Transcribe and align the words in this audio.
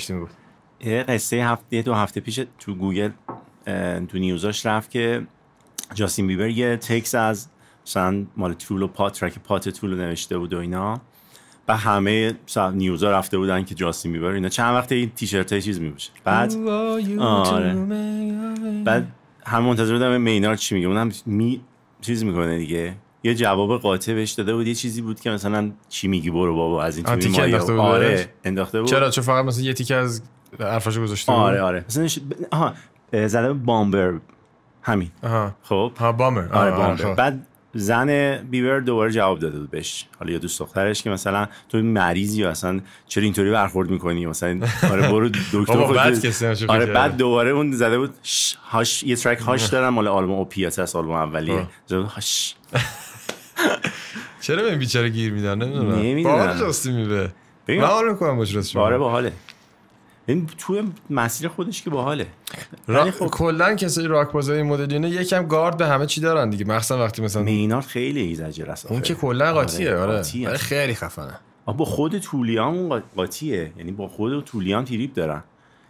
داشتیم 0.00 0.20
بود. 0.20 0.30
یه 0.80 1.02
قصه 1.02 1.36
هفته 1.36 1.82
دو 1.82 1.94
هفته 1.94 2.20
پیش 2.20 2.40
تو 2.58 2.74
گوگل 2.74 3.10
تو 4.08 4.18
نیوزاش 4.18 4.66
رفت 4.66 4.90
که 4.90 5.26
جاستین 5.94 6.26
بیبر 6.26 6.48
یه 6.48 6.76
تکس 6.76 7.14
از 7.14 7.48
مثلا 7.86 8.26
مال 8.36 8.52
تول 8.52 8.82
و 8.82 8.86
پات 8.86 9.20
ترک 9.20 9.38
پات 9.38 9.68
تول 9.68 9.94
نوشته 9.94 10.38
بود 10.38 10.54
و 10.54 10.58
اینا. 10.58 11.00
و 11.68 11.76
همه 11.76 12.34
نیوزا 12.72 13.10
رفته 13.10 13.38
بودن 13.38 13.64
که 13.64 13.74
جاستین 13.74 14.12
بیبر 14.12 14.26
اینا. 14.26 14.48
چند 14.48 14.74
وقت 14.74 14.92
این 14.92 15.10
تیشرت 15.10 15.58
چیز 15.58 15.80
میبوشه 15.80 16.10
بعد 16.24 16.54
آره. 17.18 17.74
بعد 18.84 19.06
هم 19.46 19.62
منتظر 19.62 19.92
بودم 19.92 20.20
مینار 20.20 20.56
چی 20.56 20.74
میگه. 20.74 20.86
اونم 20.86 21.12
می 21.26 21.60
چیز 22.00 22.24
می‌کنه 22.24 22.58
دیگه. 22.58 22.94
یه 23.22 23.34
جواب 23.34 23.80
قاطع 23.80 24.14
بهش 24.14 24.30
داده 24.32 24.54
بود. 24.54 24.66
یه 24.66 24.74
چیزی 24.74 25.02
بود 25.02 25.20
که 25.20 25.30
مثلا 25.30 25.70
چی 25.88 26.08
میگی 26.08 26.30
برو 26.30 26.56
بابا 26.56 26.82
از 26.82 26.96
این 26.96 27.06
تیمی 27.06 27.40
انداخته 27.40 27.72
بود 27.72 27.80
آره 27.80 28.28
انداخته 28.44 28.80
بود. 28.80 28.90
چرا؟ 28.90 29.10
چون 29.10 29.24
فقط 29.24 29.44
مثلا 29.44 29.64
یه 29.64 29.72
تیکه 29.72 29.94
از 29.94 30.22
حرفاشو 30.60 31.02
گذاشته 31.02 31.32
بود. 31.32 31.40
آره 31.40 31.60
آره. 31.62 31.84
مثلا 31.88 32.08
آها 32.50 32.74
زده 33.12 33.52
بامبر. 33.52 34.14
همین. 34.82 35.10
آها. 35.22 35.54
خب. 35.62 35.92
ها 35.98 36.12
بامبر. 36.12 36.48
آره 36.52 36.70
بامبر. 36.70 36.96
خب. 36.96 37.14
بعد 37.14 37.46
زن 37.74 38.36
بیبر 38.36 38.80
دوباره 38.80 39.12
جواب 39.12 39.38
داده 39.38 39.58
بود 39.58 39.70
بهش. 39.70 40.06
حالا 40.18 40.32
یا 40.32 40.38
دوست 40.38 40.60
دخترش 40.60 41.02
که 41.02 41.10
مثلا 41.10 41.46
تو 41.68 41.78
مریضی 41.78 42.40
یا 42.40 42.50
اصلا 42.50 42.80
چرا 43.06 43.24
اینطوری 43.24 43.50
برخورد 43.50 43.90
می‌کنی؟ 43.90 44.26
مثلا 44.26 44.60
آره 44.90 45.10
برو 45.12 45.28
دکتر 45.52 45.86
خود 45.86 45.96
آره 46.68 46.86
بعد 46.86 47.16
دوباره 47.16 47.50
اون 47.50 47.72
زده 47.72 47.98
بود 47.98 48.14
هاش 48.70 49.02
یه 49.02 49.16
ترک 49.16 49.38
هاش 49.38 49.66
دارم 49.66 49.94
مال 49.94 50.08
آلبوم 50.08 50.38
اوپیات 50.38 50.78
از 50.78 50.96
آلبوم 50.96 51.14
اولیه. 51.14 51.66
هاش. 51.90 52.54
چرا 54.40 54.62
به 54.62 54.68
این 54.68 54.78
بیچاره 54.78 55.08
گیر 55.08 55.32
میدن؟ 55.32 55.62
نمی‌دونم. 55.62 55.94
نمی‌دونم. 55.94 56.36
باحال 56.36 56.58
جاستی 56.58 56.92
میبه 56.92 57.32
من 57.68 57.80
حال 57.80 58.10
می‌کنم 58.10 58.36
باش 58.36 58.54
راست 58.54 58.76
آره 58.76 58.98
باحاله. 58.98 59.32
این 60.26 60.46
توی 60.58 60.82
مسیر 61.10 61.48
خودش 61.48 61.82
که 61.82 61.90
باحاله. 61.90 62.26
را... 62.86 63.10
خب... 63.10 63.26
کلا 63.26 63.74
کسایی 63.74 64.08
راک 64.08 64.32
بازای 64.32 64.62
مدلینه 64.62 65.10
یکم 65.10 65.46
گارد 65.46 65.76
به 65.76 65.86
همه 65.86 66.06
چی 66.06 66.20
دارن 66.20 66.50
دیگه. 66.50 66.64
مخصوصا 66.64 66.98
وقتی 66.98 67.22
مثلا 67.22 67.42
مینارد 67.42 67.84
خیلی 67.84 68.20
ایزجر 68.20 68.70
است 68.70 68.86
اون 68.86 69.00
که 69.00 69.14
کلا 69.14 69.52
قاطیه 69.52 69.94
آره, 69.94 70.22
آره. 70.46 70.56
خیلی 70.56 70.94
خفنه. 70.94 71.38
با 71.66 71.84
خود 71.84 72.18
تولیان 72.18 73.02
قاطیه. 73.16 73.72
یعنی 73.78 73.92
با 73.92 74.08
خود 74.08 74.44
تولیان 74.44 74.84
تریپ 74.84 75.14
دارن. 75.14 75.42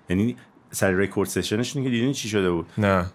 یعنی 0.09 0.37
سر 0.71 0.91
رکورد 0.91 1.29
سشنشون 1.29 1.85
که 1.85 1.91
دیدین 1.91 2.13
چی 2.13 2.29
شده 2.29 2.51
بود؟ 2.51 2.67
نه. 2.79 3.11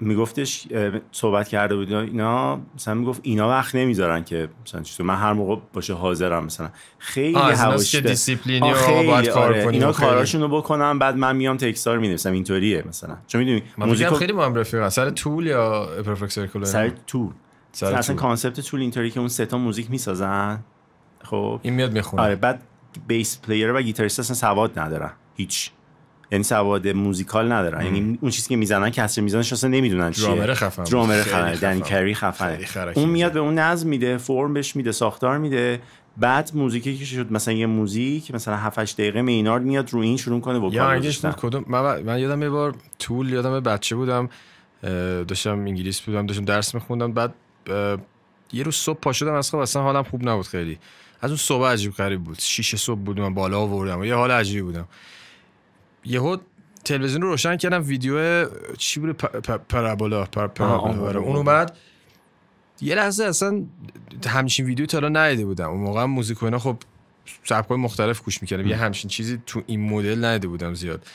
میگفتش 0.00 0.66
صحبت 1.12 1.48
کرده 1.48 1.76
بود 1.76 1.92
اینا 1.92 2.60
مثلا 2.74 2.94
می‌گفت 2.94 3.20
اینا 3.22 3.48
وقت 3.48 3.74
نمی‌ذارن 3.74 4.24
که 4.24 4.48
مثلا 4.66 4.82
چطور 4.82 5.06
من 5.06 5.16
هر 5.16 5.32
موقع 5.32 5.60
باشه 5.72 5.94
حاضرم 5.94 6.44
مثلا. 6.44 6.70
خیلی 6.98 7.38
هواش 7.38 7.92
که 7.92 8.00
دیسیپلینی 8.00 8.72
و 8.72 9.04
باید 9.06 9.28
کار 9.28 9.54
آره. 9.54 9.68
اینا 9.68 9.92
کاراشونو 9.92 10.48
بکنم 10.48 10.98
بعد 10.98 11.16
من 11.16 11.36
میام 11.36 11.56
text 11.56 11.90
ار 11.90 11.98
می‌نویسم 11.98 12.32
اینطوریه 12.32 12.84
مثلا. 12.88 13.16
چون 13.26 13.38
می‌دونی 13.38 13.62
موزیک 13.78 14.08
خیلی 14.08 14.32
با 14.32 14.46
هم 14.46 14.54
رفیقن. 14.54 14.88
سر 14.88 15.10
Tool 15.10 15.46
یا 15.46 15.88
Perfect 16.06 16.30
Circle 16.30 16.64
سر 16.64 16.92
Tool. 17.06 17.30
سر 17.72 17.94
اصلا 17.94 18.16
concept 18.16 18.60
Tool 18.60 18.80
اینطوری 18.80 19.10
که 19.10 19.20
اون 19.20 19.28
سه 19.28 19.46
تا 19.46 19.58
موزیک 19.58 19.90
می‌سازن. 19.90 20.60
خب. 21.22 21.60
این 21.62 21.74
میاد 21.74 21.92
می‌خونه. 21.92 22.22
آره 22.22 22.36
بعد 22.36 22.62
bass 23.06 23.40
player 23.40 23.72
و 23.72 23.82
گیتاریست 23.82 24.20
اصلا 24.20 24.36
سواد 24.36 24.78
ندارن. 24.78 25.12
هیچ. 25.36 25.70
یعنی 26.30 26.44
سواد 26.44 26.88
موزیکال 26.88 27.52
ندارن. 27.52 27.84
یعنی 27.84 28.18
اون 28.20 28.30
چیزی 28.30 28.48
که 28.48 28.56
می‌زنن 28.56 28.90
کسر 28.90 29.22
میزنش 29.22 29.52
اصلا 29.52 29.70
نمی‌دونن 29.70 30.10
چیه. 30.10 30.26
درامر 30.26 30.54
خفن 30.54 30.84
درامر 30.84 31.22
خفن. 31.22 31.54
دنی 31.54 31.80
کری 31.80 32.14
خفن 32.14 32.58
اون 32.94 33.08
میاد 33.08 33.32
به 33.32 33.40
اون 33.40 33.58
نظم 33.58 33.88
میده 33.88 34.18
فرم 34.18 34.54
بهش 34.54 34.76
میده 34.76 34.92
ساختار 34.92 35.38
میده. 35.38 35.80
بعد 36.16 36.50
موزیکی 36.54 36.98
که 36.98 37.04
شد 37.04 37.32
مثلا 37.32 37.54
یه 37.54 37.66
موزیک 37.66 38.34
مثلا 38.34 38.56
7 38.56 38.78
8 38.78 38.96
دقیقه 38.96 39.22
مینارد 39.22 39.62
میاد 39.62 39.92
رو 39.92 40.00
این 40.00 40.16
شروع 40.16 40.40
کنه 40.40 40.58
وکال 40.58 40.98
گذاشتن. 40.98 41.32
کدوم؟ 41.32 41.64
من, 41.66 42.02
من 42.02 42.18
یادم 42.18 42.42
یه 42.42 42.48
بار 42.48 42.74
طول 42.98 43.30
یادم 43.30 43.60
بچه 43.60 43.96
بودم 43.96 44.28
داشتم 45.28 45.58
انگلیس 45.58 46.00
بودم 46.00 46.26
داشتم 46.26 46.44
درس 46.44 46.74
میخوندم. 46.74 47.12
بعد 47.12 47.34
یه 48.52 48.62
روز 48.62 48.74
صبح 48.74 48.98
پا 49.00 49.12
شدم 49.12 49.34
از 49.34 49.50
خواب 49.50 49.62
اصلا 49.62 49.82
حالم 49.82 50.02
خوب 50.02 50.28
نبود 50.28 50.46
خیلی. 50.46 50.78
از 51.22 51.30
اون 51.30 51.36
صبح 51.36 51.66
عجیب 51.66 51.92
غریب 51.92 52.24
بود. 52.24 52.38
شیش 52.38 52.76
صبح 52.76 53.00
بود 53.00 53.20
من 53.20 53.34
بالا 53.34 53.58
آوردم 53.58 54.04
یه 54.04 54.14
حال 54.14 54.30
عجیبی 54.30 54.62
بودم. 54.62 54.88
یهو 56.04 56.36
تلویزیون 56.84 57.22
رو 57.22 57.28
روشن 57.28 57.56
کردم 57.56 57.82
ویدیو 57.82 58.46
چی 58.76 59.00
بود 59.00 59.16
پرابولا 59.68 60.24
پرابولا 60.24 61.08
آره. 61.08 61.20
اون 61.20 61.36
اومد. 61.36 61.76
یه 62.80 62.94
لحظه 62.94 63.24
اصلا 63.24 63.64
همچین 64.26 64.66
ویدیو 64.66 64.86
تا 64.86 64.98
الان 64.98 65.16
ندیده 65.16 65.44
بودم. 65.44 65.70
اون 65.70 65.80
موقع 65.80 66.04
موزیک 66.04 66.42
اینا 66.42 66.58
خب 66.58 66.76
سبکای 67.44 67.78
مختلف 67.78 68.22
گوش 68.22 68.42
می‌کردم. 68.42 68.66
یه 68.66 68.76
همچین 68.76 69.08
چیزی 69.08 69.42
تو 69.46 69.62
این 69.66 69.80
مدل 69.80 70.24
ندیده 70.24 70.48
بودم 70.48 70.74
زیاد. 70.74 71.06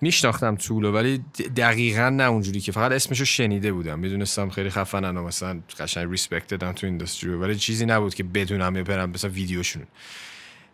میشناختم 0.00 0.56
طولو 0.56 0.92
ولی 0.92 1.24
دقیقا 1.56 2.08
نه 2.08 2.24
اونجوری 2.24 2.60
که. 2.60 2.72
فقط 2.72 2.92
اسمشو 2.92 3.24
شنیده 3.24 3.72
بودم. 3.72 3.98
می‌دونستم 3.98 4.48
خیلی 4.48 4.70
خفنن 4.70 5.16
و 5.16 5.22
مثلا 5.22 5.60
قشنگ 5.78 6.10
ریسپکتدن 6.10 6.72
تو 6.72 6.86
اینداستری 6.86 7.30
ولی 7.30 7.56
چیزی 7.56 7.86
نبود 7.86 8.14
که 8.14 8.24
بدونم 8.24 8.82
برم 8.82 9.10
مثلا 9.10 9.30
ویدیوشون. 9.30 9.82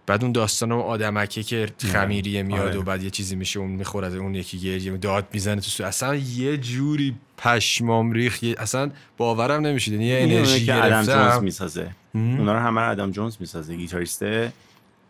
بعد 0.08 0.22
اون 0.22 0.32
داستان 0.32 0.72
اون 0.72 0.82
آدمکه 0.82 1.42
که 1.42 1.68
خمیریه 1.92 2.42
میاد 2.42 2.68
آره. 2.68 2.78
و 2.78 2.82
بعد 2.82 3.02
یه 3.02 3.10
چیزی 3.10 3.36
میشه 3.36 3.60
اون 3.60 3.70
می‌خوره 3.70 4.16
اون 4.16 4.34
یکی 4.34 4.58
یه 4.58 4.96
داد 4.96 5.26
می‌زنه 5.32 5.60
تو 5.60 5.70
سو. 5.70 5.84
اصلا 5.84 6.14
یه 6.14 6.56
جوری 6.56 7.16
پشمام 7.36 8.12
ریخ 8.12 8.44
اصلا 8.58 8.90
باورم 9.16 9.66
نمیشه 9.66 9.92
یه 9.92 10.22
انرژی 10.22 10.66
که 10.66 10.84
ادم 10.84 11.02
جونز 11.02 11.42
می‌سازه. 11.42 11.90
اونا 12.14 12.52
رو 12.52 12.58
همه 12.58 12.80
ادم 12.80 13.10
جونز 13.10 13.36
می‌سازه. 13.40 13.76
گیتاریست 13.76 14.24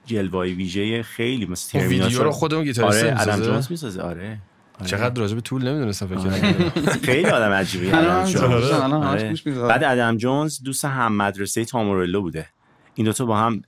جلوه‌های 0.07 0.53
ویژه 0.53 1.03
خیلی 1.03 1.47
مثل 1.47 1.79
ویدیو 1.79 2.23
رو 2.23 2.31
خود 2.31 2.55
اون 2.55 2.65
گیتاریست 2.65 3.05
آره 3.05 3.21
ادم 3.21 3.43
جونز 3.43 3.71
می‌سازه. 3.71 4.03
آره 4.03 4.39
آره. 4.79 4.87
چقدر 4.87 5.21
راجع 5.21 5.35
به 5.35 5.41
Tool 5.41 5.69
نمی‌دونستم 5.69 6.07
فکر 6.07 6.31
خیلی 7.13 7.29
آدم 7.29 7.51
عجیبی. 7.51 7.91
بعد 9.51 9.85
ادم 9.85 10.17
جونز 10.17 10.63
دوست 10.63 10.85
هم 10.85 11.17
مدرسه 11.17 11.65
تام 11.65 11.81
مورلو 11.81 12.21
بوده. 12.21 12.47
این 12.95 13.05
دوتا 13.05 13.25
با 13.27 13.37
هم 13.37 13.63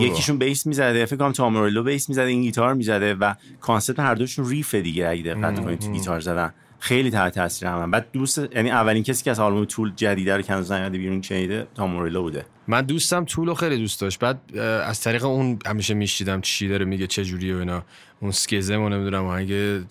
یکیشون 0.00 0.38
bass 0.38 0.66
می‌زده 0.66 1.06
فکر 1.06 1.16
کنم 1.16 1.32
تام 1.32 1.46
مورلو 1.46 1.82
bass 1.82 2.08
می‌زده 2.08 2.24
این 2.24 2.42
گیتار 2.42 2.74
می‌زده 2.74 3.14
و 3.14 3.34
concept 3.60 4.00
هر 4.00 4.14
دوشون 4.14 4.48
riff 4.48 4.74
دیگه 4.74 5.08
اگه 5.08 5.22
دقت 5.22 5.60
کنید 5.60 5.78
تو 5.78 5.92
گیتار 5.92 6.20
زدن. 6.20 6.54
خیلی 6.78 7.10
تحت 7.10 7.34
تاثیر 7.34 7.68
هم. 7.68 7.90
بعد 7.90 8.06
دوست 8.12 8.38
یعنی 8.38 8.70
اولین 8.70 9.02
کسی 9.02 9.24
که 9.24 9.30
از 9.30 9.40
آلبوم 9.40 9.64
Tool 9.64 9.92
جدیده 9.96 10.36
رو 10.36 10.42
که 10.42 10.52
هنوز 10.52 10.72
نیومده 10.72 10.98
بیرون 10.98 11.20
شنیده 11.20 11.66
تام 11.74 11.88
مورلو 11.88 12.22
بوده. 12.22 12.46
من 12.68 12.82
دوستم 12.82 13.24
Tool 13.24 13.48
رو 13.48 13.54
خیلی 13.54 13.78
دوست 13.78 14.00
داشت. 14.00 14.18
بعد 14.18 14.58
از 14.58 15.00
طریق 15.00 15.24
اون 15.24 15.58
همیشه 15.66 15.94
می‌شنیدم 15.94 16.40
چی 16.40 16.68
داره 16.68 16.84
میگه 16.84 17.06
چه 17.06 17.24
جوریه 17.24 17.56
و 17.56 17.58
اینا. 17.58 17.82
اون 18.20 18.30
سکزم 18.30 18.80
و 18.80 18.88
نمی‌دونم 18.88 19.24
اگه 19.24 19.82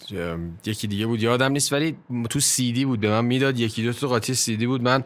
یکی 0.65 0.87
دیگه 0.87 1.05
بود. 1.05 1.21
یادم 1.21 1.51
نیست 1.51 1.73
ولی 1.73 1.95
تو 2.29 2.39
سی 2.39 2.71
دی 2.71 2.85
بود 2.85 2.99
به 2.99 3.09
من 3.09 3.25
می‌داد. 3.25 3.59
یکی 3.59 3.83
دو 3.83 3.93
تا 3.93 4.07
قاطی 4.07 4.33
سی 4.33 4.57
دی 4.57 4.67
بود. 4.67 4.81
من 4.81 5.03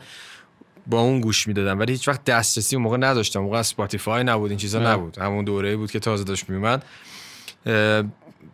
با 0.89 1.01
اون 1.01 1.21
گوش 1.21 1.47
می‌دادم. 1.47 1.79
ولی 1.79 1.91
هیچ 1.91 2.07
وقت 2.07 2.25
دسترسی 2.25 2.75
اون 2.75 2.83
موقع 2.83 2.97
نداشتم. 2.97 3.39
موقع 3.39 3.57
Spotify 3.57 4.23
نبود 4.23 4.49
این 4.49 4.59
چیزا 4.59 4.79
نبود. 4.79 5.17
همون 5.17 5.45
دوره 5.45 5.75
بود 5.75 5.91
که 5.91 5.99
تازه 5.99 6.23
داشت 6.23 6.49
میومد 6.49 6.85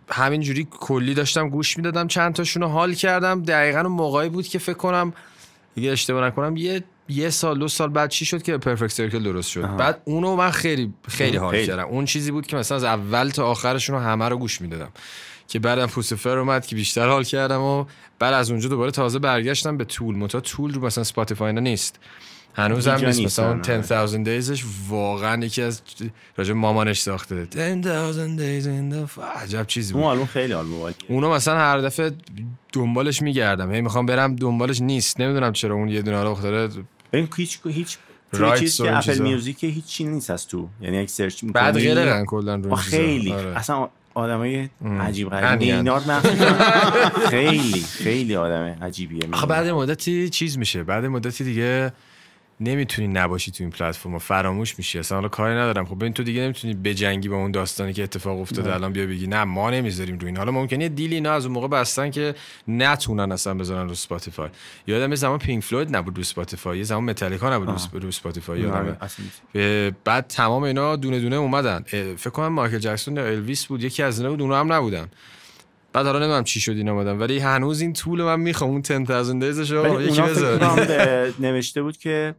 همینجوری 0.09 0.67
کلی 0.71 1.13
داشتم 1.13 1.49
گوش 1.49 1.77
می‌دادم. 1.77 2.07
چند 2.07 2.33
تاشون 2.33 2.63
رو 2.63 2.67
حال 2.67 2.93
کردم. 2.93 3.43
دقیقا 3.43 3.79
اون 3.79 3.91
موقعی 3.91 4.29
بود 4.29 4.47
که 4.47 4.59
فکر 4.59 4.77
کنم 4.77 5.13
دیگه 5.75 5.91
اشتباه 5.91 6.27
نکنم 6.27 6.57
یه 6.57 6.83
یه 7.09 7.29
سال 7.29 7.59
دو 7.59 7.67
سال 7.67 7.89
بعد 7.89 8.09
چی 8.09 8.25
شد 8.25 8.41
که 8.41 8.57
Perfect 8.57 8.91
Circle 8.91 9.23
درست 9.23 9.49
شد. 9.49 9.75
بعد 9.77 10.01
اونو 10.05 10.35
من 10.35 10.51
خیلی 10.51 10.93
خیلی 11.07 11.37
حال 11.37 11.65
کردم. 11.65 11.85
اون 11.85 12.05
چیزی 12.05 12.31
بود 12.31 12.47
که 12.47 12.57
مثلا 12.57 12.75
از 12.75 12.83
اول 12.83 13.29
تا 13.29 13.45
آخرشون 13.45 13.95
رو 13.95 14.01
همه 14.01 14.29
رو 14.29 14.37
گوش 14.37 14.61
می‌دادم. 14.61 14.89
که 15.47 15.59
بعدم 15.59 15.85
Puscifer 15.85 16.37
اومد 16.37 16.65
که 16.65 16.75
بیشتر 16.75 17.07
حال 17.07 17.23
کردم 17.23 17.61
و 17.61 17.85
بعد 18.19 18.33
از 18.33 18.51
اونجا 18.51 18.69
دوباره 18.69 18.91
تازه 18.91 19.19
برگشتم 19.19 19.77
به 19.77 19.85
Tool. 19.85 20.15
منتها 20.15 20.39
Tool 20.39 20.73
رو 20.73 20.85
مثلا 20.85 21.03
Spotify 21.03 21.53
نیست. 21.53 21.99
هنوز 22.53 22.87
هم 22.87 23.05
نیست. 23.05 23.19
مثلا 23.19 23.49
اون 23.49 23.61
10000 23.61 24.23
Days 24.23 24.50
ش 24.50 24.63
واقعا 24.89 25.45
یکی 25.45 25.61
از 25.61 25.81
راجع 26.37 26.53
مامانش 26.53 26.99
ساخته. 26.99 27.45
10000 27.45 28.27
Days 28.27 28.67
این 28.67 29.07
عجب 29.35 29.67
چیزی 29.67 29.93
بود. 29.93 30.01
اون 30.01 30.11
آلبوم 30.11 30.25
خیلی 30.25 30.53
آلبوم 30.53 30.93
اونو 31.07 31.31
مثلا 31.31 31.57
هر 31.57 31.77
دفعه 31.77 32.11
دنبالش 32.73 33.21
میگردم. 33.21 33.71
هی 33.71 33.81
می‌خوام 33.81 34.05
برم 34.05 34.35
دنبالش 34.35 34.81
نیست. 34.81 35.19
نمی‌دونم 35.19 35.53
چرا 35.53 35.75
اون 35.75 35.89
یه 35.89 36.01
دونه 36.01 36.23
رو 36.23 36.29
اختاره 36.29 36.69
این 37.13 37.29
هیچ 37.37 37.59
هیچ 37.65 37.97
چیز 38.59 38.81
که 38.81 38.97
اپل 38.97 39.17
میوزیک 39.17 39.63
هیچ 39.63 40.01
نیست 40.01 40.29
از 40.29 40.47
تو. 40.47 40.69
یعنی 40.81 40.97
اگه 40.97 41.07
سرچ 41.07 41.43
می‌کنی 41.43 41.63
بعد 41.63 41.77
غیر 41.77 42.23
کلا 42.23 42.55
رو 42.55 42.75
خیلی. 42.75 43.33
آره. 43.33 43.57
اصلا 43.57 43.89
آدمای 44.15 44.69
عجیب 44.99 45.29
غریبی 45.29 45.71
اینار 45.71 46.01
خیلی 47.29 47.81
خیلی 47.81 48.35
آدم 48.35 48.77
عجیبیه. 48.81 49.21
آخه 49.33 49.47
بعد 49.47 49.67
مدتی 49.67 50.29
چیز 50.29 50.57
میشه. 50.57 50.83
بعد 50.83 51.05
مدتی 51.05 51.43
دیگه 51.43 51.91
نمی‌تونی 52.59 53.07
نباشی 53.07 53.51
تو 53.51 53.63
این 53.63 53.71
پلتفرم 53.71 54.17
فراموش 54.19 54.77
میشی. 54.77 54.99
اصلا 54.99 55.17
حالا 55.17 55.27
کاری 55.27 55.53
ندارم. 55.55 55.85
خب 55.85 55.95
ببین 55.95 56.13
تو 56.13 56.23
دیگه 56.23 56.41
نمی‌تونی 56.41 56.73
بجنگی 56.73 57.29
با 57.29 57.35
اون 57.35 57.51
داستانی 57.51 57.93
که 57.93 58.03
اتفاق 58.03 58.39
افتاده 58.39 58.73
الان 58.73 58.93
بیا 58.93 59.05
بگی. 59.07 59.27
نه 59.27 59.43
ما 59.43 59.69
نمی‌ذاریم 59.69 60.17
رو 60.19 60.25
این. 60.25 60.37
حالا 60.37 60.51
ممکنه 60.51 60.89
دیلی 60.89 61.15
اینا 61.15 61.31
از 61.33 61.45
اون 61.45 61.53
موقع 61.53 61.67
بستن 61.67 62.11
که 62.11 62.35
نتونن 62.67 63.31
اصلا 63.31 63.53
بزنن 63.53 63.85
رو 63.85 63.91
Spotify 63.91 64.49
یادم 64.87 65.09
یه 65.09 65.15
زمان 65.15 65.39
Pink 65.39 65.63
Floyd 65.63 65.95
نبود 65.95 66.15
رو 66.15 66.21
Spotify 66.21 66.77
یه 66.77 66.83
زمان 66.83 67.03
متالیکا 67.03 67.53
نبود 67.53 67.67
رو- 67.69 67.99
رو 67.99 68.07
Spotify 68.07 68.61
نیست. 69.19 69.41
به- 69.53 69.95
بعد 70.03 70.25
تمام 70.27 70.63
اینا 70.63 70.95
دونه 70.95 71.19
دونه 71.19 71.35
اومدن. 71.35 71.83
فکر 72.17 72.29
کنم 72.29 72.47
مایکل 72.47 72.77
جکسون 72.79 73.17
یا 73.17 73.25
الویس 73.25 73.65
بود 73.65 73.83
یکی 73.83 74.03
از 74.03 74.19
اینا 74.19 74.31
بود 74.31 74.41
اونا 74.41 74.59
هم 74.59 74.73
نبودن. 74.73 75.07
بعد 75.93 76.05
حالا 76.05 76.19
نمی‌دونم 76.19 76.43
چی 76.43 76.59
شد 76.61 76.71
اینا 76.71 76.91
اومدن 76.91 77.17
ولی 77.17 77.39
هنوز 77.39 77.81
این 77.81 77.93
Tool 77.93 78.23
من 78.23 78.39
می‌خوام 78.39 78.69
اون 78.69 78.81
10000 78.81 79.39
Days 79.39 79.61
ش 79.61 79.71
ولی 79.71 79.87
رو 79.93 80.01
یکی 80.01 80.21
به- 80.21 81.33
نوشته 81.47 81.81
بود 81.81 81.97
که 81.97 82.35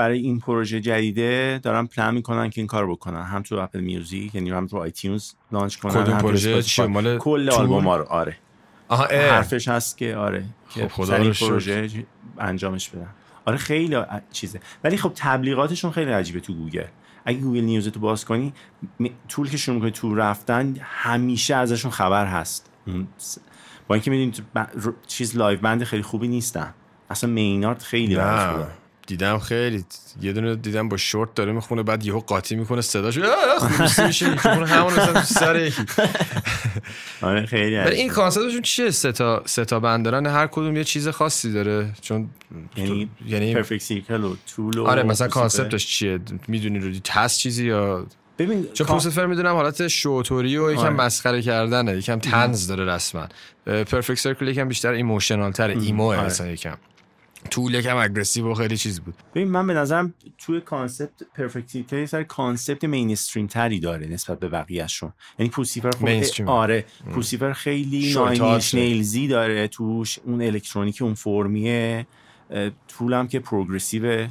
برای 0.00 0.18
این 0.18 0.38
پروژه 0.38 0.80
جدیده 0.80 1.60
دارن 1.62 1.86
پلان 1.86 2.14
می‌کنن 2.14 2.50
که 2.50 2.60
این 2.60 2.66
کار 2.66 2.90
بکنن. 2.90 3.22
هم 3.22 3.42
تو 3.42 3.56
Apple 3.56 3.80
Music 3.80 4.34
یعنی 4.34 4.50
هم 4.50 4.66
تو 4.66 4.76
iTunes 4.76 5.32
launch 5.52 5.76
کنن 5.76 6.04
کدوم 6.04 6.18
پروژه. 6.18 6.62
چیه؟ 6.62 6.86
مال 6.86 7.18
کل؟ 7.18 7.50
آلبوم 7.50 7.88
ها 7.88 7.96
رو 7.96 8.04
آره. 8.04 8.36
آها. 8.88 9.04
حرفش 9.04 9.68
هست 9.68 9.98
که 9.98 10.16
آره 10.16 10.44
خب 10.68 10.80
که 10.80 10.88
خدا 10.88 11.16
رو. 11.16 11.32
پروژه 11.32 11.88
انجامش 12.38 12.88
بدن. 12.88 13.08
آره 13.44 13.56
خیلی 13.56 13.96
چیزه. 14.32 14.60
ولی 14.84 14.96
خب 14.96 15.12
تبلیغاتشون 15.14 15.90
خیلی 15.90 16.10
عجیبه 16.10 16.40
تو 16.40 16.54
گوگل. 16.54 16.84
اگه 17.24 17.38
Google 17.38 17.60
News 17.60 17.88
تو 17.88 18.00
باز 18.00 18.24
کنی 18.24 18.52
Tool 19.28 19.48
که 19.48 19.56
شروع 19.56 19.74
می‌کنی 19.74 19.90
تو 19.90 20.14
رفتن 20.14 20.76
همیشه 20.80 21.54
ازشون 21.54 21.90
خبر 21.90 22.26
هست. 22.26 22.70
با 23.88 23.94
اینکه 23.94 24.10
می‌دونی 24.10 24.32
چیز 25.06 25.36
live 25.36 25.60
band 25.60 25.84
خیلی 25.84 26.02
خوبی 26.02 26.28
نیستن. 26.28 26.74
اصلا 27.10 27.30
مینارد 27.30 27.82
خیلی 27.82 28.14
نه. 28.14 28.66
دیدم 29.10 29.38
خیلی 29.38 29.84
یه 30.22 30.32
دونه 30.32 30.56
دیدم 30.56 30.88
با 30.88 30.96
شورت 30.96 31.34
داره 31.34 31.52
می‌خونه 31.52 31.82
بعد 31.82 32.06
یهو 32.06 32.20
قاطی 32.20 32.56
می‌کنه 32.56 32.80
صداش 32.80 33.18
خروسی 33.58 34.02
میشه 34.04 34.30
می‌کنه 34.30 34.66
همون 34.66 34.92
مثلا 34.92 35.22
سر 35.22 35.66
یکی 35.66 35.82
آره 37.22 37.46
خیلی 37.46 37.76
ولی. 37.76 37.96
این 37.96 38.08
concept 38.08 38.42
شون 38.42 38.62
چیه 38.62 38.90
سه 38.90 39.12
تا 39.12 39.42
سه 39.46 39.64
تا 39.64 39.80
band 39.80 40.04
دارن 40.04 40.26
هر 40.26 40.46
کدوم 40.46 40.76
یه 40.76 40.84
چیز 40.84 41.08
خاصی 41.08 41.52
داره 41.52 41.92
چون 42.00 42.28
یعنی 42.76 43.10
یعنی 43.26 43.54
Perfect 43.54 43.82
Circle 43.82 44.24
و 44.24 44.36
Tool 44.54 44.78
و 44.78 44.84
آره 44.84 45.02
مثلا. 45.02 45.28
concept 45.28 45.73
ش 45.73 45.86
چیه 45.86 46.18
می‌دونی 46.48 46.78
رو 46.78 46.92
هست 47.10 47.38
چیزی 47.38 47.66
یا 47.66 48.06
ببین 48.38 48.66
چون 48.72 48.86
Puscifer 48.86 49.26
می‌دونم 49.26 49.54
حالت 49.54 49.88
شوتوری 49.88 50.58
و 50.58 50.72
یکم 50.72 50.80
آره. 50.80 50.90
مسخره 50.90 51.42
کردنه 51.42 51.96
یکم 51.96 52.18
طنز 52.18 52.66
داره 52.66 52.84
رسما 52.84 53.28
Perfect 53.66 54.18
Circle 54.18 54.48
یکم 54.48 54.68
بیشتر 54.68 54.92
emotional 54.92 55.52
تر 55.52 55.68
emo 55.68 56.04
ه 56.04 56.16
آره. 56.16 56.26
اصلا 56.26 56.46
یکم 56.46 56.76
Tool 57.50 57.74
یکم 57.74 57.96
aggressive 57.96 58.50
و 58.50 58.54
خیلی 58.54 58.76
چیز 58.76 59.00
بود. 59.00 59.14
ببین 59.34 59.48
من 59.48 59.66
به 59.66 59.74
نظرم 59.74 60.14
توی 60.38 60.60
concept 60.60 61.22
Perfect 61.34 61.92
Circle 61.92 62.22
concept 62.22 62.84
mainstream 62.84 63.46
تری 63.46 63.80
داره 63.80 64.06
نسبت 64.06 64.38
به 64.38 64.48
بقیه‌شون. 64.48 65.12
یعنی 65.38 65.50
Puscifer 65.50 65.90
mainstream. 66.00 66.48
آره 66.48 66.84
Puscifer 67.14 67.52
خیلی 67.52 68.12
hot 68.12 68.50
ه. 68.50 68.76
Nails 68.76 69.19
ی 69.19 69.28
داره 69.28 69.68
توش 69.68 70.18
اون 70.24 70.42
الکترونیکی 70.42 71.04
اون 71.04 71.14
فرمیه 71.14 72.06
Tool 72.88 73.20
م 73.20 73.28
که 73.28 73.40
progressive 73.40 74.28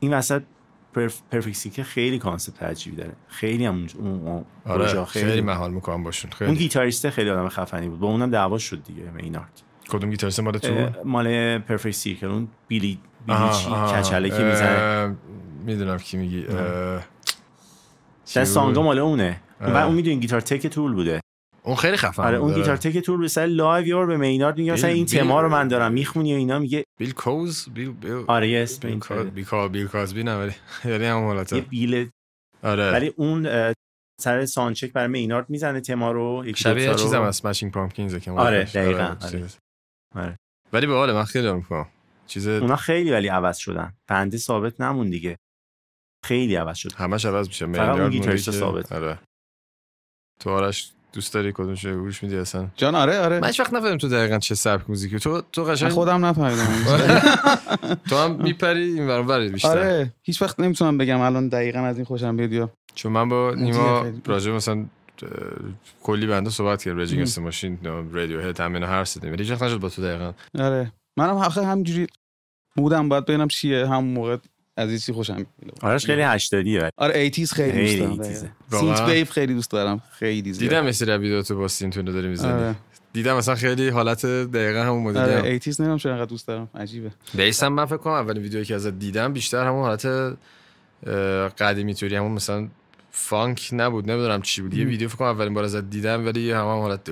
این 0.00 0.14
وسط 0.14 0.42
Perfect 1.30 1.50
Circle 1.50 1.67
ی 1.67 1.70
که 1.70 1.82
خیلی 1.84 2.18
concept 2.18 2.62
عجیبی 2.62 2.96
داره. 2.96 3.12
خیلی 3.28 3.66
هم 3.66 3.74
اون- 3.74 3.88
اون 3.98 4.26
اون 4.28 4.44
آره 4.64 5.04
خیلی, 5.04 5.26
خیلی 5.26 5.40
حال 5.40 5.70
می‌کنم 5.70 6.02
باشون 6.02 6.30
اون 6.30 6.38
خیلی 6.48 6.58
گیتاریسته 6.58 7.10
خیلی 7.10 7.30
آدم 7.30 7.48
خفنی 7.48 7.88
بود. 7.88 7.98
با 7.98 8.08
اونم 8.08 8.30
دعوا 8.30 8.58
شد 8.58 8.82
دیگه 8.84 9.02
مینارد. 9.10 9.62
کدوم 9.88 10.10
گیتاریست 10.10 10.40
مال 10.40 10.58
تو 10.58 10.88
مال 11.04 11.58
Perfect 11.58 11.94
Circle 11.94 12.26
اون 12.26 12.48
بیلی 12.68 12.98
بیلی 13.26 13.38
آها، 13.38 13.92
چی. 13.92 14.02
کچله 14.02 14.30
که 14.30 14.44
می‌زنه 14.44 15.16
می‌دونم 15.66 15.98
کی 15.98 16.16
میگی 16.16 16.40
بود؟ 16.40 17.02
سانگا 18.44 18.82
مال 18.82 18.98
اونه 18.98 19.40
آره. 19.60 19.72
و 19.72 19.76
اون 19.76 19.94
می‌دونی 19.94 20.20
گیتار 20.20 20.40
تک 20.40 20.66
تول 20.66 20.94
بوده 20.94 21.20
اون 21.62 21.76
خیلی 21.76 21.96
خفن 21.96 22.22
آره 22.22 22.38
اون 22.38 22.54
گیتار 22.54 22.76
تک 22.76 22.98
تول 22.98 23.20
به 23.20 23.28
سر 23.28 23.46
لایو 23.46 23.86
یار 23.86 24.06
به 24.06 24.16
مینارد 24.16 24.58
میگه 24.58 24.72
مثلا 24.72 24.90
این 24.90 25.06
تما 25.06 25.40
رو 25.40 25.48
من 25.48 25.68
دارم 25.68 25.92
می‌خونی 25.92 26.34
و 26.34 26.36
اینا 26.36 26.58
میگه 26.58 26.84
بیل 26.98 27.12
کوز 27.12 27.68
بیل 27.74 27.92
بیل 27.92 28.24
آره 28.26 28.48
یه 28.48 28.62
اسم 28.62 28.88
بیل 28.88 28.98
داره. 29.08 29.24
بیل 29.24 29.68
بیل 29.68 29.86
کازبی 29.86 30.22
نه 30.22 30.36
ولی 30.36 30.52
یعنی 30.84 31.04
همون 31.04 31.22
یه 31.22 31.28
حالته 31.28 31.60
بیل 31.60 32.08
آره 32.62 32.92
ولی 32.92 33.12
اون 33.16 33.72
سر 34.20 34.44
سانچک 34.46 34.92
برای 34.92 35.08
مینارد 35.08 35.50
می‌زنه 35.50 35.80
تما 35.80 36.12
رو 36.12 36.42
یکی 36.46 36.62
شبیه. 36.62 36.94
چیزم 36.94 37.22
از 37.22 37.36
سمشینگ 37.36 37.72
پامکینز 37.72 38.16
که 38.16 38.30
آره،. 38.30 38.64
دقیقاً، 38.64 39.16
چیز. 39.30 39.58
آره. 40.14 40.38
ولی 40.72 40.86
به 40.86 40.94
حال 40.94 41.12
من 41.12 41.24
خیلی 41.24 41.44
دارم 41.44 41.56
می‌کنم. 41.56 41.86
چیز 42.26 42.48
اونا 42.48 42.76
خیلی 42.76 43.10
ولی 43.12 43.28
عوض 43.28 43.56
شدن. 43.56 43.92
بنده 44.08 44.38
ثابت 44.38 44.80
نمون 44.80 45.10
دیگه. 45.10 45.36
خیلی 46.24 46.54
عوض 46.54 46.76
شد. 46.76 46.92
همش 46.92 47.24
عوض 47.24 47.48
میشه. 47.48 47.66
فقط 47.66 47.98
اون 47.98 48.10
گیتاریست 48.10 48.50
ثابت. 48.50 48.92
آره. 48.92 49.18
تو 50.40 50.50
آرش 50.50 50.92
دوست 51.12 51.34
داری 51.34 51.52
کدومش 51.52 51.86
گوش 51.86 52.22
میدی 52.22 52.36
اصلا؟ 52.36 52.68
جان 52.76 52.94
آره 52.94 53.18
آره. 53.20 53.40
من 53.40 53.46
هیچ 53.46 53.60
وقت 53.60 53.74
نفهمیدم 53.74 53.98
تو 53.98 54.08
دقیقا 54.08 54.38
چه 54.38 54.54
سبک 54.54 54.90
موزیکی. 54.90 55.18
تو 55.18 55.42
تو 55.52 55.64
قشنگ 55.64 55.90
خودم 55.90 56.24
نفهمیدم. 56.24 56.66
تو 58.10 58.16
هم 58.16 58.42
میپری 58.42 58.82
این 58.82 59.06
ور 59.06 59.48
بیشتر. 59.48 59.68
آره. 59.68 60.12
هیچ 60.22 60.42
وقت 60.42 60.60
نمی‌تونم 60.60 60.98
بگم 60.98 61.20
الان 61.20 61.48
دقیقا 61.48 61.78
از 61.78 61.96
این 61.96 62.04
خوشم 62.04 62.36
بیاد 62.36 62.52
یا 62.52 62.70
چون 62.94 63.12
من 63.12 63.28
با 63.28 63.54
نیما. 63.56 64.12
راجع 64.26 64.52
مثلا 64.52 64.86
کلی 66.02 66.26
band 66.26 66.50
صحبت 66.50 66.82
کردم 66.82 66.98
Rage 66.98 67.07
Against 67.07 67.22
the 67.22 67.28
Machine 67.40 67.78
Radiohead 68.12 68.60
همین 68.60 68.82
هر 68.82 69.04
زدیم. 69.04 69.32
ولی 69.32 69.44
هیچ 69.44 69.62
نشد 69.62 69.80
با 69.80 69.88
تو 69.88 70.02
دقیقا. 70.02 70.32
آره. 70.58 70.92
منم 71.16 71.36
آخه 71.36 71.66
همینجوری 71.66 72.06
مودم 72.76 73.08
باید 73.08 73.24
ببینم 73.26 73.48
چیه. 73.48 73.86
همون 73.86 74.14
موقع 74.14 74.36
از 74.76 74.88
این 74.88 74.98
چی 74.98 75.12
خوشم 75.12 75.34
میاد. 75.34 75.78
آرش 75.82 76.06
خیلی 76.06 76.22
هشتادیه. 76.22 76.90
آره 76.96 77.18
eighties 77.18 77.52
خیلی 77.52 77.86
خیلی 77.86 78.06
دوست 78.06 78.20
دارم. 78.20 78.52
80s. 78.70 78.80
synthwave 78.80 79.24
خیلی 79.24 79.54
دوست 79.54 79.70
دارم. 79.70 80.02
خیلی 80.10 80.52
زیاد. 80.52 80.70
دیدم 80.70 80.86
مثل 80.86 81.16
ویدیو 81.16 81.42
تو 81.42 81.56
با 81.58 81.68
synth 81.68 81.90
تونه 81.90 82.12
داری 82.12 82.28
می‌زنی. 82.28 82.52
آره. 82.52 82.74
دیدم 83.12 83.36
مثلا 83.36 83.54
خیلی 83.54 83.88
حالت 83.88 84.26
دقیقا 84.26 84.82
همون 84.82 85.02
مدلی 85.02 85.22
آره 85.22 85.38
هم. 85.38 85.44
eighties 85.44 85.80
نمی‌دونم 85.80 85.98
چرا 85.98 86.12
انقدر 86.12 86.30
دوست 86.30 86.46
دارم. 86.46 86.70
عجیبه. 86.74 87.10
bass 87.34 87.62
هم 87.62 87.72
من 87.72 87.84
فکر 87.84 87.96
کنم 87.96 88.12
اولین 88.12 88.42
ویدیویی 88.42 88.64
که 88.64 88.74
ازت 88.74 88.98
دیدم 88.98 89.32
بیشتر 89.32 89.66
همون 89.66 89.82
حالت 89.82 90.36
قدیمی 91.58 91.94
طوری 91.94 92.16
همون 92.16 92.32
مثلا 92.32 92.68
فانک 93.18 93.68
نبود. 93.72 94.10
نمی‌دونم 94.10 94.42
چی 94.42 94.62
بود. 94.62 94.74
یه. 94.74 94.84
ویدیو 94.84 95.08
فکر 95.08 95.18
کنم 95.18 95.28
اولین 95.28 95.54
بار 95.54 95.64
ازت 95.64 95.90
دیدم 95.90 96.26
ولی 96.26 96.52
هم, 96.52 96.60
هم 96.60 96.66
حالت 96.66 97.10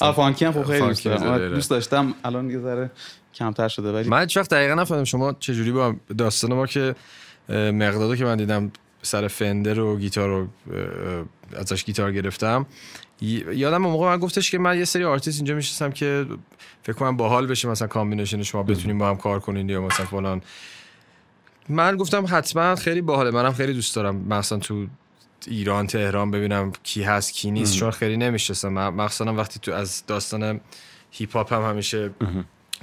آ 0.00 0.12
funky 0.12 0.44
هم 0.44 0.52
خب 0.52 0.62
خیلی 0.62 0.86
دوست 0.86 1.04
دارم. 1.04 1.54
دوست 1.54 1.70
داشتم. 1.70 2.14
الان 2.24 2.50
یه 2.50 2.58
ذره 2.58 2.90
کمتر 3.34 3.68
شده 3.68 3.92
ولی 3.92 4.08
من 4.08 4.20
هیچ 4.20 4.36
وقت 4.36 4.50
دقیقا 4.50 4.74
نفهمیدم 4.74 5.04
شما 5.04 5.32
چجوری 5.32 5.72
با 5.72 5.94
داستان 6.18 6.54
ما 6.54 6.66
که 6.66 6.94
مقدادو 7.48 8.16
که 8.16 8.24
من 8.24 8.36
دیدم 8.36 8.72
سر 9.02 9.28
Fender 9.28 9.80
و 9.80 9.98
گیتار 9.98 10.28
رو 10.28 10.48
ازش 11.56 11.84
گیتار 11.84 12.12
گرفتم. 12.12 12.66
یادم 13.20 13.84
اون 13.84 13.92
موقع 13.92 14.06
من 14.06 14.18
گفتش 14.18 14.50
که 14.50 14.58
من 14.58 14.78
یه 14.78 14.84
سری 14.84 15.04
آرتیست 15.04 15.38
اینجا 15.38 15.54
میشستم 15.54 15.90
که 15.90 16.26
فکر 16.82 16.92
کنم 16.92 17.16
باحال 17.16 17.46
بشه 17.46 17.68
مثلا 17.68 17.88
combination 17.88 18.42
شما 18.42 18.62
بتونیم 18.62 18.98
با 18.98 19.08
هم 19.08 19.16
کار 19.16 19.40
کنین 19.40 19.68
یا 19.68 19.82
مثلا 19.82 20.06
فلان. 20.06 20.42
من 21.70 21.96
گفتم 21.96 22.24
حتما 22.28 22.76
خیلی 22.76 23.00
باحاله. 23.00 23.30
منم 23.30 23.52
خیلی 23.52 23.72
دوست 23.72 23.96
دارم 23.96 24.16
مثلا 24.16 24.58
تو 24.58 24.86
ایران 25.46 25.86
تهران 25.86 26.30
ببینم 26.30 26.72
کی 26.82 27.02
هست 27.02 27.32
کی 27.32 27.50
نیست. 27.50 27.76
چون 27.76 27.90
خیلی 27.90 28.16
نمی‌شناسم 28.16 28.88
مخصوصا 28.88 29.34
وقتی 29.34 29.60
تو 29.60 29.72
از 29.72 30.06
داستان 30.06 30.60
هیپ 31.10 31.36
هاپ 31.36 31.52
هم 31.52 31.62
همیشه 31.62 32.10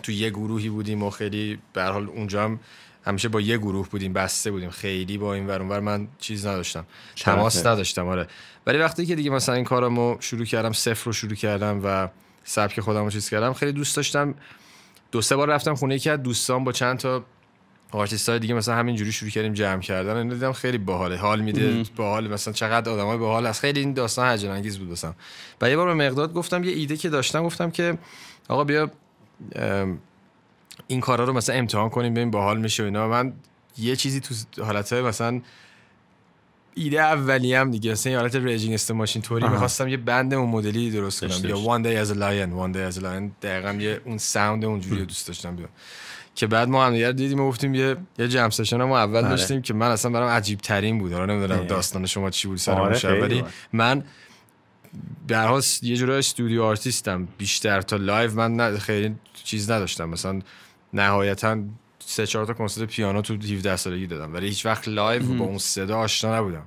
تو 0.04 0.12
یه 0.12 0.30
گروهی 0.30 0.70
بودیم 0.70 1.04
و 1.04 1.10
خیلی 1.10 1.60
به 1.74 1.84
حال 1.84 2.08
اونجا 2.08 2.44
هم 2.44 2.60
همیشه 3.06 3.30
با 3.30 3.42
یه 3.42 3.58
گروه 3.58 3.90
بودیم 3.90 4.14
بسته 4.14 4.52
بودیم. 4.52 4.70
خیلی 4.70 5.18
با 5.18 5.34
این 5.34 5.48
ور 5.48 5.62
اونور 5.62 5.80
من 5.80 6.08
چیز 6.20 6.46
نداشتم. 6.46 6.86
تماس. 7.16 7.66
نداشتم 7.66 8.08
آره. 8.08 8.28
ولی 8.66 8.78
وقتی 8.78 9.06
که 9.06 9.16
دیگه 9.16 9.30
مثلا 9.30 9.56
این 9.56 9.64
کارمو 9.64 10.18
شروع 10.20 10.46
کردم 10.46 10.72
صفر 10.72 11.06
رو 11.06 11.14
شروع 11.14 11.36
کردم 11.36 11.82
و 11.84 12.08
سبک 12.44 12.80
خودم 12.80 13.04
رو 13.04 13.10
چیز 13.10 13.30
کردم 13.30 13.54
خیلی 13.54 13.72
دوست 13.72 13.96
داشتم. 13.96 14.36
دو 15.12 15.22
سه 15.22 15.36
بار 15.36 15.50
رفتم 15.50 15.76
خونه 15.76 15.96
یکی 15.96 16.10
از 16.10 16.24
دوستان 16.24 16.64
با 16.64 16.72
چند 16.72 16.98
تا 16.98 17.26
آرتیست 17.92 18.30
های 18.30 18.40
دیگه 18.40 18.54
مثلا 18.54 18.76
همینجوری 18.76 19.12
شروع 19.12 19.32
کردیم 19.32 19.54
جمع 19.54 19.82
کردن 19.82 20.18
اینو 20.18 20.34
دیدم 20.34 20.52
خیلی 20.52 20.78
باحاله. 20.78 21.18
حال 21.18 21.42
میده 21.42 21.84
باحال 21.96 22.28
مثلا 22.28 22.54
چقدر 22.54 22.92
آدمای 22.92 23.18
باحال 23.18 23.48
هست 23.48 23.62
خیلی 23.62 23.80
این 23.80 23.94
داستان 23.94 24.32
هیجان 24.32 24.52
انگیز 24.52 24.78
بود 24.78 24.90
واسم. 24.90 25.16
و 25.62 25.70
یه 25.70 25.76
بار 25.76 25.88
به 25.88 25.94
مقداد 25.94 26.34
گفتم 26.34 26.64
یه 26.64 26.72
ایده 26.72 26.98
که 26.98 27.10
داشتم 27.10 27.44
گفتم 27.44 27.72
که 27.72 27.98
آقا 28.48 28.64
بیا 28.64 28.92
این 30.88 31.00
کارا 31.02 31.24
رو 31.24 31.34
مثلا 31.34 31.56
امتحان 31.56 31.90
کنیم 31.90 32.14
ببین 32.14 32.32
باحال 32.32 32.60
میشه 32.60 32.84
و 32.84 32.86
اینا. 32.86 33.08
من 33.08 33.34
یه 33.78 33.96
چیزی 33.96 34.20
تو 34.20 34.64
حالت 34.64 34.94
مثلا 34.94 35.42
ایده 36.76 37.02
اولی 37.02 37.54
هم 37.54 37.72
دیگه. 37.72 37.92
مثلا 37.92 38.12
یه 38.12 38.18
حالت 38.18 38.36
Rage 38.36 38.74
Against 38.74 38.87
the 38.87 38.92
Machine 38.92 39.22
طوری. 39.22 39.48
می‌خواستم 39.48 39.88
یه 39.88 39.98
band 39.98 40.34
اون 40.34 40.50
مدلی 40.50 40.92
درست 40.92 41.26
کنم. 41.26 41.50
یا. 41.50 41.60
One 41.60 41.82
Day 41.82 41.96
as 41.96 42.12
a 42.12 42.20
Lion 42.20 42.54
One 42.54 42.72
Day 42.72 42.80
as 42.80 43.00
a 43.00 43.06
Lion 43.06 43.32
دقیقاً 43.42 43.74
یه 43.74 44.02
اون 44.06 44.18
sound 44.18 44.66
اونجوری 44.66 45.06
دوست 45.06 45.28
داشتم 45.28 45.56
بیام. 45.56 45.70
که 46.38 46.48
بعد 46.48 46.68
ما 46.68 46.86
هم 46.86 46.94
دیگه 46.94 47.12
دیدیم 47.12 47.40
و 47.40 47.48
گفتیم 47.48 47.76
یه 47.76 47.98
یه 48.20 48.28
jam 48.28 48.50
session 48.50 48.82
هم 48.82 48.92
اول 48.92 49.18
آره. 49.18 49.30
داشتیم 49.30 49.62
که 49.62 49.74
من 49.74 49.92
اصلا 49.92 50.12
برام 50.12 50.30
عجیب 50.30 50.60
ترین 50.60 51.00
بود. 51.00 51.14
حالا 51.14 51.34
نمی‌دونم. 51.34 51.64
داستان 51.64 52.06
شما 52.06 52.30
چی 52.30 52.48
بود 52.48 52.58
سر 52.58 52.72
آره، 52.72 53.22
ولی. 53.22 53.44
من 53.74 54.04
در 55.28 55.48
حال 55.48 55.62
یه 55.82 55.96
جورای 55.96 56.20
studio 56.20 56.64
artist 56.64 57.12
م. 57.12 57.28
بیشتر 57.38 57.82
تا 57.82 57.96
live 57.96 58.32
من 58.32 58.78
خیلی 58.78 59.16
چیز 59.44 59.72
نداشتم. 59.72 60.10
مثلا 60.10 60.40
نهایتا 60.94 61.58
سه 62.00 62.28
چهار 62.28 62.46
تا 62.46 62.54
کنسرت 62.54 62.88
پیانو 62.90 63.22
تو 63.22 63.34
17 63.34 63.76
سالگی 63.76 64.08
دادم. 64.08 64.34
ولی 64.34 64.48
هیچ 64.48 64.66
وقت 64.66 64.88
live 64.88 65.24
با 65.24 65.46
اون 65.46 65.58
صدا 65.58 65.98
آشنا 65.98 66.38
نبودم. 66.38 66.64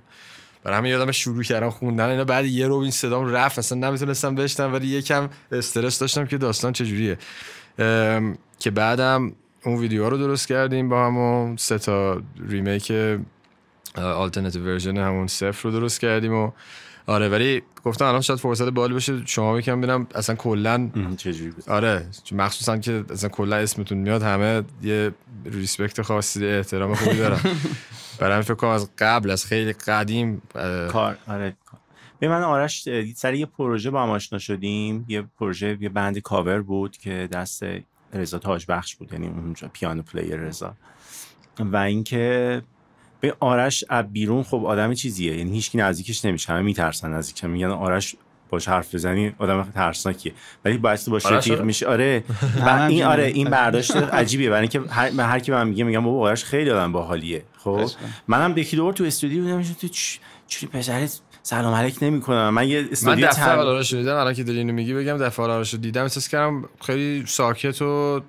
برای 0.64 0.78
همین 0.78 0.92
یادم 0.92 1.10
شروع 1.10 1.42
کردم 1.42 1.70
خوندن 1.70 2.08
اینا. 2.08 2.24
بعد 2.24 2.44
یهو 2.44 2.76
این 2.76 2.90
صدام 2.90 3.26
رفت. 3.26 3.58
اصلا 3.58 3.78
نمی‌تونستم 3.78 4.34
بشنم 4.34 4.72
ولی 4.72 4.86
یکم 4.86 5.28
استرس 5.52 5.98
داشتم 5.98 6.26
که 6.26 6.38
داستان 6.38 6.72
چجوریه. 6.72 7.18
که 8.58 8.70
بعدم 8.74 9.32
اون 9.64 9.76
ویدیو 9.76 10.10
رو 10.10 10.18
درست 10.18 10.48
کردیم 10.48 10.88
با 10.88 11.06
همون 11.06 11.56
سه 11.56 11.78
تا 11.78 12.22
remake 12.48 12.92
alternative 13.96 14.64
version 14.64 14.96
همون 14.98 15.26
صفر 15.26 15.68
رو 15.68 15.70
درست 15.70 16.00
کردیم 16.00 16.34
و 16.34 16.50
آره 17.06 17.28
ولی 17.28 17.62
گفتم 17.84 18.04
الان 18.04 18.20
شاید 18.20 18.38
فرصت 18.38 18.68
باحالی 18.68 18.94
بشه 18.94 19.26
شما 19.26 19.58
یکم 19.58 19.80
ببینم 19.80 20.06
اصلا 20.14 20.36
کلا 20.36 20.90
چجوری 21.16 21.52
آره 21.68 22.06
مخصوصا 22.32 22.78
که 22.78 23.04
اصلا 23.10 23.28
کلا 23.28 23.56
اسمتون 23.56 23.98
میاد 23.98 24.22
همه 24.22 24.62
یه 24.82 25.12
respect 25.44 26.02
خاصی 26.02 26.46
احترام 26.46 26.94
خوبی 26.94 27.16
دارن. 27.16 27.40
برای 28.18 28.42
فکر 28.42 28.54
کنم 28.54 28.70
از 28.70 28.90
قبل 28.98 29.30
از 29.30 29.46
خیلی 29.46 29.72
قدیم 29.72 30.42
کار 30.88 31.18
آره. 31.28 31.56
به 32.18 32.28
من 32.28 32.42
آرش 32.42 32.88
سر 33.16 33.34
یه 33.34 33.46
پروژه 33.46 33.90
با 33.90 34.02
هم 34.02 34.10
آشنا 34.10 34.38
شدیم. 34.38 35.04
یه 35.08 35.22
پروژه 35.38 35.78
یه 35.80 35.88
band 35.88 36.18
cover 36.18 36.62
بود 36.62 36.96
که 36.96 37.28
دست 37.32 37.62
رضا 38.12 38.38
تاجبخش 38.38 38.96
بود 38.96 39.12
یعنی 39.12 39.26
اونجا 39.26 39.70
piano 39.72 40.02
player 40.02 40.36
رضا. 40.36 40.74
و 41.58 41.76
اینکه 41.76 42.62
به 43.20 43.36
آرش 43.40 43.84
از 43.88 44.12
بیرون 44.12 44.42
خب 44.42 44.64
آدم 44.66 44.94
چیزیه 44.94 45.36
یعنی 45.36 45.50
هیچکی 45.50 45.78
نزدیکش 45.78 46.24
نمیشه 46.24 46.52
همه 46.52 46.62
میترسن 46.62 47.12
نزدیکش 47.12 47.44
میگن 47.44 47.66
آرش 47.66 48.16
باهاش 48.48 48.68
حرف 48.68 48.94
بزنی 48.94 49.32
آدم 49.38 49.62
ترسناکیه. 49.74 50.32
ولی 50.64 50.78
باعث 50.78 51.08
باش 51.08 51.26
رفیق 51.26 51.62
میشه 51.62 51.86
آره. 51.86 52.24
و 52.66 52.68
این 52.90 53.02
آره. 53.04 53.24
این 53.24 53.50
برداشت 53.50 53.96
عجیبیه. 53.96 54.50
برای 54.50 54.60
اینکه 54.60 54.80
هر, 54.92 55.10
هر 55.10 55.38
کی 55.38 55.50
به 55.50 55.56
من 55.56 55.68
میگه 55.68 55.84
میگم 55.84 56.04
بابا 56.04 56.28
آرش 56.28 56.44
خیلی 56.44 56.70
آدم 56.70 56.92
باحالیه. 56.92 57.44
خب. 57.58 57.90
منم 58.28 58.58
یکی 58.58 58.76
دور 58.76 58.92
تو 58.92 59.04
استودیو 59.04 59.42
بودم 59.42 59.62
تو 59.62 59.88
چ- 59.88 60.18
چوری 60.46 60.72
پسرت 60.72 61.20
سلام 61.50 61.74
علیک 61.74 61.98
نمی‌کنم. 62.02 62.50
من 62.50 62.68
یه 62.68 62.80
من 62.82 62.88
استودیو 62.92 63.26
دفعه 63.26 63.44
تر... 63.44 63.58
اول 63.58 63.82
دیدم 63.82 64.16
الان 64.16 64.34
که 64.34 64.44
داری 64.44 64.58
اینو 64.58 64.72
میگی 64.72 64.94
بگم 64.94 65.18
دفعه 65.18 65.44
اول 65.44 65.54
آرش 65.54 65.74
رو 65.74 65.80
دیدم 65.80 66.02
احساس 66.02 66.28
کردم 66.28 66.68
خیلی 66.80 67.24
ساکت 67.26 67.82
و 67.82 68.20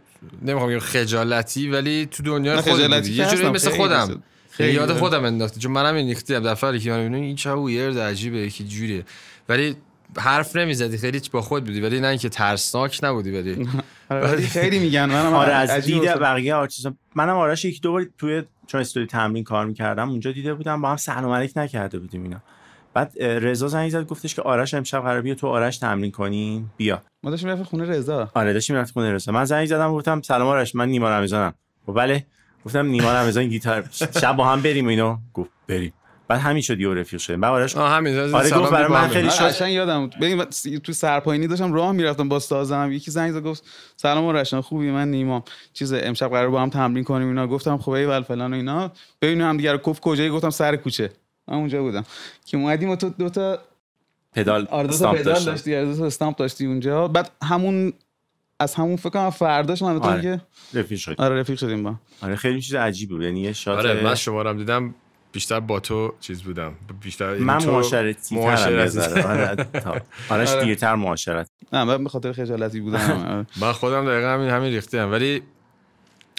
نمی‌خوام 0.42 0.70
بگم 0.70 0.80
خجالتی 0.80 1.70
ولی 1.70 2.06
تو 2.06 2.24
خودت 2.24 2.62
خجالتی 2.62 3.12
یه 3.12 3.26
جوری 3.26 3.50
مثل 3.50 3.70
خودم. 3.70 4.24
خیلی 4.50 4.74
یاد. 4.74 4.94
خودم 4.94 5.26
انداخته 5.26 5.60
چون 5.60 5.72
منم 5.72 5.96
این 5.96 6.08
ریختم 6.08 6.40
دفعه 6.40 6.80
که 6.80 6.92
من 6.92 7.14
این 7.14 7.36
چه 7.36 7.54
ویرد 7.56 7.98
عجیبه 7.98 8.38
یکی 8.38 8.64
جوریه. 8.64 9.04
ولی 9.50 9.76
حرف 10.18 10.56
نمی‌زدی. 10.56 10.98
خیلی 10.98 11.22
با 11.32 11.42
خود 11.42 11.66
بودی. 11.66 11.82
ولی 11.82 12.00
نه 12.00 12.08
اینکه 12.08 12.30
ترسناک 12.30 13.00
نبودی 13.04 13.32
ولی. 13.32 13.68
آره، 14.10 14.32
ولی 14.32 14.48
خیلی 14.48 14.80
میگن. 14.80 15.06
منم 15.06 15.34
آره 15.34 15.54
از 15.54 15.72
دید. 15.72 16.04
بقیه 16.04 16.56
آرتیستا 16.56 16.94
منم 17.16 17.36
آرش 17.36 17.66
یک 17.66 17.82
دو 17.82 17.92
بار 17.92 18.06
توی 18.18 18.44
چون 18.68 18.82
استودیو 18.82 19.08
تمرین 19.08 19.44
کار 19.44 19.66
می‌کردم. 19.66 20.10
اونجا 20.10 20.32
دیده 20.32 20.54
بودم 20.54 20.82
با 20.82 20.90
هم 20.90 20.98
سلام 20.98 21.32
علیک 21.32 21.52
نکرده 21.56 22.00
بودیم 22.00 22.24
اینا. 22.24 22.42
بعد 22.94 23.24
رضا 23.24 23.68
زنگ 23.68 23.90
زد 23.90 24.08
گفتش 24.08 24.36
که 24.36 24.42
آرش 24.42 24.74
امشب 24.74 25.02
قرار 25.02 25.22
بیا 25.22 25.36
تو 25.36 25.48
آرش 25.48 25.78
تمرین 25.78 26.12
کنیم. 26.12 26.72
بیا. 26.78 27.02
ما 27.24 27.32
داشتیم 27.32 27.50
رفت 27.50 27.64
خونه 27.64 27.86
رضا. 27.86 28.30
آره 28.34 28.54
داشتیم 28.54 28.76
رفتیم 28.76 28.94
خونه 28.94 29.14
رضا. 29.14 29.32
من 29.32 29.46
زنگ 29.46 29.66
زدم 29.66 29.92
گفتم 29.92 30.22
سلام 30.22 30.48
آرش 30.48 30.76
من 30.76 30.90
نیما 30.90 31.10
رمضانم. 31.10 31.54
گفت 31.88 31.98
بله. 31.98 32.26
گفتم 32.66 32.86
نیما 32.86 33.12
رمضان 33.14 33.48
گیتار 33.48 33.90
شب 34.22 34.36
با 34.36 34.46
هم 34.46 34.62
بریم 34.62 34.88
اینو. 34.88 35.18
گفت 35.34 35.50
بریم. 35.68 35.94
بعد 36.28 36.40
همین 36.40 36.62
شد 36.62 36.80
یه 36.80 36.90
رفیق 36.90 37.20
شدیم. 37.20 37.42
بعد 37.42 37.52
آرش 37.52 37.78
آه 37.78 37.92
همین 37.92 38.18
آره، 38.18 38.50
سلام 38.50 38.64
گفت 38.64 38.72
برای 38.72 38.88
من 38.88 39.08
خیلی. 39.08 39.30
شد. 39.30 39.42
آره، 39.42 39.52
قشنگ 39.52 39.74
یادم 39.74 40.00
بود. 40.00 40.16
ببین 40.22 40.44
تو 40.80 40.94
سرپاینی 40.94 41.48
داشتم 41.48 41.74
راه 41.74 41.92
می‌رفتم 41.92 42.30
با 42.30 42.40
سازم. 42.40 42.92
یکی 42.92 43.12
زنگ 43.12 43.32
زد 43.32 43.44
گفت 43.44 43.64
سلام 43.98 44.26
آرش 44.26 44.54
خوبی؟ 44.54 44.92
من 44.92 45.12
نیمام 45.12 45.44
چیز 45.74 45.94
امشب 45.94 46.30
قرار 46.30 46.50
با 46.50 46.62
هم 46.62 46.70
تمرین 46.70 47.04
کنیم 47.04 47.28
اینا. 47.28 47.48
گفتم 47.48 47.78
خب 47.78 47.90
ایول 47.90 48.22
فلان 48.22 48.54
و 48.54 48.56
اینا. 48.56 48.92
ببینیم 49.22 49.46
هم 49.46 49.58
دیگه 49.58 49.72
رو 49.72 49.78
کف 49.78 50.00
کجایی؟ 50.00 50.30
گفتم 50.30 50.50
سر 50.50 50.76
کوچه. 50.76 51.10
من 51.52 51.58
اونجا 51.58 51.82
بودم 51.82 52.06
که 52.46 52.58
اومدیم 52.58 52.90
و 52.90 52.96
تو 52.96 53.10
دو 53.10 53.30
تا 53.30 53.60
پدال 54.34 54.68
آره 54.72 54.88
پدال. 54.88 55.24
داشتی 55.24 55.76
آره، 55.76 55.86
دو 55.86 55.98
تا 55.98 56.06
استامپ 56.06 56.38
داشتی 56.38 56.66
اونجا 56.66 57.08
بعد 57.08 57.32
همون 57.44 57.94
از 58.60 58.76
همون 58.76 58.96
فکر 58.96 59.10
کنم 59.10 59.30
فرداش 59.30 59.82
من 59.82 59.98
آره. 59.98 60.18
دیگه 60.18 60.42
رفیق 60.74 61.00
شد 61.00 61.16
آره 61.18 61.40
رفیق 61.40 61.58
شدیم 61.58 61.84
با 61.84 61.96
آره 62.22 62.36
خیلی 62.36 62.62
چیز 62.62 62.76
عجیبی 62.76 63.14
بود 63.14 63.24
یعنی 63.24 63.42
یه 63.42 63.54
شات 63.54 63.78
آره 63.78 64.04
من 64.04 64.16
شمارم 64.16 64.58
دیدم 64.58 64.96
بیشتر 65.32 65.60
با 65.60 65.80
تو 65.80 66.14
چیز 66.20 66.42
بودم 66.42 66.74
بیشتر 67.04 67.38
من 67.38 67.58
تو 67.58 67.72
معاشرتی. 67.72 68.36
یه 68.36 68.88
ذره. 68.88 69.24
آره 69.24 69.66
آرش 70.30 70.50
آره. 70.50 70.66
دیرتر 70.66 70.96
معاشرت 70.96 71.50
نه 71.74 71.84
من 71.84 72.04
به 72.04 72.10
خاطر 72.10 72.32
خجالتی 72.32 72.80
بودم 72.80 73.12
آره. 73.32 73.46
من 73.62 73.72
خودم 73.72 74.06
دقیقا 74.06 74.28
همین 74.28 74.50
همین 74.50 74.74
ریختم 74.74 75.12
ولی 75.12 75.42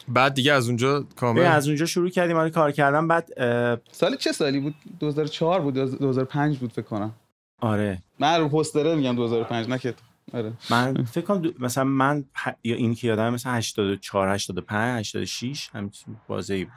بعد 0.08 0.34
دیگه 0.34 0.52
از 0.52 0.66
اونجا 0.66 1.06
کامل؟ 1.16 1.40
از 1.42 1.66
اونجا 1.68 1.86
شروع 1.86 2.08
کردیم 2.10 2.36
آره 2.36 2.50
کار 2.50 2.72
کردن 2.72 3.08
بعد 3.08 3.28
اه، 3.36 3.76
سال 3.92 4.16
چه 4.16 4.32
سالی 4.32 4.60
بود؟ 4.60 4.74
2004 5.00 5.60
بود 5.60 5.74
2005 5.74 6.58
بود 6.58 6.72
فکر 6.72 6.82
کنم. 6.82 7.12
آره. 7.60 7.98
من 8.18 8.40
رو 8.40 8.48
پوستره 8.48 8.94
میگم 8.94 9.16
2005 9.16 9.68
نه 9.68 9.78
که 9.78 9.94
آره. 10.34 10.52
من 10.70 11.04
فکر 11.04 11.24
کنم 11.24 11.38
دو- 11.42 11.52
مثلا 11.58 11.84
من 11.84 12.24
ه... 12.36 12.52
یا 12.64 12.76
این 12.76 12.94
که 12.94 13.06
یادم 13.08 13.34
مثلا 13.34 13.52
84 13.52 14.28
85 14.28 15.06
86 15.16 15.68
همچین 15.74 16.16
بازی 16.28 16.64
بود. 16.64 16.72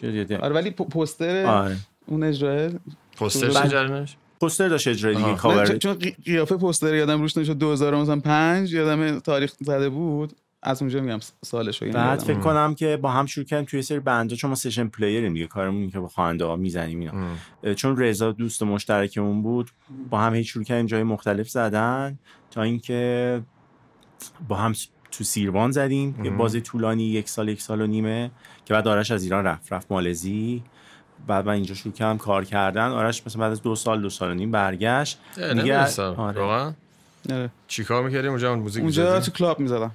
شاید 0.00 0.14
یادم 0.14 0.36
آره 0.36 0.54
ولی 0.54 0.70
پوستر 0.70 1.46
آره. 1.46 1.76
اون 2.06 2.22
اجراه 2.22 2.70
پوستر 3.16 3.66
جریانش؟ 3.68 4.16
پوستر 4.40 4.68
داشت 4.68 4.88
اجرای 4.88 5.14
دیگه 5.14 5.34
کاور. 5.34 5.66
چون- 5.66 5.78
چون 5.78 5.94
قی- 5.94 6.16
قیافه 6.24 6.56
پوستر 6.56 6.94
یادم 6.94 7.20
روش 7.22 7.36
نشد 7.36 7.58
2005 7.58 8.72
یادم 8.72 9.18
تاریخ 9.20 9.52
زده 9.60 9.88
بود. 9.88 10.32
از 10.62 10.82
اونجا 10.82 11.00
میگم 11.00 11.18
سالش 11.44 11.82
رو 11.82 11.92
بعد. 11.92 12.18
فکر 12.18 12.38
کنم 12.38 12.74
که 12.74 12.96
با 12.96 13.10
هم 13.10 13.26
شروع 13.26 13.46
کردیم 13.46 13.66
توی 13.66 13.82
سری 13.82 14.00
band 14.00 14.29
ا 14.29 14.36
چون 14.36 14.48
ما 14.48 14.54
session 14.54 14.88
player 14.88 15.22
یم 15.22 15.34
دیگه 15.34 15.46
کارمون 15.46 15.90
که 15.90 16.00
با 16.00 16.08
خواننده 16.08 16.44
ها 16.44 16.56
می‌زنیم 16.56 17.00
اینا 17.00 17.12
ام. 17.12 17.74
چون 17.74 17.96
رضا 17.96 18.32
دوست 18.32 18.62
مشترکمون 18.62 19.42
بود 19.42 19.70
با 20.10 20.20
هم 20.20 20.34
هیچ 20.34 20.50
شروع 20.50 20.64
کردیم 20.64 20.86
جای 20.86 21.02
مختلف 21.02 21.48
زدن 21.48 22.18
تا 22.50 22.62
اینکه 22.62 23.42
با 24.48 24.56
هم 24.56 24.72
تو 25.10 25.24
سیروان 25.24 25.70
زدیم 25.70 26.24
یه. 26.24 26.30
بازی 26.30 26.60
طولانی 26.60 27.04
یک 27.04 27.28
سال 27.28 27.48
یک 27.48 27.62
سال 27.62 27.80
و 27.80 27.86
نیمه 27.86 28.30
که 28.64 28.74
بعد 28.74 28.88
آرش 28.88 29.10
از 29.10 29.22
ایران 29.24 29.44
رفت 29.44 29.72
رفت 29.72 29.92
مالزی 29.92 30.62
بعد 31.26 31.46
من 31.46 31.52
اینجا 31.52 31.74
شروع 31.74 31.94
کردم 31.94 32.18
کار 32.18 32.44
کردن 32.44 32.88
آرش 32.88 33.26
مثلا 33.26 33.40
بعد 33.40 33.52
از 33.52 33.62
دو 33.62 33.74
سال 33.74 34.02
دو 34.02 34.10
سال 34.10 34.30
و 34.30 34.34
نیم 34.34 34.50
برگشت 34.50 35.18
دیگه-. 35.36 36.00
آره. 36.00 36.40
واقعا 36.40 36.72
آره. 37.30 37.50
چیکار 37.68 38.02
می‌کردیم 38.04 38.30
اونجا 38.30 38.50
اون 38.50 38.58
موزیک 38.58 38.82
اونجا؟ 38.82 39.20
تو 39.20 39.30
کلاب 39.30 39.60
می‌زدم 39.60 39.90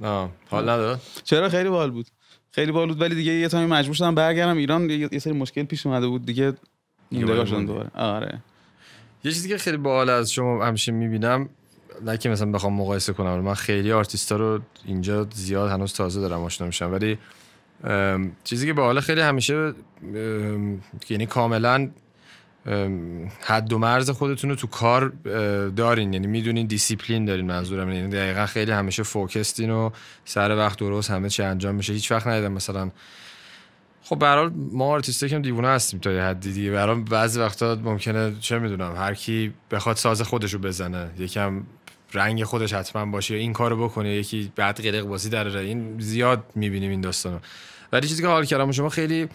حال 0.00 0.68
نداد 0.68 1.00
چرا؟ 1.24 1.48
خیلی 1.48 1.68
بال 1.68 1.90
بود. 1.90 2.06
خیلی 2.50 2.72
بال 2.72 2.88
بود 2.88 3.00
ولی 3.00 3.14
دیگه 3.14 3.32
یه 3.32 3.48
تایمی 3.48 3.70
مجبور 3.70 3.94
شدم 3.94 4.14
برگردم 4.14 4.56
ایران. 4.56 4.90
یه 4.90 5.08
یه 5.12 5.18
سری 5.18 5.32
مشکل 5.32 5.62
پیش 5.62 5.86
اومده 5.86 6.06
بود. 6.06 6.26
دیگه 6.26 6.52
شدم 7.12 7.44
موندی. 7.52 7.66
دوباره. 7.66 7.90
آره. 7.94 8.38
یه 9.24 9.32
چیزی 9.32 9.48
که 9.48 9.58
خیلی 9.58 9.76
باحال 9.76 10.10
از 10.10 10.32
شما 10.32 10.66
همیشه 10.66 10.92
می‌بینم 10.92 11.48
نه 12.04 12.18
که 12.18 12.28
مثلا 12.28 12.52
بخوام 12.52 12.72
مقایسه 12.72 13.12
کنم 13.12 13.40
من 13.40 13.54
خیلی 13.54 13.92
آرتیستا 13.92 14.36
رو 14.36 14.60
اینجا 14.84 15.26
زیاد 15.34 15.70
هنوز 15.70 15.92
تازه 15.92 16.20
دارم 16.20 16.42
آشنا 16.42 16.66
میشم. 16.66 16.92
ولی 16.92 17.18
چیزی 18.44 18.66
که 18.66 18.72
باحال 18.72 19.00
خیلی 19.00 19.20
همیشه 19.20 19.74
یعنی 21.10 21.26
کاملا 21.26 21.74
ام، 21.74 21.92
حد 23.40 23.72
و 23.72 23.78
مرز 23.78 24.10
خودتون 24.10 24.50
رو 24.50 24.56
تو 24.56 24.66
کار 24.66 25.12
دارین. 25.76 26.12
یعنی 26.12 26.26
می‌دونین 26.26 26.66
دیسیپلین 26.66 27.24
دارین 27.24 27.46
منظورم. 27.46 27.92
یعنی 27.92 28.08
دقیقا 28.08 28.46
خیلی 28.46 28.72
همیشه 28.72 29.02
فوکستین 29.02 29.70
و 29.70 29.90
سر 30.24 30.56
وقت 30.56 30.78
درست 30.78 31.10
همه 31.10 31.28
چی 31.28 31.42
انجام 31.42 31.74
میشه. 31.74 31.92
هیچ 31.92 32.12
وقت 32.12 32.26
ندیدم 32.26 32.52
مثلا. 32.52 32.90
خب 34.02 34.50
ما 34.72 34.84
آرتیستا 34.84 35.28
یکم 35.28 35.42
دیوونه 35.42 35.68
هستیم 35.68 36.00
تا 36.00 36.10
یه 36.10 36.70
به 36.70 36.78
هر 36.78 36.86
حال 36.86 37.02
بعضی 37.02 37.40
وقتا 37.40 37.74
ممکنه 37.74 38.34
چه 38.40 38.58
می‌دونم 38.58 38.96
هر 38.96 39.14
کی 39.14 39.52
بخواد 39.70 39.96
ساز 39.96 40.22
خودش 40.22 40.54
رو 40.54 40.58
بزنه 40.58 41.10
یکم 41.18 41.62
رنگ 42.14 42.44
خودش 42.44 42.72
حتما 42.72 43.06
باشه 43.06 43.34
این 43.34 43.52
کارو 43.52 43.84
بکنه 43.84 44.14
یکی 44.14 44.52
بعد 44.56 44.80
قلدر 44.80 45.06
بازی 45.06 45.30
در 45.30 45.56
این 45.56 45.96
زیاد 45.98 46.44
می‌بینیم 46.54 46.90
این 46.90 47.00
داستانو. 47.00 47.38
ولی 47.92 48.08
چیزی 48.08 48.22
که 48.22 48.28
حال 48.28 48.44
کردم 48.44 48.72
شما 48.72 48.88
خیلی 48.88 49.28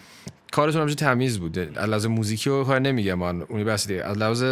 کارتون 0.52 0.80
همیشه 0.80 0.96
تمیز 0.96 1.38
بوده. 1.38 1.70
از 1.76 1.88
لحاظ 1.88 2.06
موزیکی 2.06 2.50
و 2.50 2.64
کار 2.64 2.78
نمیگم 2.78 3.14
من 3.14 3.42
اونی 3.42 3.64
بس 3.64 3.86
دیگه 3.86 4.04
از 4.04 4.18
لحاظ 4.18 4.44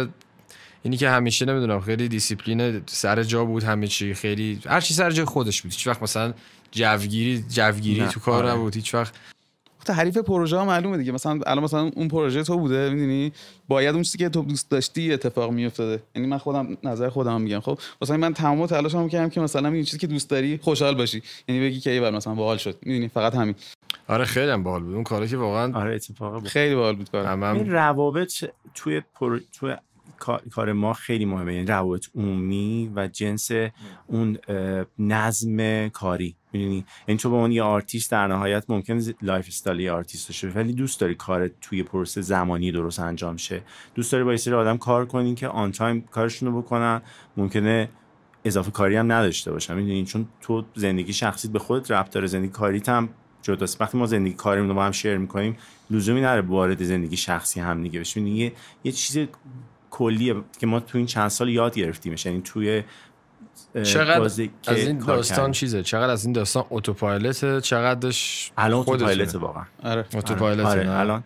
اینی 0.83 0.97
که 0.97 1.09
همیشه 1.09 1.45
نمی‌دونم 1.45 1.81
خیلی 1.81 2.07
دیسیپلین 2.07 2.81
سر 2.85 3.23
جا 3.23 3.45
بود 3.45 3.63
همه 3.63 3.87
چی 3.87 4.13
خیلی 4.13 4.59
هر 4.65 4.81
چی 4.81 4.93
سر 4.93 5.11
جای 5.11 5.25
خودش 5.25 5.61
بود. 5.61 5.71
هیچ 5.71 5.87
وقت 5.87 6.03
مثلا 6.03 6.33
جوگیری 6.71 7.45
جوگیری 7.49 8.07
تو 8.07 8.19
کار 8.19 8.45
آره. 8.45 8.55
نبود. 8.55 8.75
هیچ 8.75 8.93
وقت 8.93 9.13
تعریف 9.85 10.17
پروژه 10.17 10.57
ها 10.57 10.65
معلومه 10.65 10.97
دیگه. 10.97 11.11
مثلا 11.11 11.39
الان 11.45 11.63
مثلا 11.63 11.91
اون 11.95 12.07
پروژه 12.07 12.43
تو 12.43 12.57
بوده 12.57 12.89
می‌دونی؟ 12.89 13.31
باید 13.67 13.93
اون 13.95 14.03
چیزی 14.03 14.17
که 14.17 14.29
تو 14.29 14.41
دوست 14.41 14.71
داشتی 14.71 15.13
اتفاق 15.13 15.51
میافتاده. 15.51 16.03
یعنی 16.15 16.27
من 16.27 16.37
خودم 16.37 16.77
نظر 16.83 17.09
خودم 17.09 17.41
میگم. 17.41 17.59
خب 17.59 17.79
مثلا 18.01 18.17
من 18.17 18.33
تمام 18.33 18.65
تلاشمو 18.65 19.09
کردم 19.09 19.29
که 19.29 19.41
مثلا 19.41 19.69
این 19.69 19.83
چیزی 19.83 19.97
که 19.97 20.07
دوست 20.07 20.29
داری 20.29 20.59
خوشحال 20.61 20.95
باشی. 20.95 21.21
یعنی 21.47 21.61
بگی 21.61 21.79
که 21.79 21.91
ایول 21.91 22.09
مثلا 22.09 22.35
باحال 22.35 22.57
شد. 22.57 22.77
می‌دونی؟ 22.81 23.07
فقط 23.07 23.35
همین. 23.35 23.55
آره 24.07 24.25
خیلی 24.25 24.51
هم 24.51 24.63
باحال 24.63 24.83
بود. 24.83 24.93
اون 24.95 25.03
کاری 25.03 25.27
که 25.27 25.37
واقعا 25.37 25.79
آره 25.79 25.95
اتفاقا 25.95 26.39
بود. 26.39 26.47
خیلی 26.47 26.75
باحال 26.75 26.95
بود 26.95 27.09
کار 27.09 27.25
هم 27.25 27.43
این 27.43 27.71
روابط 27.71 28.45
توی 28.73 29.01
پر... 29.15 29.39
توی 29.59 29.75
کار 30.51 30.73
ما 30.73 30.93
خیلی 30.93 31.25
مهمه. 31.25 31.53
یعنی 31.53 31.65
روابط 31.65 32.05
عمومی 32.15 32.91
و 32.95 33.07
جنس 33.07 33.51
اون 34.07 34.37
نظم 34.99 35.87
کاری. 35.89 36.35
می‌دونی؟ 36.53 36.85
یعنی 37.07 37.19
تو 37.19 37.29
به 37.29 37.35
اون 37.35 37.51
یه 37.51 37.63
آرتیست 37.63 38.11
در 38.11 38.27
نهایت 38.27 38.65
ممکن 38.69 39.01
lifestyle 39.21 39.89
آرتیست 39.89 40.27
باشه 40.27 40.47
ولی 40.47 40.73
دوست 40.73 40.99
داری 40.99 41.15
کار 41.15 41.47
توی 41.47 41.83
پروسه 41.83 42.21
زمانی 42.21 42.71
درست 42.71 42.99
انجام 42.99 43.37
شه. 43.37 43.61
دوست 43.95 44.11
داری 44.11 44.23
با 44.23 44.31
یه 44.31 44.37
سری 44.37 44.53
آدم 44.53 44.77
کار 44.77 45.05
کنین 45.05 45.35
که 45.35 45.47
on 45.47 45.71
time 45.71 46.01
کارشون 46.01 46.51
رو 46.51 46.61
بکنن. 46.61 47.01
ممکنه 47.37 47.89
اضافه 48.45 48.71
کاری 48.71 48.95
هم 48.95 49.11
نداشته 49.11 49.51
باشن. 49.51 49.75
می‌دونی؟ 49.75 50.05
چون 50.05 50.27
تو 50.41 50.65
زندگی 50.75 51.13
شخصیت 51.13 51.51
به 51.51 51.59
خودت 51.59 51.91
ربط 51.91 52.09
داره. 52.09 52.27
زندگی 52.27 52.51
کاریت 52.51 52.89
هم 52.89 53.09
جداست 53.41 53.81
وقتی 53.81 53.97
ما 53.97 54.05
زندگی 54.05 54.33
کاریمون 54.33 54.69
رو 54.69 54.75
با 54.75 54.85
هم 54.85 54.91
share 54.91 55.17
می‌کنیم 55.17 55.57
لزومی 55.89 56.21
نداره 56.21 56.41
وارد 56.41 56.83
زندگی 56.83 57.17
شخصی 57.17 57.59
هم 57.59 57.83
دیگه 57.83 57.99
بشیم. 57.99 58.27
یه 58.27 58.53
یه 58.83 58.91
چیز 58.91 59.27
کلیه 59.97 60.35
که 60.59 60.67
ما 60.67 60.79
تو 60.79 60.97
این 60.97 61.07
چند 61.07 61.27
سال 61.27 61.49
یاد 61.49 61.75
گرفتیمش. 61.75 62.25
یعنی 62.25 62.41
توی 62.41 62.83
چقدر 63.83 64.21
از 64.21 64.39
این 64.67 64.99
داستان 64.99 65.51
چیزه؟ 65.51 65.83
چقدر 65.83 66.09
از 66.09 66.25
این 66.25 66.33
داستان 66.33 66.65
autopilot 66.69 67.59
چقدرش 67.59 68.51
الان 68.57 68.79
autopilot 68.79 69.35
واقعا. 69.35 69.63
آره. 69.83 70.05
autopilot 70.15 70.65
آره. 70.65 70.91
الان 70.91 71.23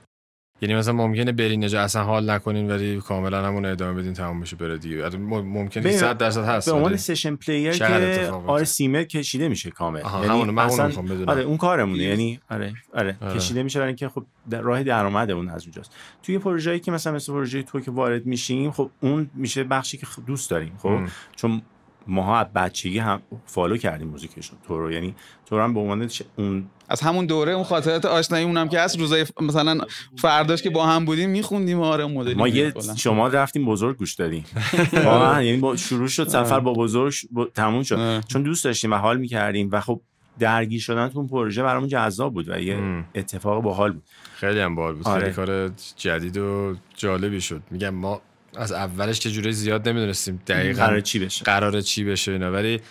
یعنی 0.62 0.76
مثلا 0.76 0.94
ممکنه 0.94 1.32
برین 1.32 1.64
اونجا 1.64 1.82
اصلا 1.82 2.04
حال 2.04 2.30
نکنین 2.30 2.72
ولی 2.72 3.02
کاملا 3.02 3.46
همون 3.46 3.66
ادامه 3.66 4.02
بدین 4.02 4.14
تمام 4.14 4.40
بشه 4.40 4.56
بره 4.56 4.78
دیگه. 4.78 5.10
ممکنه 5.18 5.92
100 5.92 6.18
درصد 6.18 6.44
هست 6.44 6.70
به 6.70 6.76
عنوان 6.76 6.98
session 6.98 7.36
player 7.36 7.72
که 7.72 8.32
آره 8.48 8.64
سیمر 8.64 9.04
کشیده 9.04 9.48
میشه 9.50 9.72
کامل. 9.72 10.02
یعنی 10.24 10.44
من 10.44 10.64
اصلا 10.64 10.88
بدونم. 10.88 11.30
آره 11.30 11.42
اون 11.42 11.58
کارمونه. 11.58 12.04
یعنی 12.04 12.40
آره 12.50 12.74
آره, 12.94 13.18
آره. 13.22 13.36
کشیده 13.36 13.64
میشه 13.64 13.80
برای 13.80 13.90
اینکه 13.90 14.10
خب 14.10 14.26
راه 14.52 14.84
درآمد 14.84 15.32
اون 15.32 15.50
از 15.50 15.64
اونجاست. 15.64 15.92
توی 16.24 16.38
پروژه‌ای 16.38 16.80
که 16.80 16.92
مثلا 16.92 17.14
مثل 17.14 17.34
پروژه 17.34 17.64
تو 17.64 17.80
که 17.80 17.92
وارد 17.92 18.26
میشیم 18.26 18.72
خب 18.72 18.90
اون 19.00 19.30
میشه 19.34 19.64
بخشی 19.64 19.98
که 19.98 20.08
دوست 20.28 20.50
داریم 20.50 20.74
خب؟ 20.78 21.00
چون 21.36 21.62
ماها 22.10 22.44
بچگی 22.44 23.00
هم 23.00 23.22
فالو 23.46 23.78
کردیم 23.78 24.08
موزیکشون. 24.08 24.58
تو 24.68 24.78
رو 24.78 24.92
یعنی 24.92 25.16
تو 25.46 25.60
هم 25.60 25.74
به 25.74 25.80
عنوان 25.80 26.10
اون 26.38 26.66
از 26.90 27.02
همون 27.02 27.26
دوره 27.26 27.52
اون 27.52 27.64
خاطرات 27.64 28.06
آشنایی 28.06 28.46
اونم 28.46 28.70
که 28.70 28.80
هست 28.80 29.00
روزای 29.00 29.26
مثلا 29.42 29.80
فرداش 30.18 30.62
که 30.62 30.70
با 30.70 30.86
هم 30.86 31.06
بودیم 31.06 31.30
میخوندیم 31.30 31.82
آره 31.82 32.06
مدلی 32.06 32.34
ما 32.34 32.48
یه 32.48 32.74
شما 32.98 33.28
رفتیم 33.28 33.66
بزرگ 33.66 33.98
گوش 33.98 34.14
دادیم. 34.14 34.46
یعنی 34.94 35.58
با 35.58 35.76
شروع 35.76 36.08
شد 36.08 36.28
سفر 36.28 36.60
با 36.60 36.74
بزرگ 36.74 37.14
تموم 37.56 37.84
شد. 37.84 38.24
چون 38.28 38.44
دوست 38.44 38.66
داشتیم 38.66 38.92
و 38.92 38.96
حال 38.96 39.18
می‌کردیم 39.18 39.70
و 39.72 39.82
خب 39.82 40.02
درگیر 40.40 40.82
شدن 40.82 41.08
تو 41.08 41.20
اون 41.20 41.28
پروژه 41.28 41.64
برامون 41.64 41.90
جذاب 41.90 42.34
بود 42.34 42.50
و 42.50 42.60
یه 42.60 43.04
اتفاق 43.16 43.64
باحال 43.64 43.92
بود. 43.92 44.04
خیلی 44.36 44.60
هم 44.60 44.76
باحال 44.76 44.96
بود. 44.96 45.08
آره. 45.08 45.22
خیلی 45.22 45.34
کار 45.34 45.72
جدید 45.96 46.38
و 46.38 46.76
جالبی 46.98 47.42
شد. 47.42 47.62
میگم 47.72 47.90
ما 47.90 48.22
از 48.56 48.72
اولش 48.72 49.20
که 49.20 49.32
جوری 49.32 49.52
زیاد 49.52 49.90
نمی‌دونستیم 49.90 50.42
دقیقا 50.48 50.86
قرار 50.86 51.02
چی 51.02 51.20
بشه. 51.20 51.44
قرار 51.46 51.82
چی 51.82 52.04
بشه 52.04 52.32
اینا. 52.32 52.52
ولی 52.52 52.82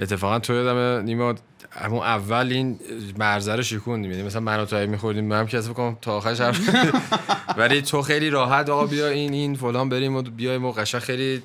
اتفاقا 0.00 0.38
تو 0.38 0.52
یادم 0.52 1.04
نیما 1.04 1.34
همون 1.70 1.98
اول 1.98 2.48
این 2.52 2.78
مرزه 3.18 3.54
رو 3.54 3.62
شکوندیم. 3.62 4.10
یعنی 4.10 4.22
مثلا 4.22 4.40
من 4.40 4.60
و 4.60 4.64
تو 4.64 4.76
میخوردیم 4.76 5.24
من 5.24 5.46
کسی 5.46 5.70
بکنم 5.70 5.98
تا 6.02 6.16
آخرش 6.16 6.40
حرف 6.40 6.60
ولی 7.58 7.82
تو 7.82 8.02
خیلی 8.02 8.30
راحت 8.30 8.68
آقا 8.68 8.86
بیا 8.86 9.08
این 9.08 9.32
این 9.32 9.54
فلان 9.54 9.88
بریم 9.88 10.16
و 10.16 10.22
بیایم 10.22 10.64
و 10.64 10.72
قشنگ 10.72 11.00
خیلی 11.00 11.42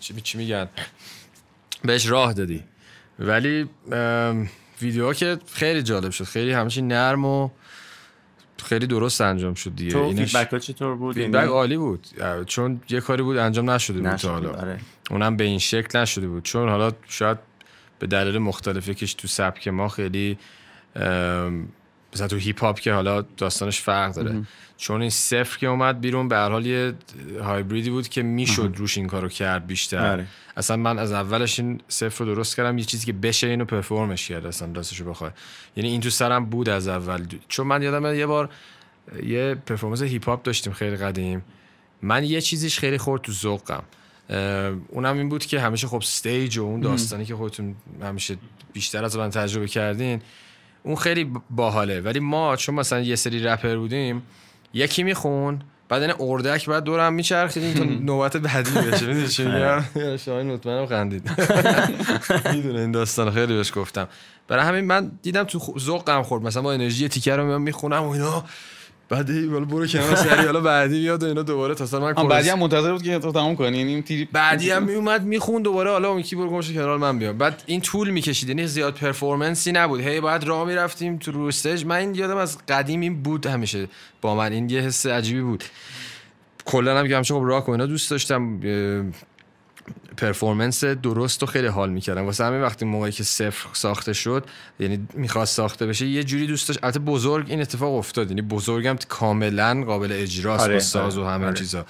چی, 0.00 0.14
چی 0.22 0.38
میگن؟ 0.38 0.68
بهش 1.84 2.06
راه 2.06 2.32
دادی. 2.32 2.64
ولی 3.18 3.68
ویدیوها 4.82 5.14
که 5.14 5.38
خیلی 5.52 5.82
جالب 5.82 6.10
شد. 6.10 6.24
خیلی 6.24 6.52
همچین 6.52 6.88
نرم 6.88 7.24
و 7.24 7.50
خیلی 8.62 8.86
درست 8.86 9.20
انجام 9.20 9.54
شد 9.54 9.74
دیگه. 9.76 9.92
تو 9.92 10.12
feedback 10.12 10.52
ها 10.52 10.58
چطور 10.58 10.96
بود؟ 10.96 11.14
feedback 11.14 11.34
یعنی 11.34 11.48
عالی 11.48 11.76
بود. 11.76 12.06
چون 12.46 12.80
یه 12.90 13.00
کاری 13.00 13.22
بود 13.22 13.36
انجام 13.36 13.70
نشده 13.70 14.00
بود 14.00 14.16
تا 14.16 14.32
حالا. 14.32 14.50
آره. 14.50 14.78
اونم 15.10 15.36
به 15.36 15.44
این 15.44 15.58
شکل 15.58 15.98
نشده 15.98 16.28
بود. 16.28 16.42
چون 16.42 16.68
حالا 16.68 16.92
شاید 17.08 17.38
به 17.98 18.06
دلیل 18.06 18.38
مختلفی 18.38 18.94
که 18.94 19.06
تو 19.06 19.28
سبک 19.28 19.68
ما 19.68 19.88
خیلی 19.88 20.38
مثلا 22.14 22.28
تو 22.28 22.36
هیپ 22.36 22.60
هاپ 22.60 22.80
که 22.80 22.92
حالا 22.92 23.22
داستانش 23.22 23.80
فرق 23.80 24.14
داره. 24.14 24.42
چون 24.76 25.00
این 25.00 25.10
صفر 25.10 25.58
که 25.58 25.66
اومد 25.66 26.00
بیرون 26.00 26.28
به 26.28 26.36
هر 26.36 26.50
حال 26.50 26.66
یه 26.66 26.94
هایبریدی 27.42 27.90
بود 27.90 28.08
که 28.08 28.22
می‌شد 28.22 28.74
روش 28.76 28.98
این 28.98 29.06
کارو 29.06 29.28
کرد 29.28 29.66
بیشتر. 29.66 30.12
آره. 30.12 30.26
اصلا 30.56 30.76
من 30.76 30.98
از 30.98 31.12
اولش 31.12 31.60
این 31.60 31.80
صفر 31.88 32.24
رو 32.24 32.34
درست 32.34 32.56
کردم 32.56 32.78
یه 32.78 32.84
چیزی 32.84 33.06
که 33.06 33.12
بشه 33.12 33.46
اینو 33.46 33.64
perform 33.64 34.14
ش 34.14 34.28
کرد 34.28 34.46
اصلا 34.46 34.72
راستشو 34.74 35.04
بخوای 35.04 35.30
یعنی 35.76 35.90
این 35.90 36.00
تو 36.00 36.10
سرم 36.10 36.44
بود 36.44 36.68
از 36.68 36.88
اول. 36.88 37.26
چون 37.48 37.66
من 37.66 37.82
یادم 37.82 38.14
یه 38.14 38.26
بار 38.26 38.50
یه 39.22 39.56
performance 39.66 40.02
هیپ 40.02 40.28
هاپ 40.28 40.42
داشتیم 40.42 40.72
خیلی 40.72 40.96
قدیم. 40.96 41.44
من 42.02 42.24
یه 42.24 42.40
چیزیش 42.40 42.78
خیلی 42.78 42.98
خورد 42.98 43.22
تو 43.22 43.32
ذوقم. 43.32 43.82
اونم 44.88 45.18
این 45.18 45.28
بود 45.28 45.46
که 45.46 45.60
همیشه 45.60 45.86
خب 45.86 45.96
stage 45.96 46.58
و 46.58 46.62
اون 46.62 46.80
داستانی 46.80 47.24
که 47.24 47.36
خودتون 47.36 47.74
همیشه 48.02 48.36
بیشتر 48.72 49.04
از 49.04 49.16
من 49.16 49.30
تجربه 49.30 49.68
کردین 49.68 50.22
اون 50.84 50.96
خیلی 50.96 51.32
باحاله. 51.50 52.00
ولی 52.00 52.20
ما 52.20 52.56
چون 52.56 52.74
مثلا 52.74 53.00
یه 53.00 53.16
سری 53.16 53.42
رپر 53.42 53.76
بودیم 53.76 54.22
یکی 54.74 55.02
میخون 55.02 55.60
بعد 55.88 56.02
این 56.02 56.12
اردک 56.20 56.68
بعد 56.68 56.84
دورم 56.84 57.12
میچرخیدیم 57.12 57.74
تا 57.74 57.84
نوبت 58.12 58.36
بعدی 58.36 58.70
بشه. 58.70 59.06
می‌دونی 59.06 59.28
چی 59.28 59.44
میگم؟ 59.44 59.82
شاید 60.16 60.46
مطمئنم 60.46 60.86
خندید. 60.86 61.30
می‌دونه 62.54 62.80
این 62.80 62.90
داستان 62.92 63.30
خیلی 63.30 63.54
بهش 63.56 63.72
گفتم. 63.74 64.08
برای 64.48 64.64
همین 64.64 64.84
من 64.84 65.12
دیدم 65.22 65.44
تو 65.44 65.74
ذوقم 65.78 66.22
خورد. 66.22 66.42
مثلا 66.42 66.62
با 66.62 66.72
انرژی 66.72 67.08
تیکر 67.08 67.36
رو 67.36 67.58
می‌خونم 67.58 68.02
و 68.02 68.10
اینا. 68.10 68.44
بعد 69.08 69.30
حالا 69.30 69.64
برو 69.64 69.86
کنار 69.86 70.14
سری 70.14 70.46
حالا 70.46 70.60
بعدی 70.60 71.00
میاد 71.00 71.22
و 71.22 71.26
اینا 71.26 71.42
دوباره 71.42 71.74
تا 71.74 72.00
من 72.00 72.12
بعدی 72.12 72.48
هم 72.48 72.58
منتظر 72.58 72.92
بود 72.92 73.02
که 73.02 73.18
تو 73.18 73.32
تموم 73.32 73.56
کنی 73.56 73.78
یعنی 73.78 74.02
تیری 74.02 74.28
بعدی 74.32 74.70
هم 74.70 74.82
میومد 74.82 75.24
میخون 75.24 75.62
دوباره 75.62 75.90
حالا 75.90 76.10
اون 76.10 76.22
کی 76.22 76.36
برو 76.36 76.50
گمش 76.50 76.72
کنار 76.72 76.98
من 76.98 77.18
بیام. 77.18 77.38
بعد 77.38 77.62
این 77.66 77.80
طول 77.80 78.10
می‌کشید 78.10 78.48
یعنی 78.48 78.66
زیاد 78.66 78.94
پرفورمنسی 78.94 79.72
نبود. 79.72 80.00
هی 80.00 80.20
بعد 80.20 80.44
راه 80.44 80.66
می‌رفتیم 80.66 81.18
تو 81.18 81.32
رو 81.32 81.44
استیج 81.44 81.84
من 81.84 81.96
این 81.96 82.14
یادم 82.14 82.36
از 82.36 82.58
قدیم 82.68 83.00
این 83.00 83.22
بود 83.22 83.46
همیشه 83.46 83.88
با 84.20 84.34
من. 84.34 84.52
این 84.52 84.70
یه 84.70 84.80
حس 84.80 85.06
عجیبی 85.06 85.40
بود. 85.40 85.64
کلا 86.64 86.98
هم 86.98 87.08
که 87.08 87.16
همیشه 87.16 87.34
خب 87.34 87.42
راه 87.44 87.68
اینا 87.68 87.86
دوست 87.86 88.10
داشتم 88.10 88.60
پرفورمنس 90.16 90.84
درست 90.84 91.42
و 91.42 91.46
خیلی 91.46 91.66
حال 91.66 91.90
می‌کردم 91.90 92.24
واسه 92.24 92.44
همین 92.44 92.62
وقتی 92.62 92.84
موقعی 92.84 93.12
که 93.12 93.24
صفر 93.24 93.68
ساخته 93.72 94.12
شد 94.12 94.44
یعنی 94.80 95.08
می‌خواست 95.14 95.56
ساخته 95.56 95.86
بشه 95.86 96.06
یه 96.06 96.24
جوری 96.24 96.46
دوست 96.46 96.68
داشت 96.68 96.84
البته 96.84 96.98
بزرگ 96.98 97.50
این 97.50 97.60
اتفاق 97.60 97.94
افتاد. 97.94 98.28
یعنی 98.30 98.42
بزرگم 98.42 98.96
کاملا 99.08 99.84
قابل 99.86 100.12
اجراست 100.12 100.64
آره، 100.64 100.74
با 100.74 100.80
ساز 100.80 101.18
و 101.18 101.22
آره، 101.22 101.32
همه 101.32 101.46
آره. 101.46 101.54
چیزا. 101.54 101.86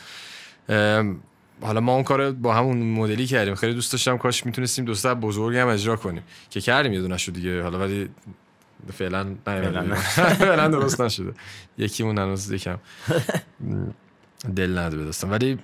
حالا 1.61 1.81
ما 1.81 1.95
اون 1.95 2.03
کار 2.03 2.33
با 2.33 2.55
همون 2.55 2.79
مدلی 2.79 3.27
کردیم. 3.27 3.55
خیلی 3.55 3.75
دوست 3.75 3.93
داشتم 3.93 4.19
کاش 4.19 4.47
می‌تونستیم 4.47 4.85
دوست 4.85 5.07
بزرگ 5.07 5.57
هم 5.57 5.69
اجرا 5.69 5.97
کنیم. 5.97 6.23
که 6.51 6.61
کردیم 6.61 6.93
یه 6.93 7.01
دونه 7.01 7.17
دیگه. 7.17 7.63
حالا 7.63 7.79
ولی 7.79 8.09
فعلا 8.93 9.35
فعلا 10.39 10.69
درست 10.69 11.01
نشده. 11.01 11.33
یکی 11.79 12.03
اون 12.03 12.19
هنوز 12.19 12.51
یکم. 12.51 12.79
دل 14.57 14.79
نده 14.79 14.97
بدستم 14.97 15.31
ولی 15.31 15.59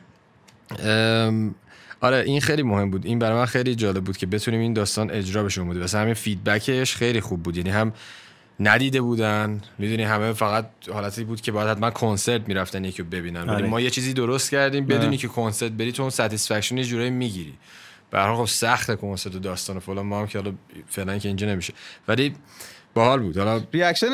آره 2.00 2.16
این 2.16 2.40
خیلی 2.40 2.62
مهم 2.62 2.90
بود. 2.90 3.06
این 3.06 3.18
برای 3.18 3.38
من 3.38 3.46
خیلی 3.46 3.74
جالب 3.74 4.04
بود 4.04 4.16
که 4.16 4.26
بتونیم 4.26 4.60
این 4.60 4.72
داستان 4.72 5.10
اجرا 5.10 5.44
بشه 5.44 5.62
بودی 5.62 5.80
واسه 5.80 5.98
همین 5.98 6.14
فیدبکش 6.14 6.96
خیلی 6.96 7.20
خوب 7.20 7.42
بود. 7.42 7.56
یعنی 7.56 7.70
هم 7.70 7.92
ندیده 8.60 9.00
بودن. 9.00 9.60
می‌دونی 9.78 10.02
همه 10.02 10.32
فقط 10.32 10.70
حالتی 10.92 11.24
بود 11.24 11.40
که 11.40 11.52
باید 11.52 11.68
حتما 11.68 11.90
کنسرت 11.90 12.48
می‌رفتن 12.48 12.84
یکی 12.84 13.02
ببینن. 13.02 13.42
ولی 13.42 13.50
آره. 13.50 13.66
ما 13.66 13.80
یه 13.80 13.90
چیزی 13.90 14.12
درست 14.12 14.50
کردیم. 14.50 14.86
بدونی 14.86 15.06
آره. 15.06 15.16
که 15.16 15.28
کنسرت 15.28 15.72
بری 15.72 15.92
تو 15.92 16.02
اون 16.02 16.10
ساتیسفکشن 16.10 16.76
یه 16.76 16.84
جورایی 16.84 17.10
می‌گیری. 17.10 17.54
به 18.10 18.18
خب 18.36 18.44
سخت 18.44 18.94
کنسرت 18.94 19.34
و 19.34 19.38
داستان 19.38 19.76
و 19.76 19.80
فلان. 19.80 20.06
ما 20.06 20.20
هم 20.20 20.26
که 20.26 20.38
حالا 20.38 20.52
فعلا 20.86 21.18
که 21.18 21.28
اینجا 21.28 21.46
نمیشه. 21.46 21.72
ولی 22.08 22.34
باحال 22.94 23.20
بود. 23.20 23.38
حالا 23.38 23.62
reaction 23.72 24.06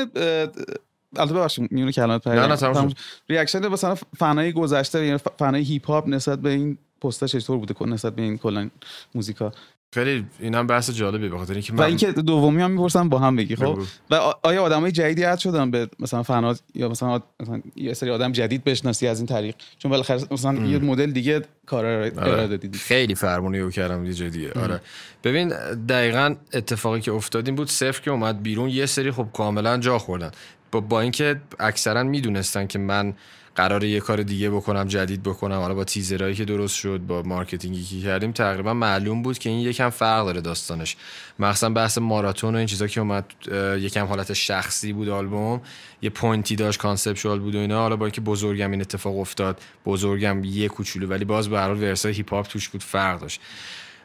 البته 1.16 1.34
ببخشید 1.34 1.72
میونه 1.72 1.92
کلمات 1.92 2.26
نه 2.26 2.46
نه 2.46 2.94
reaction 3.28 3.68
مثلا 3.68 3.94
فنای 3.94 4.52
گذشته 4.52 5.06
یعنی 5.06 5.18
فنای 5.38 5.62
هیپ 5.62 5.86
هاپ 5.86 6.08
نسبت 6.08 6.38
به 6.38 6.50
این 6.50 6.78
پستش 7.00 7.36
چطور 7.36 7.58
بوده 7.58 7.86
نسبت 7.86 8.14
به 8.14 8.22
این 8.22 8.38
کلا 8.38 8.70
موزیکا؟ 9.14 9.52
خیلی 9.94 10.26
این 10.40 10.54
هم 10.54 10.66
بحث 10.66 10.90
جالبی 10.90 11.28
به 11.28 11.38
خاطر 11.38 11.52
اینکه 11.52 11.72
من 11.72 11.78
و 11.78 11.82
اینکه 11.82 12.12
دومی 12.12 12.62
هم 12.62 12.70
می‌پرسم 12.70 13.08
با 13.08 13.18
هم 13.18 13.36
بگی 13.36 13.56
خب؟ 13.56 13.78
و 14.10 14.14
آیا 14.42 14.62
آدمای 14.62 14.92
جدیدی 14.92 15.24
add 15.24 15.38
شدن 15.38 15.70
به 15.70 15.88
مثلا 15.98 16.22
فنات 16.22 16.62
یا 16.74 16.88
مثلا 16.88 17.22
مثلا 17.40 17.62
یه 17.76 17.94
سری 17.94 18.10
آدم 18.10 18.32
جدید 18.32 18.64
بشناسی 18.64 19.06
از 19.06 19.18
این 19.18 19.26
طریق؟ 19.26 19.54
چون 19.78 19.90
بالاخره 19.90 20.20
مثلا 20.30 20.50
ام. 20.50 20.64
یه 20.64 20.78
مدل 20.78 21.10
دیگه 21.10 21.42
کار 21.66 21.86
آره. 21.86 22.12
ارائه 22.16 22.46
دادید 22.46 22.76
خیلی 22.76 23.14
فرمونی 23.14 23.60
رو 23.60 23.70
کردم 23.70 24.04
یه 24.04 24.14
جای 24.14 24.30
دیگه. 24.30 24.52
آره. 24.52 24.80
ببین 25.24 25.48
دقیقا 25.88 26.34
اتفاقی 26.52 27.00
که 27.00 27.12
افتاد 27.12 27.46
این 27.46 27.56
بود 27.56 27.68
صفر 27.68 28.02
که 28.02 28.10
اومد 28.10 28.42
بیرون 28.42 28.68
یه 28.68 28.86
سری 28.86 29.10
خب 29.10 29.26
کاملا 29.32 29.78
جا 29.78 29.98
خوردن. 29.98 30.30
با, 30.72 30.80
با 30.80 31.00
اینکه 31.00 31.40
اکثرا 31.60 32.02
می‌دونستن 32.02 32.66
که 32.66 32.78
من 32.78 33.14
قرار 33.56 33.84
یه 33.84 34.00
کار 34.00 34.22
دیگه 34.22 34.50
بکنم 34.50 34.84
جدید 34.84 35.22
بکنم. 35.22 35.58
حالا 35.60 35.74
با 35.74 35.84
تیزرایی 35.84 36.34
که 36.34 36.44
درست 36.44 36.76
شد 36.76 37.00
با 37.06 37.22
marketing 37.22 37.78
ی 37.78 37.84
که 37.84 38.00
کردیم 38.00 38.32
تقریبا 38.32 38.74
معلوم 38.74 39.22
بود 39.22 39.38
که 39.38 39.50
این 39.50 39.58
یکم 39.58 39.90
فرق 39.90 40.24
داره 40.24 40.40
داستانش. 40.40 40.96
مخصوصا 41.38 41.68
بحث 41.68 41.98
ماراتون 41.98 42.54
و 42.54 42.58
این 42.58 42.66
چیزا 42.66 42.86
که 42.86 43.00
اومد 43.00 43.32
یکم 43.78 44.06
حالت 44.06 44.32
شخصی 44.32 44.92
بود 44.92 45.08
آلبوم. 45.08 45.60
یه 46.02 46.10
point 46.10 46.49
ی 46.49 46.56
داشت 46.56 46.80
conceptual 46.80 47.38
بود 47.38 47.54
و 47.54 47.58
اینا. 47.58 47.80
حالا 47.80 47.96
با 47.96 48.06
اینکه 48.06 48.20
بزرگم 48.20 48.70
این 48.70 48.80
اتفاق 48.80 49.18
افتاد 49.18 49.60
بزرگم 49.86 50.44
یه 50.44 50.68
کوچولو 50.68 51.06
ولی 51.06 51.24
باز 51.24 51.48
به 51.48 51.58
هر 51.58 51.66
حال 51.66 51.82
verse 51.82 52.07
ای 52.07 52.12
هیپ 52.12 52.34
هاپ 52.34 52.46
توش 52.46 52.68
بود 52.68 52.82
فرق 52.82 53.20
داشت. 53.20 53.40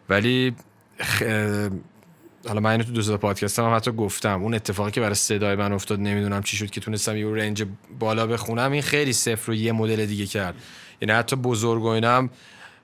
ولی. 0.10 0.56
حالا 2.48 2.60
من 2.60 2.78
تو 2.78 2.92
دو 2.92 3.02
تا 3.02 3.18
پادکست 3.18 3.60
هم 3.60 3.76
حتی 3.76 3.92
گفتم. 3.92 4.44
اون 4.44 4.54
اتفاقی 4.54 4.92
که 4.92 5.02
برای 5.02 5.16
صدای 5.16 5.56
من 5.56 5.74
افتاد 5.74 6.00
نمی‌دونم 6.00 6.44
چی 6.44 6.58
شد 6.58 6.70
که 6.70 6.82
تونستم 6.82 7.18
یه 7.18 7.28
رنج 7.28 7.66
بالا 8.00 8.28
بخونم 8.28 8.72
این 8.72 8.82
خیلی 8.82 9.14
صفر 9.14 9.48
رو 9.48 9.54
یه 9.56 9.72
مدل 9.72 10.06
دیگه 10.06 10.26
کرد. 10.26 10.56
یعنی 11.02 11.14
حتی 11.14 11.36
بزرگ 11.36 11.84
و 11.84 11.88
اینم 11.88 12.30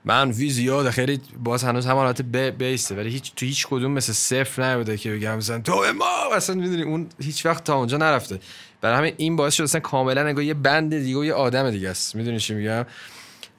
من 0.04 0.30
وی 0.30 0.50
زیاد 0.50 0.90
خیلی 0.90 1.20
باز 1.44 1.64
هنوز 1.64 1.86
هم 1.86 1.96
حالت 1.96 2.22
بیسته. 2.22 2.94
ولی 2.94 3.10
هیچ 3.10 3.34
تو 3.34 3.46
هیچ 3.46 3.66
کدوم 3.66 3.92
مثل 3.92 4.12
صفر 4.12 4.62
نبوده 4.62 4.96
که 4.96 5.12
بگم 5.12 5.36
مثلا 5.36 5.58
تو 5.58 5.84
ما 5.98 6.34
اصلا 6.36 6.56
می‌دونی 6.56 6.82
اون 6.82 7.06
هیچ 7.22 7.46
وقت 7.46 7.64
تا 7.64 7.76
اونجا 7.76 7.96
نرفته. 7.96 8.38
برای 8.80 8.98
همین 8.98 9.14
این 9.16 9.36
باعث 9.36 9.54
شد 9.54 9.62
اصلا 9.62 9.80
کاملا 9.80 10.26
انگار 10.26 10.44
یه 10.44 10.54
بند 10.54 10.98
دیگه 10.98 11.18
و 11.18 11.24
یه 11.24 11.32
آدم 11.32 11.70
دیگه 11.70 11.88
است. 11.88 12.16
می‌دونی 12.16 12.40
چی 12.40 12.54
میگم؟ 12.54 12.86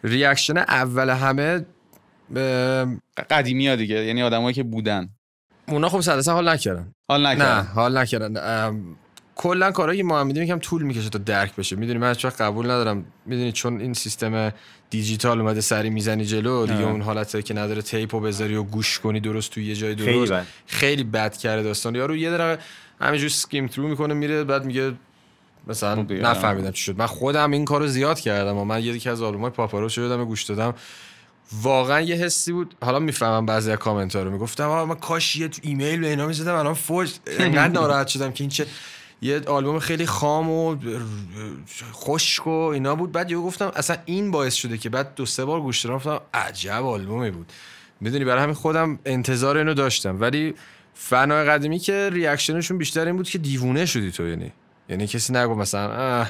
reaction 0.03 0.57
اول 0.57 1.09
همه 1.09 1.65
قدیمی 3.29 3.67
ها 3.67 3.75
دیگه 3.75 3.95
یعنی 3.95 4.23
آدمایی 4.23 4.53
که 4.53 4.63
بودن. 4.63 5.09
اونا 5.69 5.89
خب 5.89 6.01
صد 6.01 6.27
حال 6.27 6.49
نکردن. 6.49 6.93
حال 7.09 7.25
نکردن. 7.25 7.57
نه 7.57 7.61
حال 7.61 7.97
نکردن. 7.97 8.95
کلا 9.35 9.71
کارهایی 9.71 9.97
که 9.97 10.03
ما 10.03 10.19
هم 10.19 10.29
یکم 10.29 10.59
طول 10.59 10.83
می‌کشه 10.83 11.09
تا 11.09 11.19
درک 11.19 11.55
بشه. 11.55 11.75
می‌دونی 11.75 11.99
من 11.99 12.13
چرا 12.13 12.31
قبول 12.39 12.65
ندارم. 12.65 13.05
می‌دونی 13.25 13.51
چون 13.51 13.81
این 13.81 13.93
سیستم 13.93 14.53
دیجیتال 14.89 15.41
اومده 15.41 15.61
سری 15.61 15.89
می‌زنی 15.89 16.25
جلو 16.25 16.65
دیگه 16.65 16.83
اون 16.83 17.01
حالته 17.01 17.41
که 17.41 17.53
نداره 17.53 17.81
tape 17.81 18.12
و 18.12 18.19
بذاری 18.19 18.55
و 18.55 18.63
گوش 18.63 18.99
کنی 18.99 19.19
درست 19.19 19.51
توی 19.51 19.65
یه 19.65 19.75
جای 19.75 19.95
درست. 19.95 20.09
خیلی 20.11 20.25
بد, 20.27 20.45
خیلی 20.65 21.03
بد 21.03 21.37
کرده 21.37 21.63
داستان. 21.63 21.95
یارو 21.95 22.15
یه 22.15 22.29
دقیقه 22.29 22.57
همینجوری 23.01 23.29
skim 23.29 23.67
through 23.67 23.87
می‌کنه 23.87 24.13
میره 24.13 24.43
بعد 24.43 24.65
میگه 24.65 24.93
مثلا 25.67 25.95
نفهمیدم 26.01 26.71
چی 26.71 26.83
شد. 26.83 26.97
من 26.97 27.05
خودم 27.05 27.51
این 27.51 27.65
کارو 27.65 27.87
زیاد 27.87 28.19
کردم 28.19 28.57
و 28.57 28.65
من 28.65 28.83
یکی 28.83 29.09
از 29.09 29.21
آلبومای 29.21 29.51
پاپارو 29.51 29.89
شدم 29.89 30.25
گوش 30.25 30.43
دادم. 30.43 30.73
واقعا 31.61 32.01
یه 32.01 32.15
حسی 32.15 32.51
بود. 32.51 32.75
حالا 32.81 32.99
می‌فهمم 32.99 33.45
بعضی 33.45 33.71
از 33.71 33.77
کامنت 33.77 34.15
ها 34.15 34.23
رو 34.23 34.31
می‌گفتم. 34.31 34.67
من 34.67 34.95
کاش 34.95 35.35
یه 35.35 35.47
تو 35.47 35.61
ایمیل 35.63 35.99
به 35.99 36.07
اینا 36.07 36.27
می‌زدم 36.27 36.55
الان 36.55 36.73
فوج 36.73 37.11
انقدر 37.27 37.73
ناراحت 37.73 38.07
شدم 38.07 38.31
که 38.31 38.43
این 38.43 38.49
چه 38.49 38.65
یه 39.21 39.41
آلبوم 39.47 39.79
خیلی 39.79 40.05
خام 40.05 40.49
و 40.49 40.75
خشک 41.93 42.47
و 42.47 42.49
اینا 42.49 42.95
بود. 42.95 43.11
بعد 43.11 43.31
یه 43.31 43.37
گفتم 43.37 43.71
اصلا 43.75 43.97
این 44.05 44.31
باعث 44.31 44.53
شده 44.53 44.77
که 44.77 44.89
بعد 44.89 45.15
دو 45.15 45.25
سه 45.25 45.45
بار 45.45 45.61
گوش 45.61 45.85
دادم 45.85 46.21
عجب 46.33 46.85
آلبومی 46.85 47.31
بود. 47.31 47.51
می‌دونی 48.01 48.25
برای 48.25 48.43
همین 48.43 48.55
خودم 48.55 48.99
انتظار 49.05 49.57
اینو 49.57 49.73
داشتم. 49.73 50.21
ولی 50.21 50.53
فنای 50.93 51.43
قدیمی 51.43 51.79
که 51.79 52.09
ریاکشنشون 52.13 52.77
بیشتر 52.77 53.05
این 53.05 53.17
بود 53.17 53.29
که 53.29 53.37
دیوونه 53.37 53.85
شدی 53.85 54.11
تو 54.11 54.27
یعنی. 54.27 54.51
یعنی 54.89 55.07
کسی 55.07 55.33
نگو 55.33 55.55
مثلا 55.55 56.25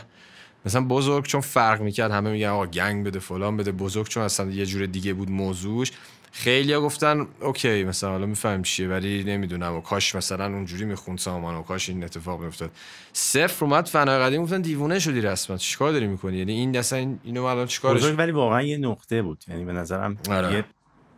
مثلا 0.65 0.81
بزرگ 0.81 1.25
چون 1.25 1.41
فرق 1.41 1.81
می‌کرد 1.81 2.11
همه 2.11 2.31
میگن 2.31 2.47
آقا 2.47 2.65
گنگ 2.65 3.05
بده 3.05 3.19
فلان 3.19 3.57
بده. 3.57 3.71
بزرگ 3.71 4.07
چون 4.07 4.23
اصلا 4.23 4.51
یه 4.51 4.65
جور 4.65 4.85
دیگه 4.85 5.13
بود 5.13 5.31
موضوعش. 5.31 5.91
خیلی 6.31 6.73
ها 6.73 6.81
گفتن 6.81 7.27
اوکی 7.41 7.83
مثلا 7.83 8.09
حالا 8.09 8.25
می‌فهمیم 8.25 8.61
چیه 8.61 8.87
ولی 8.87 9.23
نمی‌دونم. 9.23 9.75
و 9.75 9.81
کاش 9.81 10.15
مثلا 10.15 10.45
اونجوری 10.45 10.85
می‌خوند 10.85 11.17
سامان 11.17 11.55
و 11.55 11.63
کاش 11.63 11.89
این 11.89 12.03
اتفاق 12.03 12.41
میافتاد. 12.41 12.71
صفر 13.13 13.65
اومد 13.65 13.87
فنای 13.87 14.19
قدیم 14.19 14.43
گفتن 14.43 14.61
دیوونه 14.61 14.99
شدی 14.99 15.21
رسما 15.21 15.57
چیکار 15.57 15.91
داری 15.91 16.07
می‌کنی؟ 16.07 16.37
یعنی 16.37 16.51
این 16.51 16.77
اصلا 16.77 17.15
اینو 17.23 17.43
الان 17.43 17.65
چیکارش 17.67 18.01
بزرگ 18.01 18.15
ولی 18.17 18.31
واقعا 18.31 18.61
یه 18.61 18.77
نقطه 18.77 19.21
بود. 19.21 19.43
یعنی 19.47 19.65
به 19.65 19.73
نظرم 19.73 20.17
آره. 20.29 20.53
یه 20.53 20.65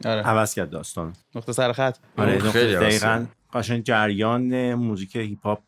آره. 0.06 0.22
عوض 0.22 0.54
کرد 0.54 0.70
داستان. 0.70 1.14
نقطه 1.36 1.52
سر 1.54 1.74
خط. 1.74 1.98
آره 2.18 2.40
خیلی 2.40 2.76
دقیقاً 2.76 3.26
قشنگ 3.54 3.84
جریان 3.84 4.74
موزیک 4.74 5.16
هیپ 5.16 5.46
هاپ 5.46 5.60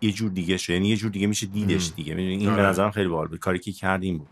یه 0.00 0.12
جور 0.12 0.30
دیگه 0.30 0.56
شد. 0.56 0.72
یعنی 0.72 0.88
یه 0.88 0.96
جور 0.96 1.10
دیگه 1.10 1.26
میشه 1.26 1.46
دیدش 1.46 1.90
دیگه. 1.96 2.14
می‌دونی 2.14 2.36
این 2.36 2.46
به 2.46 2.52
آره. 2.52 2.68
نظرم 2.70 2.90
خیلی 2.90 3.08
باحال 3.08 3.26
بود. 3.28 3.38
کاری 3.38 3.58
که 3.58 3.72
کردیم 3.72 4.18
بود. 4.18 4.26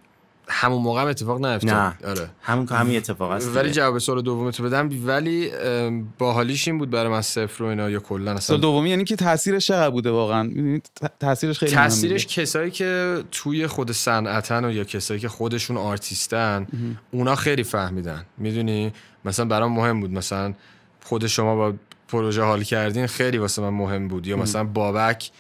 همون 0.53 0.83
موقع 0.83 1.03
هم 1.03 1.09
اتفاق 1.09 1.47
نیفتاد. 1.47 1.71
نه. 1.71 1.95
آره. 2.05 2.31
همون 2.43 2.69
همین 2.69 2.97
اتفاق 2.97 3.31
است 3.31 3.57
ولی. 3.57 3.71
جواب 3.71 3.99
سوال 3.99 4.23
دوم 4.23 4.51
تو 4.51 4.63
بدم. 4.63 4.91
ولی 5.07 5.51
باحالیش 6.19 6.69
این 6.69 6.79
بود 6.79 6.91
برای 6.91 7.11
من 7.13 7.23
صفر 7.23 7.63
و 7.63 7.67
اینا 7.67 7.91
یا 7.91 8.01
کلا 8.01 8.27
سال 8.27 8.37
اصلا 8.37 8.57
دومی 8.57 8.91
یعنی 8.91 9.05
که 9.05 9.17
تاثیرش 9.17 9.67
چقدر 9.67 9.91
بوده 9.91 10.11
واقعا؟ 10.11 10.43
می‌دونید 10.43 10.91
تاثیرش 11.21 11.59
خیلی 11.59 11.73
تاثیرش. 11.73 12.27
کسایی 12.27 12.71
که 12.71 13.23
توی 13.31 13.67
خود 13.67 13.93
صنعتن 13.93 14.65
و 14.65 14.73
یا 14.73 14.85
کسایی 14.85 15.21
که 15.21 15.29
خودشون 15.29 15.77
آرتیستن 15.77 16.67
اونا 17.11 17.35
خیلی 17.35 17.63
فهمیدن. 17.63 18.25
می‌دونی؟ 18.39 18.93
مثلا 19.25 19.45
برام 19.45 19.73
مهم 19.73 20.01
بود. 20.01 20.11
مثلا 20.11 20.55
خود 21.05 21.27
شما 21.27 21.57
با 21.57 21.75
پروژه 22.11 22.42
حال 22.42 22.62
کردین 22.62 23.07
خیلی 23.07 23.38
واسه 23.38 23.62
من 23.62 23.68
مهم 23.68 24.09
بود. 24.09 24.27
یا 24.27 24.37
مثلا 24.37 24.64
بابک 24.64 25.31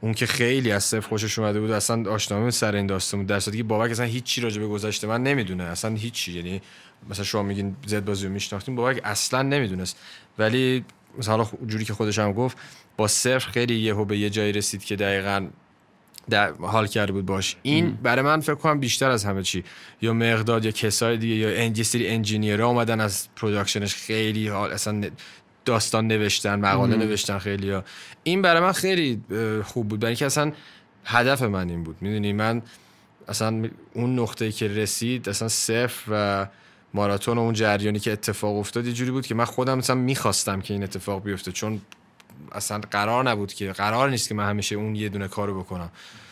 اون 0.00 0.14
که 0.14 0.26
خیلی 0.26 0.72
از 0.72 0.84
صفر 0.84 1.08
خوشش 1.08 1.38
اومده 1.38 1.60
بود 1.60 1.70
اصلا 1.70 2.10
آشنامه 2.10 2.50
سر 2.50 2.74
این 2.74 2.86
داستان 2.86 3.20
بود. 3.20 3.28
در 3.28 3.40
که 3.40 3.62
بابک 3.62 3.90
اصلا 3.90 4.06
هیچی 4.06 4.40
راجع 4.40 4.60
به 4.60 4.66
گذشته 4.66 5.06
من 5.06 5.22
نمی‌دونه. 5.22 5.64
اصلا 5.64 5.94
هیچی. 5.94 6.32
یعنی 6.32 6.60
مثلا 7.10 7.24
شما 7.24 7.42
میگین 7.42 7.76
زد 7.86 8.04
بازی 8.04 8.26
رو 8.26 8.32
میشناختین 8.32 8.76
بابک 8.76 9.00
اصلا 9.04 9.42
نمی‌دونست. 9.42 9.96
ولی 10.38 10.84
مثلا 11.18 11.36
حالا 11.36 11.48
جوری 11.66 11.84
که 11.84 11.94
خودش 11.94 12.18
هم 12.18 12.32
گفت 12.32 12.56
با 12.96 13.08
صفر 13.08 13.50
خیلی 13.50 13.74
یهو 13.74 14.04
به 14.04 14.18
یه 14.18 14.30
جایی 14.30 14.52
رسید 14.52 14.84
که 14.84 14.96
دقیقا 14.96 15.48
در 16.30 16.52
حال 16.52 16.86
کرده 16.86 17.12
بود 17.12 17.26
باش. 17.26 17.56
این 17.62 17.98
برای 18.02 18.22
من 18.24 18.40
فکر 18.40 18.54
کنم 18.54 18.80
بیشتر 18.80 19.10
از 19.10 19.24
همه 19.24 19.42
چی. 19.42 19.64
یا 20.02 20.12
مقداد 20.12 20.64
یا 20.64 20.70
کسای 20.70 21.16
دیگه 21.16 21.34
یا 21.34 21.48
ان- 21.64 21.76
یه 21.76 21.82
سری 21.82 22.08
engineer 22.08 22.62
اومدن 22.62 23.00
از 23.00 23.28
production 23.36 23.84
ش 23.84 23.94
خیلی 23.94 24.48
حال 24.48 24.72
اصلا 24.72 25.10
داستان 25.68 26.06
نوشتن 26.06 26.60
مقاله 26.60 26.96
نوشتن 26.96 27.38
خیلی 27.38 27.70
ها. 27.70 27.84
این 28.22 28.42
برای 28.42 28.62
من 28.62 28.72
خیلی 28.72 29.22
خوب 29.64 29.88
بود. 29.88 30.00
برای 30.00 30.10
اینکه 30.10 30.26
اصلا 30.26 30.52
هدف 31.04 31.42
من 31.42 31.70
این 31.70 31.84
بود. 31.84 31.96
می‌دونی 32.00 32.32
من 32.32 32.62
اصلا 33.28 33.68
اون 33.94 34.18
نقطه 34.18 34.52
که 34.52 34.68
رسید 34.68 35.28
اصلا 35.28 35.48
صفر 35.48 36.10
و 36.10 36.46
ماراتون 36.94 37.38
و 37.38 37.40
اون 37.40 37.54
جریانی 37.54 37.98
که 37.98 38.12
اتفاق 38.12 38.56
افتاد 38.56 38.86
یه 38.86 38.92
جوری 38.92 39.10
بود 39.10 39.26
که 39.26 39.34
من 39.34 39.44
خودم 39.44 39.78
مثلا 39.78 39.96
می‌خواستم 39.96 40.60
که 40.60 40.74
این 40.74 40.82
اتفاق 40.82 41.22
بیفته. 41.22 41.52
چون 41.52 41.80
اصلا 42.52 42.80
قرار 42.90 43.30
نبود 43.30 43.52
که 43.52 43.72
قرار 43.72 44.10
نیست 44.10 44.28
که 44.28 44.34
من 44.34 44.48
همیشه 44.48 44.74
اون 44.74 44.96
یه 44.96 45.08
دونه 45.08 45.28
کارو 45.28 45.60
بکنم. 45.60 45.90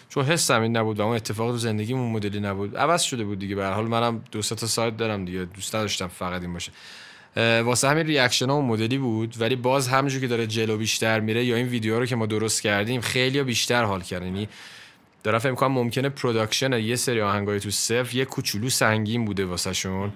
چون 0.09 0.25
حسم 0.25 0.63
این 0.63 0.77
نبود 0.77 1.01
و 1.01 1.03
اون 1.03 1.17
اتفاق 1.17 1.51
تو 1.51 1.59
زندگیم 1.59 1.99
اون 1.99 2.13
مدلی 2.13 2.41
نبود. 2.41 2.77
عوض 2.77 3.03
شده 3.03 3.25
بود 3.25 3.39
دیگه. 3.39 3.55
به 3.55 3.65
هر 3.65 3.73
حال 3.73 3.87
منم 3.87 4.23
دو 4.33 4.43
سه 4.43 4.55
تا 4.55 4.67
side 4.67 4.97
دارم 4.97 5.25
دیگه. 5.25 5.45
دوست 5.45 5.75
نداشتم 5.75 6.09
فقط 6.09 6.43
این 6.43 6.53
باشه. 6.53 6.73
واسه 7.37 7.89
همین 7.89 8.07
reaction 8.07 8.47
ها 8.47 8.55
اون 8.55 8.65
مدلی 8.65 8.99
بود 8.99 9.35
ولی 9.39 9.57
باز 9.57 9.89
همونجور 9.89 10.21
که 10.21 10.27
داره 10.27 10.47
جلو 10.47 10.77
بیشتر 10.77 11.21
میره 11.21 11.45
یا 11.45 11.57
این 11.57 11.67
ویدیو 11.69 11.99
رو 11.99 12.07
که 12.07 12.17
ما 12.17 12.27
درست 12.27 12.63
کردیم 12.63 13.01
خیلی 13.01 13.43
بیشتر 13.43 13.85
حال 13.85 14.01
کردن. 14.01 14.27
یعنی 14.27 14.49
دارم 15.27 15.39
فکر 15.39 15.51
می‌کنم 15.51 15.73
ممکنه 15.73 16.09
production 16.09 16.73
یه 16.73 16.97
سری 16.97 17.21
آهنگای 17.21 17.61
تو 17.61 17.71
صفر 17.71 18.17
یه 18.17 18.25
کوچولو 18.25 18.71
سنگین 18.71 19.25
بوده 19.25 19.45
واسهشون. 19.45 20.13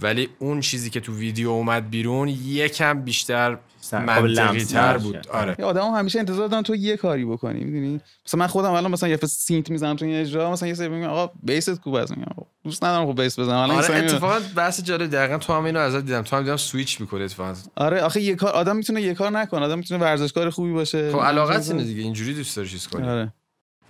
ولی 0.00 0.28
اون 0.38 0.60
چیزی 0.60 0.90
که 0.90 1.00
تو 1.00 1.14
ویدیو 1.14 1.48
اومد 1.50 1.90
بیرون 1.90 2.28
یکم 2.28 3.00
بیشتر 3.00 3.58
قابل 3.90 4.40
منطقی 4.40 4.64
تر. 4.64 4.98
بود. 4.98 5.28
آره. 5.28 5.56
یه 5.58 5.64
آدم 5.64 5.90
همیشه 5.90 6.18
انتظار 6.18 6.48
دارن 6.48 6.62
تو 6.62 6.74
یه 6.74 6.96
کاری 6.96 7.24
بکنی 7.24 7.64
می‌دونی؟ 7.64 8.00
مثلا 8.26 8.40
من 8.40 8.46
خودم 8.46 8.70
الان 8.70 8.90
مثلا 8.90 9.08
یه 9.08 9.16
فصل 9.16 9.38
سینت 9.38 9.70
می‌زنم 9.70 9.96
تو 9.96 10.04
این 10.04 10.14
اجرا 10.14 10.50
مثلا 10.50 10.68
یه 10.68 10.74
سری 10.74 10.88
میگم 10.88 11.08
آقا 11.08 11.32
بیست 11.42 11.80
کوب 11.80 11.94
از 11.94 12.10
میگم 12.10 12.26
دوست 12.64 12.84
ندارم 12.84 13.12
خب 13.12 13.22
بیس 13.22 13.38
بزنم. 13.38 13.56
الان 13.56 13.76
آره 13.76 13.96
اتفاقا 13.96 14.40
بحث 14.56 14.82
جالب 14.82 15.10
دقیقا 15.10 15.38
تو 15.38 15.52
هم 15.52 15.64
اینو 15.64 15.78
ازت 15.78 16.04
دیدم. 16.04 16.22
تو 16.22 16.36
هم 16.36 16.42
دیدم 16.42 16.56
سویچ 16.56 17.00
می‌کنه 17.00 17.24
اتفاقا. 17.24 17.54
آره 17.76 18.00
آخه 18.00 18.20
یه 18.20 18.34
کار 18.34 18.50
آدم 18.50 18.76
می‌تونه 18.76 19.02
یه 19.02 19.14
کار 19.14 19.30
نکنه 19.30 19.60
آدم 19.60 19.78
می‌تونه 19.78 20.04
ورزشکار 20.04 20.50
خوبی 20.50 20.72
باشه. 20.72 21.12
خب 21.12 21.20
علاقت 21.20 21.70
اینه 21.70 21.84
دیگه 21.84 22.02
اینجوری 22.02 22.34
دوست 22.34 22.56
داری 22.56 22.68
چیز 22.68 22.86
کنی. 22.86 23.08
آره. 23.08 23.32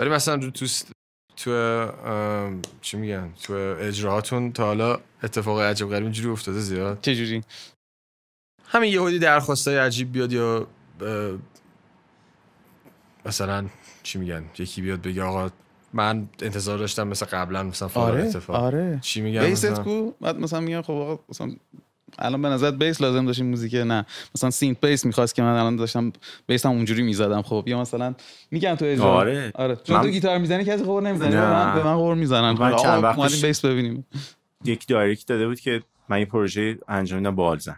ولی 0.00 0.10
مثلا 0.10 0.36
تو 0.36 0.50
تو 0.50 0.66
تو 1.36 2.60
چی 2.80 2.96
میگن؟ 2.96 3.32
تو 3.42 3.52
اجراهاتون 3.78 4.52
تا 4.52 4.64
حالا 4.64 4.98
اتفاق 5.22 5.60
عجب 5.60 5.88
غریب 5.88 6.02
اینجوری 6.02 6.28
افتاده 6.28 6.60
زیاد؟ 6.60 6.98
چه 7.02 7.16
جوری 7.16 7.42
همین 8.64 8.92
یهودی 8.92 9.18
درخواستای 9.18 9.76
عجیب 9.76 10.12
بیاد 10.12 10.32
یا 10.32 10.66
مثلا 13.26 13.66
چی 14.02 14.18
میگن؟ 14.18 14.44
یکی 14.58 14.82
بیاد 14.82 15.02
بگه 15.02 15.22
آقا 15.22 15.50
من 15.92 16.28
انتظار 16.42 16.78
داشتم 16.78 17.08
مثل 17.08 17.26
قبلا 17.26 17.62
مثلا 17.62 17.88
فلان 17.88 18.10
آره 18.10 18.24
اتفاق. 18.24 18.56
آره. 18.56 18.98
چی 19.02 19.20
میگن 19.20 19.46
بیست 19.46 19.64
مثلا؟ 19.64 19.84
کو؟ 19.84 20.12
بعد 20.20 20.38
مثلا 20.38 20.60
میگم 20.60 20.82
خب 20.82 20.92
آقا 20.92 21.24
مثلا 21.28 21.56
الان 22.18 22.42
به 22.42 22.48
نظر 22.48 22.70
بیس 22.70 23.00
لازم 23.00 23.26
داشتیم 23.26 23.46
موزیک؟ 23.46 23.74
نه. 23.74 24.06
مثلا 24.34 24.50
سینت 24.50 24.86
بیس 24.86 25.06
می‌خواست 25.06 25.34
که 25.34 25.42
من 25.42 25.52
الان 25.52 25.76
داشتم 25.76 26.12
بیس 26.46 26.66
هم 26.66 26.72
اونجوری 26.72 27.02
می‌زدم 27.02 27.42
خب. 27.42 27.64
یا 27.66 27.80
مثلا 27.80 28.14
میگم 28.50 28.74
تو 28.74 28.84
اجرا 28.84 29.04
آره. 29.04 29.52
آره. 29.54 29.76
چون 29.84 29.96
من- 29.96 30.02
تو 30.02 30.08
گیتار 30.08 30.38
می‌زنی 30.38 30.64
کسی 30.64 30.84
خور 30.84 31.02
نمی‌زنه. 31.02 31.40
من 31.40 31.74
به 31.74 31.82
من 31.84 31.96
خور 31.96 32.14
می‌زنن. 32.14 32.50
من 32.58 32.76
چند 32.76 33.04
وقت 33.04 33.18
اومدیم 33.18 33.36
پیش- 33.36 33.44
بیس 33.44 33.64
ببینیم. 33.64 34.06
یک 34.64 34.86
direct 34.86 35.26
داده 35.26 35.48
بود 35.48 35.60
که 35.60 35.82
من 36.08 36.18
یه 36.18 36.24
پروژه 36.24 36.78
انجام 36.88 37.18
میدم 37.18 37.34
با 37.34 37.46
آلزن. 37.48 37.76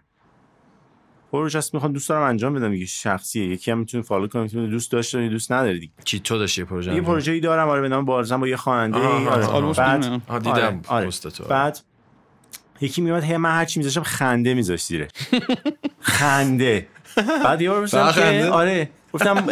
پروژه 1.32 1.58
است 1.58 1.74
می‌خوام 1.74 1.92
دوست 1.92 2.08
دارم 2.08 2.22
انجام 2.28 2.54
بدم. 2.54 2.70
دیگه 2.70 2.86
شخصیه. 2.86 3.46
یکی 3.46 3.70
هم 3.70 3.78
می‌تونه 3.78 4.02
follow 4.02 4.26
کنه 4.28 4.42
می‌تونه 4.42 4.66
دوست 4.66 4.92
داشته 4.92 5.18
باشه 5.18 5.30
دوست 5.30 5.52
نداره 5.52 5.78
دیگه. 5.78 5.92
چی 6.04 6.20
تو 6.20 6.38
داشتی 6.38 6.60
یه 6.60 6.64
پروژه 6.64 6.94
یه؟ 6.94 7.00
پروژه‌ای 7.00 7.40
دارم. 7.40 7.68
آره 7.68 7.80
به 7.80 7.88
نام 7.88 8.04
بارزن 8.04 8.36
با 8.40 8.48
یه 8.48 8.56
خواننده 8.56 8.98
آره. 8.98 9.72
بعد. 9.72 10.04
آه 10.28 10.38
دیدم. 10.38 10.52
آره، 10.54 10.80
آره. 10.86 11.06
پست 11.06 11.28
تو. 11.28 11.44
بعد 11.44 11.80
یکی 12.80 13.00
میاد 13.02 13.24
هی 13.24 13.36
من 13.36 13.50
هر 13.50 13.64
چی 13.64 13.80
میذاشتم 13.80 14.02
خنده 14.02 14.54
میذاشت 14.54 14.86
زیره. 14.86 15.08
خنده. 16.00 16.86
بعد 17.44 17.62
یه 17.62 17.70
بار 17.70 17.82
گفتم 17.82 18.12
که؟ 18.12 18.44
آره 18.44 18.90
گفتم 19.12 19.36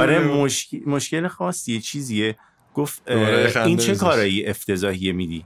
آره. 0.00 0.18
مشکل 0.18 0.78
مشکل 0.86 1.28
خاصیه 1.28 1.80
چیزیه. 1.80 2.36
گفت 2.74 3.02
این 3.56 3.76
چه. 3.76 3.94
کارایی 3.94 4.46
افتضاحیه 4.46 5.12
میدی؟ 5.12 5.44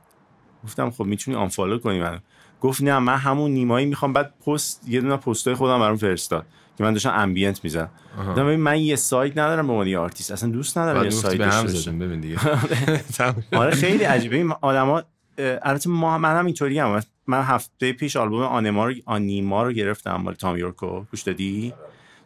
گفتم 0.65 0.91
خب 0.91 1.05
می‌تونی 1.05 1.37
unfollow 1.37 1.79
کنی 1.79 2.01
منو. 2.01 2.19
گفت 2.61 2.83
نه 2.83 2.99
من 2.99 3.17
همون 3.17 3.51
نیمایی 3.51 3.87
می‌خوام. 3.87 4.13
بعد 4.13 4.35
پست 4.47 4.89
یه 4.89 5.01
دونه 5.01 5.17
پستای 5.17 5.55
خودم 5.55 5.81
برام 5.81 5.97
فرستاد 5.97 6.47
که 6.79 6.85
من 6.85 6.93
داشتم 6.93 7.13
ambient 7.17 7.65
می‌زنم 7.65 7.91
گفتم 8.29 8.47
ببین 8.47 8.61
من 8.61 8.81
یه 8.81 8.97
side 8.97 9.33
ندارم 9.39 9.67
به 9.67 9.73
عنوان 9.73 9.87
یه 9.87 9.99
آرتیست. 9.99 10.31
اصلا 10.31 10.51
دوست 10.51 10.79
ندارم 10.79 11.05
یه 11.05 11.11
side 11.11 11.41
باشم. 11.41 11.99
ببین 11.99 12.21
دیگه. 12.21 12.37
آره 13.53 13.71
خیلی 13.71 14.05
عجیبه 14.05 14.37
این 14.37 14.53
آدما 14.61 15.03
البته 15.39 15.91
ما 15.91 16.19
من 16.19 16.37
هم 16.39 16.47
اینطوری 16.47 16.79
هم 16.79 17.01
من 17.27 17.43
هفته 17.43 17.93
پیش 17.93 18.17
آلبوم 18.17 18.43
آنیما 18.43 18.87
رو 18.87 18.95
آنیما 19.07 19.63
رو 19.63 19.73
گرفتم 19.73 20.17
مال 20.17 20.35
Thom 20.35 20.57
Yorke 20.57 20.88
و. 20.88 21.01
گوش 21.01 21.23
دادی؟ 21.23 21.75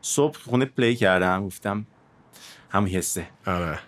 صبح 0.01 0.39
خونه 0.39 0.65
play 0.65 0.97
کردم 0.97 1.47
گفتم 1.47 1.87
همون 2.71 2.89
حسه. 2.89 3.27
آره. 3.47 3.79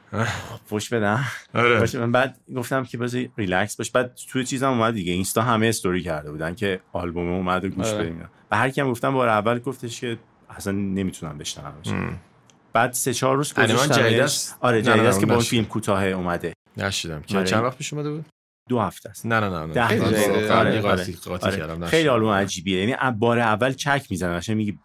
فوش 0.66 0.88
بدم. 0.92 1.24
آره. 1.54 1.80
باشه 1.80 1.98
من 1.98 2.12
بعد 2.12 2.38
گفتم 2.56 2.84
که 2.84 2.98
بذار 2.98 3.26
ریلکس 3.36 3.76
باش. 3.76 3.90
بعد 3.90 4.18
توی 4.28 4.44
چیزم 4.44 4.68
اومد 4.68 4.94
دیگه. 4.94 5.12
اینستا 5.12 5.42
همه 5.42 5.66
استوری 5.66 6.02
کرده 6.02 6.30
بودن 6.30 6.54
که 6.54 6.80
آلبوم 6.92 7.32
اومد 7.32 7.64
و 7.64 7.68
گوش 7.68 7.86
آره. 7.86 8.04
بدیم. 8.04 8.28
و 8.50 8.56
هر 8.56 8.70
کیم 8.70 8.90
گفتم 8.90 9.14
بار 9.14 9.28
اول 9.28 9.58
گفتش 9.58 10.00
که 10.00 10.18
اصلا 10.50 10.72
نمی‌تونم 10.72 11.38
بشنومش. 11.38 12.18
بعد 12.72 12.92
سه 12.92 13.14
چهار 13.14 13.36
روز 13.36 13.52
است؟ 13.58 14.56
آره 14.60 14.82
جدید 14.82 15.04
است 15.04 15.20
که 15.20 15.26
با. 15.26 15.38
فیلم 15.38 15.64
کوتاه 15.64 16.04
اومده. 16.04 16.52
نشیدم. 16.76 17.22
که. 17.22 17.44
چند 17.44 17.64
وقت 17.64 17.78
پیش 17.78 17.92
اومده 17.92 18.10
بود؟ 18.10 18.24
دو 18.68 18.80
هفته 18.80 19.10
است 19.10 19.26
نه 19.26 19.40
نه 19.40 19.48
نه 19.48 19.66
نه 19.66 19.72
ده. 19.72 19.82
قبلی 19.82 20.48
آره، 20.48 20.80
قاطی 20.80 21.02
آره. 21.02 21.12
قاطی 21.24 21.46
آره. 21.46 21.56
کردم. 21.56 21.86
خیلی 21.86 22.08
آلبوم 22.08 22.30
عجیبیه 22.30 22.80
یعنی 22.80 23.18
بار 23.18 23.38
اول 23.38 23.72
چک 23.72 24.06
می‌زنه 24.10 24.36
قشنگ 24.36 24.56
میگی 24.56 24.78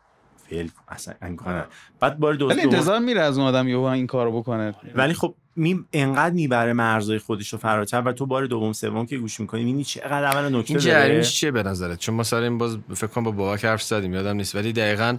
فیل 0.50 0.72
اصلا 0.88 1.14
امکانه 1.22 1.64
بعد 2.00 2.20
بار 2.20 2.32
ولی 2.32 2.38
دوم 2.38 2.60
انتظار 2.60 3.00
میره 3.00 3.22
از 3.22 3.38
اون 3.38 3.48
آدم 3.48 3.68
یهو 3.68 3.82
این 3.82 4.08
کارو 4.08 4.40
بکنه 4.40 4.76
ولی 4.96 5.14
خب 5.14 5.36
می 5.56 5.86
انقدر 5.94 6.36
می‌بره 6.36 6.74
مرزای 6.74 7.20
خودش 7.20 7.54
رو 7.54 7.60
فراتر 7.60 8.02
و 8.02 8.12
تو 8.12 8.26
بار 8.26 8.46
دوم 8.46 8.74
سوم 8.74 9.06
که 9.06 9.18
گوش 9.18 9.40
می‌کنی 9.40 9.64
می‌بینی 9.64 9.84
چقدر 9.84 10.24
اول 10.24 10.56
نکته 10.56 10.72
این 10.72 10.80
داره 10.80 10.92
جریانش 10.92 11.34
چیه 11.34 11.52
به 11.52 11.64
نظرت 11.64 12.00
چون 12.00 12.16
ما 12.16 12.24
سر 12.24 12.42
این 12.42 12.58
باز 12.58 12.78
فکر 12.94 13.08
کنم 13.08 13.24
با 13.24 13.32
بابک 13.32 13.66
حرف 13.66 13.84
زدیم 13.84 14.14
یادم 14.14 14.36
نیست 14.36 14.56
ولی 14.56 14.74
دقیقا 14.74 15.18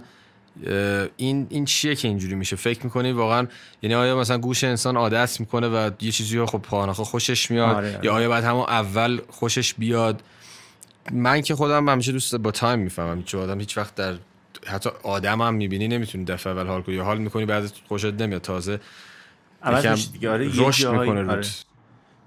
این 1.17 1.47
این 1.49 1.65
چیه 1.65 1.95
که 1.95 2.07
اینجوری 2.07 2.35
میشه؟ 2.35 2.55
فکر 2.55 2.83
می‌کنی 2.83 3.11
واقعا 3.11 3.47
یعنی 3.81 3.95
آیا 3.95 4.19
مثلا 4.19 4.37
گوش 4.37 4.63
انسان 4.63 4.97
عادت 4.97 5.39
می‌کنه 5.39 5.67
و 5.67 5.91
یه 6.01 6.11
چیزی 6.11 6.37
رو 6.37 6.45
خب 6.45 6.57
پاناخه 6.57 7.03
خوشش 7.03 7.51
میاد؟ 7.51 7.75
آره، 7.75 7.95
آره. 7.95 8.05
یا 8.05 8.13
آیا 8.13 8.29
بعد 8.29 8.43
همون 8.43 8.65
اول 8.67 9.21
خوشش 9.29 9.73
بیاد؟ 9.73 10.23
من 11.11 11.41
که 11.41 11.55
خودم 11.55 11.89
همیشه 11.89 12.11
دوست 12.11 12.35
با 12.35 12.51
time 12.51 12.79
می‌فهمم. 12.79 13.23
چون 13.23 13.41
آدم 13.41 13.59
هیچ 13.59 13.77
وقت 13.77 13.95
در 13.95 14.13
حتی 14.67 14.89
آدم 15.03 15.41
هم 15.41 15.53
می‌بینی 15.53 15.87
نمی‌تونی 15.87 16.25
دفعه 16.25 16.53
اول 16.53 16.67
حال 16.67 16.81
کنی. 16.81 16.95
یا 16.95 17.03
حال 17.03 17.17
می‌کنی 17.17 17.45
بعد 17.45 17.71
خوشت 17.87 18.05
نمیاد. 18.05 18.41
تازه 18.41 18.79
یکم 19.67 19.91
میشه 19.91 20.29
آره 20.29 20.51
رشد 20.55 20.87
می‌کنه 20.87 21.09
آره. 21.09 21.35
روت. 21.35 21.65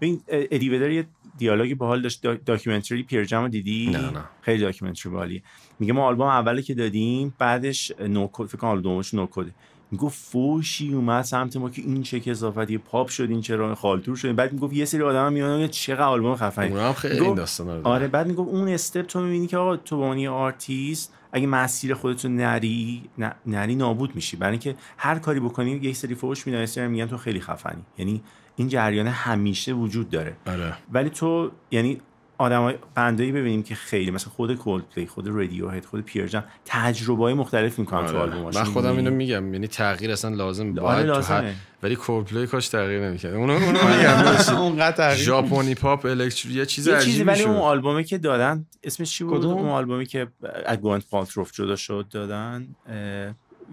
ببین 0.00 0.20
ادی 0.28 0.94
یه 0.94 1.06
دیالوگی 1.38 1.74
باحال 1.74 2.02
داشت. 2.02 2.26
دا- 2.26 2.38
documentary 2.46 3.02
Pearl 3.02 3.27
Jam 3.27 3.42
رو 3.42 3.48
دیدی؟ 3.48 3.90
نه، 3.90 4.10
نه. 4.10 4.20
خیلی 4.40 4.62
documentary 4.62 5.12
باحالیه 5.12 5.42
میگه 5.78 5.92
ما 5.92 6.06
آلبوم 6.06 6.26
اولی 6.26 6.62
که 6.62 6.74
دادیم 6.74 7.34
بعدش 7.38 7.92
No 8.00 8.15
Code 8.15 8.46
فکر 8.46 8.56
کنم 8.58 8.70
آلبومش 8.70 9.14
No 9.14 9.25
Code 9.25 9.48
ه 9.48 9.54
می‌گفت 9.90 10.18
فوشی 10.18 10.94
اومد 10.94 11.22
سمت 11.24 11.56
ما 11.56 11.70
که 11.70 11.82
این 11.82 12.02
چه 12.02 12.20
کثافتی 12.20 12.78
پاپ 12.78 13.08
شد 13.08 13.30
این 13.30 13.40
چرا 13.40 13.74
خالتور 13.74 14.16
شد. 14.16 14.34
بعد 14.34 14.52
می‌گفت 14.52 14.72
یه 14.74 14.84
سری 14.84 15.02
آدم 15.02 15.32
میان 15.32 15.68
چقدر 15.68 16.02
آلبوم 16.02 16.36
خفنی. 16.36 16.68
اونا 16.68 16.86
هم 16.86 16.92
خیلی 16.92 17.20
این 17.20 17.34
داستانا 17.34 17.76
رو. 17.76 17.86
آره 17.88 18.08
بعد 18.08 18.26
می‌گفت 18.26 18.48
اون 18.50 18.68
step 18.68 19.06
تو 19.06 19.20
می‌بینی 19.20 19.46
که 19.46 19.56
آقا 19.56 19.76
تو 19.76 20.10
به 20.10 20.20
یه 20.20 20.30
آرتیست 20.30 21.14
اگه 21.32 21.46
مسیر 21.46 21.94
خودتو 21.94 22.28
نری 22.28 23.02
ن- 23.18 23.30
نری 23.46 23.74
نابود 23.74 24.14
میشی. 24.14 24.36
برای 24.36 24.50
اینکه 24.50 24.76
هر 24.98 25.18
کاری 25.18 25.40
بکنی 25.40 25.70
یک 25.70 25.96
سری 25.96 26.14
فوش 26.14 26.46
میدن 26.46 26.60
یه 26.60 26.66
سری 26.66 26.88
میگن 26.88 27.06
تو 27.06 27.16
خیلی 27.16 27.40
خفنی. 27.40 27.82
یعنی 27.98 28.22
این 28.58 28.68
جریان 28.68 29.06
همیشه 29.06 29.72
وجود 29.72 30.10
داره. 30.10 30.36
آره. 30.46 30.74
ولی 30.92 31.10
تو 31.10 31.50
یعنی 31.70 32.00
آدمای 32.38 32.74
band 32.94 33.19
ایی 33.19 33.32
ببینیم 33.32 33.62
که 33.62 33.74
خیلی 33.74 34.10
مثلا 34.10 34.32
خود 34.32 34.54
Coldplay 34.54 35.06
خود 35.06 35.28
Radiohead 35.28 35.84
خود 35.84 36.00
Pearl 36.00 36.28
Jam 36.28 36.44
تجربه 36.64 37.22
های 37.22 37.34
مختلف 37.34 37.78
می‌کنن 37.78 38.06
تو 38.06 38.12
آره. 38.12 38.18
آلبوماشون 38.18 38.62
من 38.62 38.68
خودم 38.68 38.88
اینو 38.88 39.10
می‌بینی؟ 39.10 39.16
میگم 39.16 39.52
یعنی 39.54 39.66
تغییر 39.66 40.12
اصلا 40.12 40.34
لازم 40.34 40.66
آره 40.66 40.80
باید 40.80 41.06
تو 41.06 41.12
لازمه. 41.12 41.36
هر 41.36 41.52
ولی 41.82 41.96
Coldplay 41.96 42.46
کاش 42.46 42.68
تغییر 42.68 43.08
نمی‌کرد. 43.08 43.34
اونو 43.34 43.52
اونو 43.52 43.68
میگم 43.68 44.56
اونقدر 44.56 44.96
تغییر 44.96 45.24
ژاپنی 45.24 45.74
پاپ 45.74 46.06
electro 46.06 46.52
یه 46.52 46.66
چیز 46.66 46.86
یه 46.86 47.00
چیزی 47.00 47.22
ولی 47.22 47.42
اون 47.42 47.56
آلبومی 47.56 48.04
که 48.04 48.18
دادن 48.18 48.66
اسمش 48.82 49.10
چی 49.12 49.24
بود؟ 49.24 49.44
اون 49.44 49.68
آلبومی 49.68 50.06
که 50.06 50.26
از 50.66 50.78
گوئینت 50.78 51.10
پالترو 51.10 51.52
جدا 51.52 51.76
شد 51.76 52.06
دادن 52.10 52.68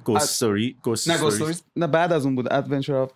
گوست 0.04 0.22
از- 0.24 0.30
ستوری 0.30 0.78
گوست 0.84 1.10
نه 1.10 1.18
گوستوریز 1.18 1.64
نه 1.76 1.88
بعد 1.88 2.14
از 2.14 2.26
اون 2.26 2.36
بود. 2.36 2.54
ادونچر 2.54 2.94
اف 2.94 3.12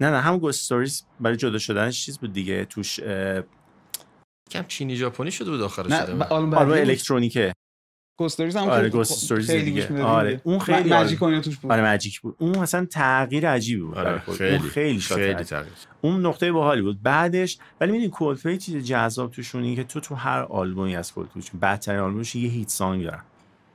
نه 0.00 0.10
نه 0.10 0.20
هم 0.20 0.38
گوست 0.38 0.64
ستوریز 0.64 1.04
برای 1.20 1.36
جدا 1.36 1.58
شدنش 1.58 2.04
چیز 2.04 2.18
بود 2.18 2.32
دیگه 2.32 2.64
توش 2.64 3.00
اه، 3.00 3.42
کم 4.50 4.64
چینی 4.68 4.96
ژاپنی 4.96 5.30
شده 5.30 5.50
بود 5.50 5.60
آخرش 5.60 5.90
نه 5.90 6.02
شده 6.02 6.14
ب- 6.14 6.18
بود. 6.18 6.26
آلبوم 6.26 6.50
بعدی 6.50 6.70
بود. 6.70 6.78
الکترونیکه 6.78 7.52
گوستوریز 8.18 8.56
هم 8.56 8.62
آره، 8.68 8.96
استوریز 8.96 9.46
خیلی 9.46 9.64
دیگه. 9.64 10.02
آره،. 10.02 10.40
اون 10.44 10.58
خیلی 10.58 10.92
آره. 10.92 11.02
ماجیک 11.02 11.22
اینا 11.22 11.40
توش 11.40 11.56
بود 11.56 11.72
آره 11.72 11.82
ماجیک 11.82 12.20
بود 12.20 12.36
اون 12.38 12.58
مثلا 12.58 12.84
تغییر 12.84 13.48
عجیبی 13.50 13.82
بود 13.82 13.98
آره. 13.98 14.18
خیلی 14.18 14.50
اون 14.56 14.58
خیلی 14.68 14.98
خیلی 15.00 15.22
عجیب. 15.32 15.42
تغییر 15.46 15.72
اون 16.00 16.26
نقطه 16.26 16.52
باحالی 16.52 16.82
بود 16.82 17.02
بعدش 17.02 17.58
ولی 17.80 17.92
می‌دونی 17.92 18.10
کولپلی 18.10 18.58
چیز 18.58 18.84
جذاب 18.84 19.30
توشون 19.30 19.62
اینه 19.62 19.76
که 19.76 19.84
تو 19.84 20.00
تو 20.00 20.14
هر 20.14 20.38
آلبومی 20.42 20.96
از 20.96 21.12
کولپلی 21.12 21.42
چون 21.42 21.60
بدترین 21.60 22.00
آلبومش 22.00 22.34
یه 22.34 22.50
هیت 22.50 22.68
سانگ 22.68 23.04
دارن 23.04 23.22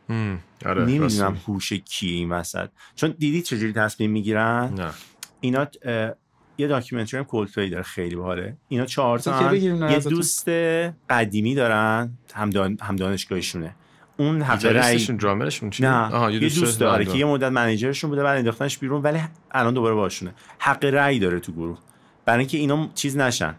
هم. 0.10 0.40
آره 0.66 0.86
نمی‌دونم 0.86 1.38
هوش 1.48 1.74
کیه 1.74 2.12
این 2.14 2.30
وسط 2.30 2.70
چون 2.96 3.16
دیدی 3.18 3.42
چجوری 3.42 3.74
تصمیم 3.74 4.12
می‌گیرن 4.12 4.74
نه 4.78 4.92
اینا 5.42 5.68
یه 6.58 6.68
داکیومنتری 6.68 7.20
هم 7.20 7.46
داره 7.56 7.82
خیلی 7.82 8.16
باحاله. 8.16 8.58
اینا 8.68 8.86
چهار 8.86 9.20
تا 9.20 9.56
یه؟ 9.56 10.00
دوست 10.00 10.50
قدیمی 11.10 11.56
دارن 11.56 12.10
هم, 12.34 12.50
دان... 12.50 12.78
هم 12.82 12.96
دانشگاهشونه. 12.96 13.76
اون 14.18 14.42
حق 14.42 14.66
رأی 14.66 15.06
درامرشون 15.06 15.70
چی 15.70 15.84
نه 15.84 16.14
آها 16.16 16.32
یه 16.32 16.40
دوست 16.40 16.80
داره 16.80 17.06
که 17.06 17.18
یه 17.18 17.26
مدت 17.26 17.52
منیجرشون 17.52 18.10
بوده 18.10 18.24
بعد 18.24 18.38
انداختنش 18.38 18.78
بیرون 18.78 19.02
ولی 19.02 19.20
الان 19.52 19.74
دوباره 19.74 19.96
باشونه 19.96 20.34
حق 20.60 20.86
رأی 20.86 21.20
داره 21.20 21.40
تو 21.40 21.52
گروه. 21.52 21.78
برای 22.26 22.40
اینکه 22.40 22.58
اینا 22.58 22.90
چیز 22.96 23.18
نشن. 23.18 23.56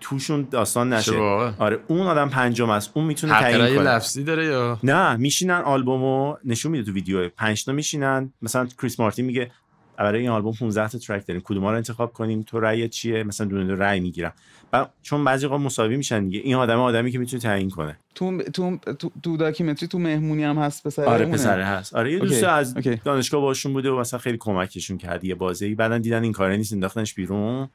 توشون 0.00 0.48
داستان 0.50 0.92
نشه. 0.92 1.16
آره 1.58 1.78
اون 1.88 2.06
آدم 2.06 2.28
پنجم 2.28 2.70
است. 2.70 2.90
اون 2.94 3.04
می‌تونه 3.06 3.32
حق 3.32 3.40
تعیین 3.40 3.60
رأی 3.60 3.76
کنه. 3.76 3.84
لفظی 3.84 4.24
داره 4.24 4.44
یا؟ 4.44 4.78
نه 4.82 5.16
میشینن 5.16 5.60
آلبومو 5.60 6.36
نشون 6.44 6.72
میده 6.72 6.84
تو 6.84 6.92
ویدیو 6.92 7.28
پنج 7.28 7.64
تا 7.64 7.72
میشینن. 7.72 8.32
مثلا 8.42 8.66
کریس 8.66 9.00
مارتین 9.00 9.24
میگه 9.24 9.50
برای 9.96 10.20
این 10.20 10.30
آلبوم 10.30 10.52
15 10.52 10.88
تا 10.88 10.98
track 10.98 11.26
داریم. 11.26 11.42
کدوم 11.44 11.62
رو 11.62 11.76
انتخاب 11.76 12.12
کنیم؟ 12.12 12.42
تو 12.42 12.60
رأی 12.60 12.88
چیه؟ 12.88 13.22
مثلا 13.22 13.46
دونه 13.46 13.64
دونه 13.64 13.78
رأی 13.78 14.00
می‌گیرن 14.00 14.32
و 14.72 14.86
چون 15.02 15.24
بعضی 15.24 15.46
وقتا 15.46 15.58
مساوی 15.58 15.96
میشن 15.96 16.24
دیگه. 16.24 16.40
این 16.40 16.54
آدم 16.54 16.80
آدمی 16.80 17.12
که 17.12 17.18
می‌تونه 17.18 17.42
تعیین 17.42 17.70
کنه. 17.70 17.98
تو 18.14 18.42
تو 18.42 18.78
تو, 18.98 19.10
تو 19.22 19.36
documentary 19.36 19.88
تو 19.88 19.98
مهمونی 19.98 20.44
هم 20.44 20.58
هست 20.58 20.86
پسر 20.86 21.04
آره. 21.04 21.26
پسره 21.26 21.64
هست. 21.64 21.94
آره 21.94 22.12
یه 22.12 22.18
okay، 22.18 22.28
دوست 22.28 22.44
از 22.44 22.76
okay. 22.76 23.00
دانشگاه 23.04 23.40
باشون 23.40 23.72
بوده 23.72 23.90
و 23.90 23.98
مثلا 23.98 24.20
خیلی 24.20 24.38
کمکشون 24.40 24.98
کرد. 24.98 25.24
یه 25.24 25.34
بازی 25.34 25.74
بعدن 25.74 26.00
دیدن 26.00 26.22
این 26.22 26.32
کاره 26.32 26.56
نیست 26.56 26.72
انداختنش 26.72 27.14
بیرون. 27.14 27.68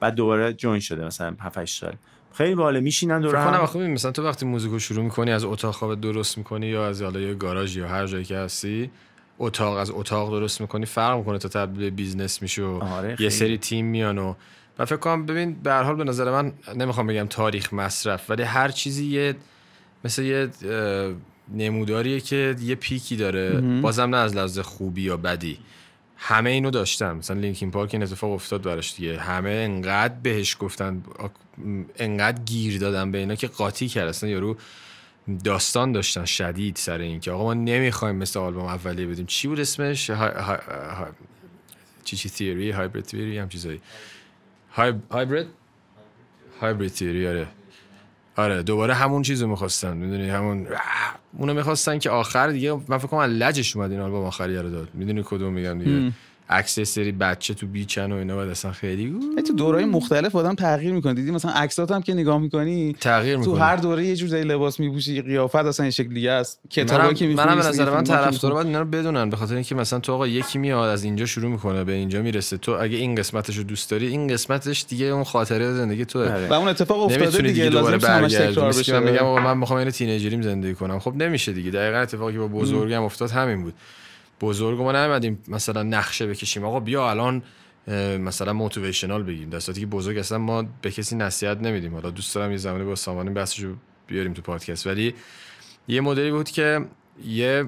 بعد 0.00 0.14
دوباره 0.14 0.52
join 0.52 0.80
شده 0.80 1.04
مثلا 1.04 1.36
7 1.40 1.58
8 1.58 1.80
سال. 1.80 1.94
خیلی 2.32 2.54
باحال 2.54 2.80
میشینن 2.80 3.20
دور 3.20 3.36
هم. 3.36 3.66
ببین 3.74 3.90
مثلا 3.90 4.12
تو 4.12 4.24
وقتی 4.24 4.46
موزیکو 4.46 4.78
شروع 4.78 5.04
می‌کنی 5.04 5.30
از 5.30 5.44
اتاق 5.44 5.74
خوابت 5.74 6.00
درست 6.00 6.38
می‌کنی 6.38 6.66
یا 6.66 6.88
از 6.88 7.02
حالا 7.02 7.20
یه 7.20 7.34
گاراژ 7.34 7.76
یا 7.76 7.88
هر 7.88 8.06
جایی 8.06 8.24
که 8.24 8.36
هستی 8.36 8.90
اتاق 9.40 9.76
از 9.76 9.90
اتاق 9.90 10.30
درست 10.30 10.60
می‌کنی 10.60 10.86
فرق 10.86 11.18
می‌کنه 11.18 11.38
تا 11.38 11.48
تبدیل 11.48 11.80
به 11.80 11.90
business 11.90 12.42
میشه 12.42 12.62
و 12.62 12.84
آره، 12.84 13.16
یه. 13.18 13.28
سری 13.28 13.58
تیم 13.58 13.86
میان 13.86 14.18
و 14.18 14.34
و 14.78 14.84
فکر 14.84 14.96
کنم 14.96 15.26
ببین 15.26 15.54
به 15.62 15.70
هر 15.70 15.82
حال 15.82 15.96
به 15.96 16.04
نظر 16.04 16.30
من 16.30 16.52
نمی‌خوام 16.76 17.06
بگم 17.06 17.26
تاریخ 17.26 17.72
مصرف 17.72 18.30
ولی 18.30 18.42
هر 18.42 18.68
چیزی 18.68 19.06
یه 19.06 19.34
مثل 20.04 20.22
یه 20.22 20.48
نموداریه 21.54 22.20
که 22.20 22.56
یه 22.62 22.74
peak 22.74 23.08
ی 23.08 23.16
داره. 23.16 23.60
بازم 23.60 24.02
نه 24.02 24.16
از 24.16 24.36
لحاظ 24.36 24.58
خوبی 24.58 25.02
یا 25.02 25.16
بدی. 25.16 25.58
همه 26.16 26.50
اینو 26.50 26.70
داشتن. 26.70 27.12
مثلا 27.12 27.40
لینکین 27.40 27.70
پارک 27.70 27.90
این 27.92 28.02
اتفاق 28.02 28.32
افتاد 28.32 28.62
براش 28.62 28.94
دیگه. 28.96 29.18
همه 29.18 29.50
انقدر 29.50 30.14
بهش 30.22 30.56
گفتن 30.60 31.02
انقدر 31.98 32.42
گیر 32.42 32.78
دادن 32.78 33.10
به 33.10 33.18
اینا 33.18 33.34
که 33.34 33.46
قاطی 33.46 33.88
کرد. 33.88 34.08
اصلا 34.08 34.30
یارو 34.30 34.56
داستان 35.36 35.92
داشتن 35.92 36.24
شدید 36.24 36.76
سر 36.76 36.98
این 36.98 37.20
که 37.20 37.30
آقا 37.30 37.44
ما 37.44 37.54
نمی‌خوایم 37.54 38.16
مثل 38.16 38.40
آلبوم 38.40 38.64
اولیه 38.64 39.06
بدیم. 39.06 39.26
چی 39.26 39.48
بود 39.48 39.60
اسمش؟ 39.60 40.10
های... 40.10 40.30
های... 40.30 40.58
های... 40.96 41.06
چی 42.04 42.16
چی 42.16 42.30
تیوری؟ 42.30 42.70
هایبرید 42.70 43.04
تیوری 43.04 43.38
هم 43.38 43.48
چیزایی. 43.48 43.80
های... 44.72 44.94
هایبرید 45.10 45.46
هایبرید 46.60 46.92
تیوری 46.92 47.26
آره. 47.28 47.46
آره 48.36 48.62
دوباره 48.62 48.94
همون 48.94 49.22
چیزو 49.22 49.48
می‌خواستن. 49.48 49.96
می‌دونی؟ 49.96 50.30
همون 50.30 50.66
اونو 51.38 51.54
می‌خواستن 51.54 51.98
که 51.98 52.10
آخر 52.10 52.48
دیگه 52.48 52.72
من 52.88 52.98
فکر 52.98 53.06
کنم 53.06 53.20
لجش 53.20 53.76
اومد 53.76 53.90
این 53.90 54.00
آلبوم 54.00 54.24
آخری 54.24 54.56
رو 54.56 54.70
داد. 54.70 54.88
می‌دونی 54.94 55.22
کدوم 55.24 55.52
میگم 55.52 55.78
دیگه؟ 55.78 56.12
عکس 56.50 56.80
سری 56.80 57.12
بچه 57.12 57.54
تو 57.54 57.66
بیچن 57.66 58.12
و 58.12 58.14
اینا 58.14 58.36
بعد 58.36 58.48
اصلا 58.48 58.72
خیلی 58.72 59.14
تو 59.46 59.52
دورهای 59.52 59.84
مختلف 59.84 60.36
آدم 60.36 60.54
تغییر 60.54 60.92
می‌کنه. 60.92 61.14
دیدی 61.14 61.30
مثلا 61.30 61.50
عکسات 61.50 61.90
هم 61.90 62.02
که 62.02 62.14
نگاه 62.14 62.38
می‌کنی 62.38 62.96
تغییر 63.00 63.34
تو 63.34 63.40
می‌کنه. 63.40 63.60
هر 63.64 63.76
دوره 63.76 64.06
یه 64.06 64.16
جور 64.16 64.38
لباس 64.38 64.80
میپوشی 64.80 65.22
قیافت 65.22 65.56
اصلا 65.56 65.84
این 65.84 65.90
شکل 65.90 66.14
دیگه 66.14 66.30
است. 66.30 66.60
کتابایی 66.70 67.06
منم 67.06 67.14
که 67.14 67.26
منم 67.26 67.46
به 67.46 67.54
می‌خونی 67.54 67.68
نظر 67.68 67.90
من 67.90 68.04
طرفدارا 68.04 68.54
باید 68.54 68.66
اینا 68.66 68.80
رو 68.80 68.86
بدونن. 68.86 69.30
به 69.30 69.36
خاطر 69.36 69.54
اینکه 69.54 69.74
مثلا 69.74 69.98
تو 69.98 70.12
آقا 70.12 70.26
یکی 70.26 70.58
میاد 70.58 70.88
از 70.88 71.04
اینجا 71.04 71.26
شروع 71.26 71.50
می‌کنه 71.50 71.84
به 71.84 71.92
اینجا 71.92 72.22
می‌رسه. 72.22 72.56
تو 72.56 72.72
اگه 72.72 72.96
این 72.96 73.14
قسمتش 73.14 73.56
رو 73.56 73.62
دوست 73.62 73.90
داری 73.90 74.06
این 74.06 74.28
قسمتش 74.28 74.84
دیگه 74.88 75.06
اون 75.06 75.24
خاطره 75.24 75.72
زندگی 75.72 76.04
توه. 76.04 76.22
آره. 76.22 76.48
و 76.48 76.52
اون 76.52 76.68
اتفاق 76.68 77.02
افتاده 77.02 77.30
دیگه. 77.30 77.52
دیگه 77.52 77.68
دوباره 77.68 77.98
تکرار 77.98 78.28
که 78.28 78.60
من 78.60 78.68
بشه 78.68 78.98
میگم 78.98 79.24
آقا 79.24 79.40
من 79.40 79.58
می‌خوام 79.58 79.78
این 79.78 79.90
تینیجریم 79.90 80.42
زندگی 80.42 80.74
کنم. 80.74 80.98
خب 80.98 81.14
نمیشه 81.16 81.52
دیگه. 81.52 81.70
دقیقا 81.70 81.98
اتفاقی 81.98 82.32
که 82.32 82.38
با 82.38 82.48
بزرگم 82.48 83.02
افتاد 83.02 83.30
همین 83.30 83.62
بود. 83.62 83.74
بزرگ 84.40 84.80
ما 84.80 84.92
نمیدیم 84.92 85.38
مثلا 85.48 85.82
نقشه 85.82 86.26
بکشیم. 86.26 86.64
آقا 86.64 86.80
بیا 86.80 87.10
الان 87.10 87.42
مثلا 88.18 88.52
موتیویشنال 88.52 89.22
بگیم. 89.22 89.50
در 89.50 89.58
که 89.58 89.86
بزرگ 89.86 90.18
اصلا 90.18 90.38
ما 90.38 90.62
به 90.82 90.90
کسی 90.90 91.16
نصیحت 91.16 91.58
نمیدیم. 91.58 91.94
حالا 91.94 92.10
دوست 92.10 92.34
دارم 92.34 92.50
یه 92.50 92.56
زمانی 92.56 92.84
با 92.84 92.94
سامان 92.94 93.34
بحثشو 93.34 93.74
بیاریم 94.06 94.32
تو 94.32 94.42
پادکست. 94.42 94.86
ولی 94.86 95.14
یه 95.88 96.00
مدلی 96.00 96.30
بود 96.30 96.50
که 96.50 96.86
یه 97.24 97.64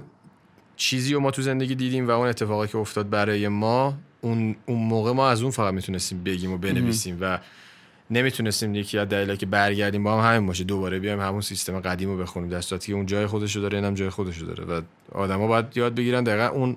چیزی 0.76 1.14
رو 1.14 1.20
ما 1.20 1.30
تو 1.30 1.42
زندگی 1.42 1.74
دیدیم 1.74 2.08
و 2.08 2.10
اون 2.10 2.28
اتفاقی 2.28 2.68
که 2.68 2.78
افتاد 2.78 3.10
برای 3.10 3.48
ما 3.48 3.98
اون 4.20 4.56
اون 4.66 4.78
موقع 4.78 5.12
ما 5.12 5.28
از 5.28 5.42
اون 5.42 5.50
فقط 5.50 5.74
می‌تونستیم 5.74 6.24
بگیم 6.24 6.52
و 6.52 6.58
بنویسیم 6.58 7.18
و 7.20 7.38
نمی‌تونستیم 8.12 8.74
یکی 8.74 8.98
از 8.98 9.08
دلایلی 9.08 9.36
که 9.36 9.46
برگردیم 9.46 10.02
با 10.02 10.22
هم 10.22 10.34
همین 10.34 10.46
باشه 10.46 10.64
دوباره 10.64 10.98
بیایم 10.98 11.20
همون 11.20 11.40
سیستم 11.40 11.80
قدیم 11.80 12.08
رو 12.08 12.16
بخونیم. 12.16 12.48
در 12.48 12.60
صورتی 12.60 12.86
که 12.86 12.92
اون 12.92 13.06
جای 13.06 13.26
خودشو 13.26 13.60
داره 13.60 13.78
اینم 13.78 13.94
جای 13.94 14.10
خودشو 14.10 14.46
داره. 14.46 14.64
و 14.64 14.82
آدما 15.12 15.46
باید 15.46 15.66
یاد 15.74 15.94
بگیرن 15.94 16.24
دقیقا 16.24 16.46
اون 16.46 16.76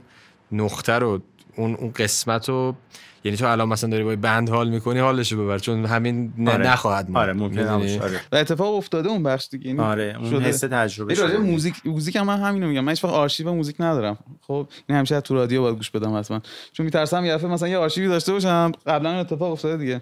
نقطه 0.51 0.93
رو 0.93 1.21
اون 1.55 1.75
اون 1.75 1.91
قسمت 1.91 2.49
رو 2.49 2.75
یعنی 3.23 3.37
تو 3.37 3.45
الان 3.45 3.69
مثلا 3.69 3.89
داری 3.89 4.03
با 4.03 4.09
یه 4.09 4.15
band 4.15 4.49
حال 4.49 4.69
می‌کنی 4.69 4.99
حالشو 4.99 5.43
ببر 5.43 5.59
چون 5.59 5.85
همین 5.85 6.33
نه 6.37 6.51
آره. 6.51 6.67
نخواهد 6.67 7.09
ماند. 7.09 7.29
آره 7.29 7.33
ممکن 7.33 7.67
آره. 7.67 8.21
و 8.31 8.35
اتفاق 8.35 8.75
افتاده 8.75 9.09
اون 9.09 9.23
بخش 9.23 9.47
دیگه 9.51 9.67
یعنی 9.67 9.79
آره 9.79 10.15
اون 10.19 10.29
شده. 10.29 10.39
حس 10.39 10.59
تجربه 10.59 11.13
این 11.13 11.27
شده. 11.27 11.37
موزیک 11.37 11.75
موزیک 11.85 12.15
هم 12.15 12.25
من 12.25 12.39
همینو 12.41 12.67
میگم. 12.67 12.83
من 12.83 12.91
هیچ 12.91 13.03
وقت 13.03 13.13
آرشیو 13.13 13.53
موزیک 13.53 13.75
ندارم. 13.79 14.17
خب 14.41 14.67
این 14.89 14.97
همیشه 14.97 15.21
تو 15.21 15.35
رادیو 15.35 15.61
باید 15.61 15.75
گوش 15.75 15.91
بدم 15.91 16.17
حتما. 16.17 16.41
چون 16.73 16.85
میترسم 16.85 17.25
یه 17.25 17.33
دفعه 17.33 17.49
مثلا 17.49 17.67
یه 17.67 17.77
آرشیوی 17.77 18.07
داشته 18.07 18.31
باشم. 18.31 18.71
قبلا 18.87 19.09
این 19.09 19.19
اتفاق 19.19 19.51
افتاده 19.51 19.77
دیگه. 19.77 20.01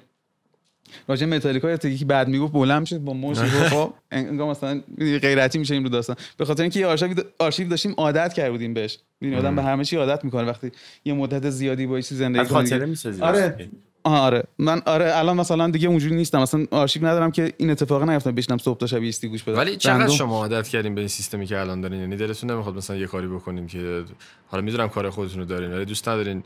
راجع 1.07 1.25
متالیکا 1.25 1.69
یه 1.69 1.77
تیکی 1.77 1.97
که 1.97 2.05
بعد 2.05 2.27
می‌گفت 2.27 2.53
بلند 2.53 2.85
شد 2.85 2.97
با 2.97 3.13
موش 3.13 3.39
گفت 3.53 3.67
خب 3.67 3.93
انگار 4.11 4.51
مثلا 4.51 4.81
غیرتی 4.97 5.59
میشه 5.59 5.73
این 5.73 5.83
رو 5.83 5.89
داستان. 5.89 6.15
به 6.37 6.45
خاطر 6.45 6.63
اینکه 6.63 6.85
آرشیو 6.85 7.15
آرشیو 7.39 7.67
داشتیم 7.67 7.93
عادت 7.97 8.33
کرده 8.33 8.51
بودیم 8.51 8.73
بهش. 8.73 8.99
ببین 9.21 9.35
آدم 9.35 9.55
به 9.55 9.63
همه 9.63 9.85
چی 9.85 9.95
عادت 9.95 10.25
می‌کنه 10.25 10.43
وقتی 10.43 10.71
یه 11.05 11.13
مدت 11.13 11.49
زیادی 11.49 11.85
با 11.85 12.01
چیز 12.01 12.17
زندگی 12.17 12.45
کنه 12.45 12.53
خاطره 12.53 12.79
دیگه. 12.79 12.89
می‌سازی. 12.89 13.21
آره. 13.21 13.69
آره. 14.05 14.43
من 14.59 14.81
آره 14.85 15.17
الان 15.17 15.37
مثلا 15.37 15.69
دیگه 15.69 15.87
اونجوری 15.87 16.15
نیستم. 16.15 16.41
مثلا 16.41 16.65
آرشیو 16.71 17.05
ندارم 17.05 17.31
که 17.31 17.53
این 17.57 17.69
اتفاق 17.69 18.09
نیفتاد 18.09 18.35
بشینم 18.35 18.57
صبح 18.57 18.77
تا 18.77 18.87
شب 18.87 19.01
ایستی 19.01 19.27
گوش 19.27 19.43
بدم. 19.43 19.57
ولی 19.57 19.75
چقدر. 19.75 20.07
شما 20.07 20.37
عادت 20.37 20.67
کردیم 20.67 20.95
به 20.95 21.01
این 21.01 21.07
سیستمی 21.07 21.45
که 21.45 21.59
الان 21.59 21.81
دارین؟ 21.81 21.99
یعنی 21.99 22.17
دلتون 22.17 22.51
نمی‌خواد 22.51 22.75
مثلا 22.75 22.95
یه 22.95 23.07
کاری 23.07 23.27
بکنیم 23.27 23.67
که 23.67 24.03
حالا 24.47 24.63
می‌دونم 24.63 24.89
کار 24.89 25.09
خودتون 25.09 25.39
رو 25.39 25.45
دارین 25.45 25.71
ولی 25.73 25.85
دوست 25.85 26.09
ندارین 26.09 26.43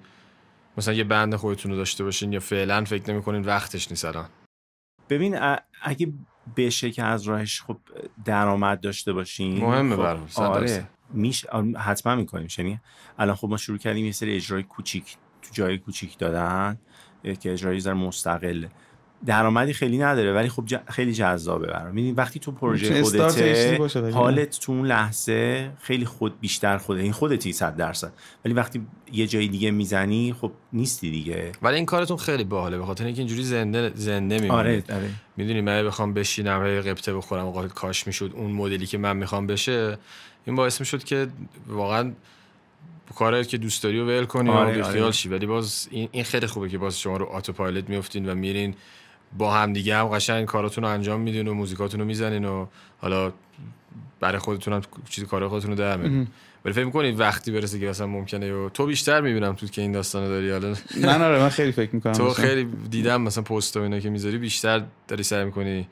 مثلا 0.77 0.93
یه 0.93 1.03
بند 1.03 1.35
خودتون 1.35 1.71
رو 1.71 1.77
داشته 1.77 2.03
باشین 2.03 2.33
یا 2.33 2.39
فعلا 2.39 2.83
فکر 2.83 3.13
نمی‌کنین 3.13 3.41
وقتش 3.41 3.91
نیست 3.91 4.05
الان 4.05 4.25
ببین 5.09 5.57
اگه 5.81 6.13
بشه 6.57 6.91
که 6.91 7.03
از 7.03 7.23
راهش 7.23 7.61
خب 7.61 7.77
درآمد 8.25 8.79
داشته 8.81 9.13
باشیم 9.13 9.65
مهمه 9.65 9.95
خب 9.95 10.01
برام، 10.01 10.27
آره. 10.35 10.89
میش 11.13 11.45
آره، 11.45 11.79
حتما 11.79 12.15
می‌کنیم 12.15 12.47
یعنی 12.57 12.79
الان 13.17 13.35
خب 13.35 13.47
ما 13.47 13.57
شروع 13.57 13.77
کردیم 13.77 14.05
یه 14.05 14.11
سری 14.11 14.35
اجرای 14.35 14.63
کوچیک 14.63 15.17
تو 15.41 15.49
جای 15.53 15.77
کوچیک 15.77 16.17
دادن 16.17 16.77
که 17.39 17.53
اجرایی 17.53 17.79
زر 17.79 17.93
مستقله 17.93 18.71
درآمدی 19.25 19.73
خیلی 19.73 19.97
نداره 19.97 20.33
ولی 20.33 20.49
خب 20.49 20.63
ج- 20.67 20.91
خیلی 20.91 21.13
جذابه 21.13 21.67
برام. 21.67 21.95
می‌دونی 21.95 22.13
وقتی 22.13 22.39
تو 22.39 22.51
پروژه 22.51 22.95
یه 22.95 23.03
خودته. 23.03 24.11
حالت 24.11 24.59
تو 24.59 24.71
اون 24.71 24.85
لحظه 24.85 25.71
خیلی 25.81 26.05
خود 26.05 26.39
بیشتر 26.39 26.77
خوده. 26.77 27.01
این 27.01 27.11
خودتی 27.11 27.53
صد 27.53 27.75
درصد. 27.75 28.13
ولی 28.45 28.53
وقتی 28.53 28.87
یه 29.11 29.27
جای 29.27 29.47
دیگه 29.47 29.71
می‌زنی 29.71 30.35
خب 30.41 30.51
نیستی 30.73 31.11
دیگه. 31.11 31.51
ولی 31.61 31.75
این 31.75 31.85
کارتون 31.85 32.17
خیلی 32.17 32.43
باحاله. 32.43 32.77
به 32.77 32.85
خاطر 32.85 33.05
اینکه 33.05 33.19
اینجوری 33.19 33.43
زنده 33.43 33.91
زنده 33.95 34.39
میمونید 34.39 34.91
آره 34.91 34.99
آره. 34.99 35.09
می‌دونی 35.37 35.61
من 35.61 35.85
بخوام 35.85 36.13
بشینم 36.13 36.65
هی 36.65 36.81
قبطه 36.81 37.13
بخورم 37.13 37.45
آقا 37.45 37.67
کاش 37.67 38.07
می‌شد 38.07 38.31
اون 38.35 38.51
مدلی 38.51 38.85
که 38.85 38.97
من 38.97 39.17
می‌خوام 39.17 39.47
بشه 39.47 39.97
این 40.45 40.55
باعث 40.55 40.79
می‌شد 40.79 41.03
که 41.03 41.27
واقعا 41.67 42.11
کاری 43.15 43.45
که 43.45 43.57
دوست 43.57 43.83
داری 43.83 43.99
و 43.99 44.05
ول 44.05 44.25
کنی 44.25 44.49
آره، 44.49 44.81
و 44.81 44.85
آره. 44.85 45.11
ولی 45.29 45.45
باز 45.45 45.87
این, 45.91 46.09
این 46.11 46.23
خیلی 46.23 46.47
خوبه 46.47 46.69
که 46.69 46.77
باز 46.77 46.99
شما 46.99 47.17
رو 47.17 47.25
آتو 47.25 47.53
پایلوت 47.53 47.89
میفتین 47.89 48.29
و 48.29 48.35
میرین 48.35 48.75
با 49.37 49.53
هم 49.53 49.73
دیگه 49.73 49.95
هم 49.95 50.05
قشنگ 50.07 50.45
کاراتون 50.45 50.83
رو 50.83 50.89
انجام 50.89 51.21
میدین 51.21 51.47
و 51.47 51.53
موزیکاتون 51.53 51.99
رو 51.99 52.05
می‌زنین 52.05 52.45
و 52.45 52.65
حالا 52.97 53.33
برای 54.19 54.37
خودتون 54.39 54.73
هم 54.73 54.81
چیز 55.09 55.23
کار 55.23 55.47
خودتون 55.47 55.71
رو 55.71 55.77
در 55.77 55.97
میارین. 55.97 56.27
ولی 56.65 56.73
فکر 56.73 56.85
می‌کنید 56.85 57.19
وقتی 57.19 57.51
برسه 57.51 57.79
که 57.79 57.85
مثلا 57.87 58.07
ممکنه 58.07 58.53
و 58.53 58.69
تو 58.69 58.85
بیشتر 58.85 59.21
می‌بینم 59.21 59.53
تو 59.53 59.67
که 59.67 59.81
این 59.81 59.91
داستانو 59.91 60.27
داری 60.27 60.51
حالا. 60.51 60.75
من 61.01 61.21
آره 61.21 61.39
من 61.39 61.49
خیلی 61.49 61.71
فکر 61.71 61.95
می‌کنم 61.95 62.13
تو 62.13 62.29
خیلی 62.29 62.69
دیدم 62.89 63.21
مثلا 63.21 63.43
پست 63.43 63.77
و 63.77 63.81
اینا 63.81 63.99
که 63.99 64.09
می‌ذاری 64.09 64.37
بیشتر 64.37 64.83
داری 65.07 65.23
سعی 65.23 65.45
می‌کنی 65.45 65.87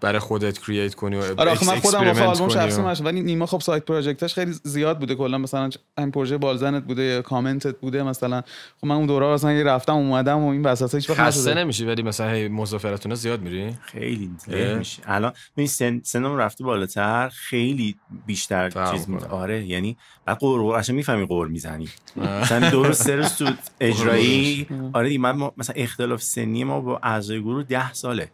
برای 0.00 0.18
خودت 0.18 0.58
create 0.58 0.94
کنی 0.94 1.16
و 1.16 1.22
آره 1.38 1.50
آخه 1.50 1.66
من 1.66 1.80
خودم 1.80 1.98
experiment 2.00 2.28
آلبوم 2.28 2.46
و- 2.46 2.50
شخصی 2.50 2.80
ماشه 2.82 3.04
ولی 3.04 3.20
نیما 3.20 3.46
خب 3.46 3.60
side 3.60 3.84
project 3.84 4.23
ش 4.23 4.34
خیلی 4.34 4.52
زیاد 4.64 4.98
بوده 4.98 5.14
کلا 5.14 5.38
مثلا 5.38 5.70
این 5.98 6.10
پروژه 6.10 6.38
بالزنت 6.38 6.84
بوده 6.84 7.02
یا 7.02 7.22
کامنتت 7.22 7.80
بوده 7.80 8.02
مثلا. 8.02 8.42
خب 8.80 8.86
من 8.86 8.94
اون 8.94 9.06
دوره 9.06 9.26
مثلا 9.26 9.52
یه 9.52 9.64
رفتم 9.64 9.94
اومدم 9.94 10.38
و 10.38 10.48
این 10.48 10.62
وسط 10.62 10.94
هیچ 10.94 11.10
وقت 11.10 11.20
خسته 11.20 11.54
نمیشی 11.54 11.84
ولی 11.84 12.02
مثلا 12.02 12.30
هی 12.30 12.48
مسافرتونه 12.48 13.14
زیاد 13.14 13.40
میری؟ 13.40 13.74
خیلی 13.82 14.30
میشه 14.78 15.02
الان 15.06 15.32
ببین 15.56 15.66
سن 15.66 16.00
سنم 16.04 16.36
رفته 16.36 16.64
بالاتر 16.64 17.28
خیلی 17.28 17.96
بیشتر 18.26 18.90
چیز 18.92 19.08
می... 19.08 19.14
می‌کنه. 19.14 19.28
آره 19.30 19.64
یعنی 19.66 19.96
بعد 20.24 20.38
غر 20.38 20.60
غر 20.60 20.76
اصلا 20.76 20.96
می‌فهمی 20.96 21.26
غر 21.26 21.48
می‌زنی. 21.48 21.88
مثلا 22.16 22.70
دو 22.70 22.82
روز 22.82 22.96
سه 22.96 23.16
روز 23.16 23.36
تو 23.36 23.50
اجرایی 23.80 24.66
آره 24.92 25.18
من 25.18 25.30
ما- 25.30 25.52
مثلا 25.56 25.74
اختلاف 25.78 26.22
سنی 26.22 26.64
ما 26.64 26.80
با 26.80 27.00
اعضای 27.02 27.40
گروه 27.40 27.64
ده 27.64 27.92
ساله. 27.92 28.30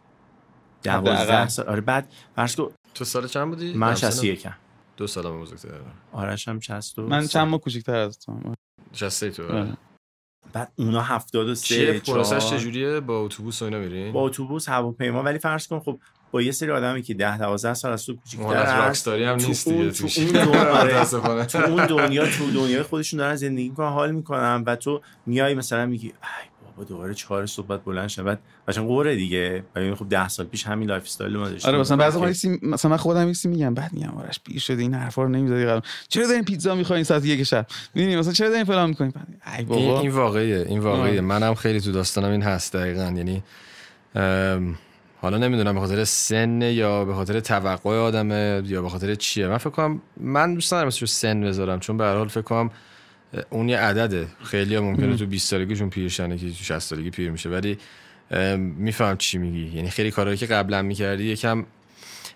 دوازده 0.91 1.23
حداقل. 1.23 1.47
سال 1.47 1.67
آره 1.67 1.81
بعد 1.81 2.11
فرض 2.35 2.55
کن 2.55 2.71
تو 2.93 3.05
سال 3.05 3.27
چند 3.27 3.47
بودی 3.49 3.73
من 3.73 3.87
همسن؟ 3.89 4.09
61 4.09 4.47
دو 4.97 5.07
سال 5.07 5.25
هم 5.25 5.41
بزرگتر 5.41 5.69
آرش 6.11 6.47
هم 6.47 6.59
60 6.59 6.99
من 6.99 7.27
چند 7.27 7.47
ماه 7.47 7.59
کوچیک‌تر 7.59 7.95
از 7.95 8.19
تو 8.19 8.31
هم. 8.31 8.53
شسته 8.93 9.29
تو 9.31 9.43
آره. 9.43 9.77
بعد 10.53 10.71
اونا 10.75 11.01
73 11.01 11.55
چیه 11.67 11.99
پروسش. 11.99 12.49
چجوریه 12.49 12.99
با 12.99 13.19
اتوبوس 13.19 13.61
و 13.61 13.65
اینا 13.65 13.79
میرین 13.79 14.13
با 14.13 14.21
اتوبوس 14.21 14.69
هواپیما 14.69 15.23
ولی 15.23 15.39
فرض 15.39 15.67
کن 15.67 15.79
خب 15.79 15.99
با 16.31 16.41
یه 16.41 16.51
سری 16.51 16.71
آدمی 16.71 17.01
که 17.01 17.13
10 17.13 17.37
12 17.37 17.73
سال 17.73 17.91
از 17.93 18.05
تو 18.05 18.15
کوچیک‌تر 18.15 18.45
اون 18.45 18.55
از 18.55 18.67
هست، 18.67 18.77
راکستاری 18.83 19.23
هم 19.23 19.37
تو 19.37 19.47
نیست 19.47 19.67
اون- 19.67 19.77
دیگه 19.77 19.91
تو. 19.91 20.07
اون 20.21 20.45
دور- 20.45 20.67
آره. 20.79 21.45
تو 21.45 21.57
اون 21.57 21.85
دنیا 21.85 22.25
تو 22.27 22.51
دنیای 22.51 22.83
خودشون 22.83 23.17
دارن 23.19 23.35
زندگی 23.35 23.69
می‌کنن 23.69 23.89
حال 23.89 24.11
می‌کنن 24.11 24.63
و 24.67 24.75
تو 24.75 25.01
میای 25.25 25.53
مثلا 25.53 25.85
میگی 25.85 26.07
ای 26.07 26.13
بابا 26.77 26.89
دوباره 26.89 27.13
چهار 27.13 27.45
صبح 27.45 27.67
باید 27.67 27.83
بلند 27.83 28.07
شم 28.07 28.23
بعد 28.23 28.39
قشنگ 28.67 28.87
غره 28.87 29.15
دیگه. 29.15 29.63
ولی 29.75 29.95
خب 29.95 30.09
ده 30.09 30.27
سال 30.27 30.45
پیش 30.45 30.67
همین 30.67 30.89
lifestyle 30.89 31.37
ما 31.37 31.49
داشتیم. 31.49 31.69
آره 31.69 31.79
مثلا 31.79 31.97
بعضی 31.97 32.17
وقتا 32.17 32.33
سی... 32.33 32.59
مثلا 32.61 32.91
من 32.91 32.97
خودم 32.97 33.27
یه 33.27 33.35
میگم 33.45 33.73
بعد 33.73 33.93
میگم 33.93 34.09
آرش 34.09 34.39
پیر 34.43 34.59
شده 34.59 34.81
این 34.81 34.93
حرفا 34.93 35.23
رو 35.23 35.29
نمی‌زدی 35.29 35.65
قبل 35.65 35.81
چرا 36.07 36.27
دارین 36.27 36.43
پیتزا 36.43 36.75
می‌خواین 36.75 37.03
ساعت 37.03 37.25
یک 37.25 37.43
شب؟ 37.43 37.67
می‌بینی 37.95 38.15
مثلا 38.15 38.33
چرا 38.33 38.49
دارین 38.49 38.63
فلان 38.63 38.89
می‌کنین 38.89 39.13
ای 39.45 39.57
این, 39.57 39.67
بابا. 39.67 39.99
این 39.99 40.11
واقعیه 40.11 40.65
این 40.67 40.79
واقعیه. 40.79 41.19
آه. 41.19 41.25
منم 41.25 41.55
خیلی 41.55 41.81
تو 41.81 41.91
داستانم 41.91 42.31
این 42.31 42.41
هست 42.41 42.73
دقیقا. 42.73 43.13
یعنی 43.15 43.43
ام، 44.15 44.75
حالا 45.21 45.37
نمی‌دونم 45.37 45.73
به 45.73 45.79
خاطر 45.79 46.03
سن 46.03 46.61
یا 46.61 47.05
به 47.05 47.13
خاطر 47.13 47.39
توقع 47.39 47.97
آدمه 47.97 48.61
یا 48.65 48.81
به 48.81 48.89
خاطر 48.89 49.15
چیه. 49.15 49.47
من 49.47 49.57
فکر 49.57 49.69
کنم 49.69 50.01
من 50.17 50.53
دوست 50.53 50.73
ندارم 50.73 50.89
سن 50.89 51.41
بذارم. 51.41 51.79
چون 51.79 51.97
به 51.97 52.03
هر 52.03 52.15
حال 52.15 52.27
فکر 52.27 52.41
کنم 52.41 52.71
اون 53.49 53.69
یه 53.69 53.77
عدده. 53.77 54.27
خیلی 54.43 54.75
ها 54.75 54.81
ممکنه 54.81 55.17
تو 55.17 55.25
20 55.25 55.49
سالگیشون 55.49 55.89
پیرشنه 55.89 56.37
که 56.37 56.47
تو 56.47 56.63
60 56.63 56.79
سالگی 56.79 57.09
پیر 57.09 57.31
میشه. 57.31 57.49
ولی 57.49 57.77
میفهم 58.57 59.17
چی 59.17 59.37
میگی. 59.37 59.75
یعنی 59.75 59.89
خیلی 59.89 60.11
کارهایی 60.11 60.37
که 60.37 60.45
قبلا 60.45 60.81
می‌کردی 60.81 61.23
یکم 61.23 61.65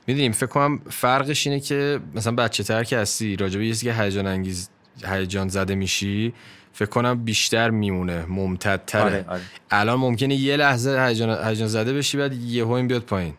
می‌دونیم 0.07 0.31
فکر 0.31 0.45
کنم 0.45 0.79
فرقش 0.89 1.47
اینه 1.47 1.59
که 1.59 1.99
مثلا 2.15 2.35
بچه 2.35 2.63
تر 2.63 2.83
که 2.83 2.97
هستی 2.97 3.35
راجبه 3.35 3.65
یه 3.65 3.75
که 3.75 3.93
هیجان 3.93 4.27
انگیز 4.27 4.69
هیجان 5.05 5.47
زده 5.47 5.75
میشی 5.75 6.33
فکر 6.73 6.89
کنم 6.89 7.23
بیشتر 7.23 7.69
میمونه 7.69 8.25
ممتدتره. 8.25 9.01
آره 9.01 9.25
آره. 9.27 9.41
الان 9.71 9.99
ممکنه 9.99 10.35
یه 10.35 10.57
لحظه 10.57 11.05
هیجان 11.07 11.47
هیجان 11.47 11.67
زده 11.67 11.93
بشی 11.93 12.17
بعد 12.17 12.33
یهو 12.33 12.71
این 12.71 12.87
بیاد 12.87 13.01
پایین. 13.01 13.33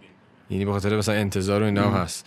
یعنی 0.50 0.64
به 0.64 0.72
خاطر 0.72 0.96
مثلا 0.96 1.14
انتظار 1.14 1.62
و 1.62 1.64
اینا 1.64 1.90
هم 1.90 2.02
هست. 2.02 2.26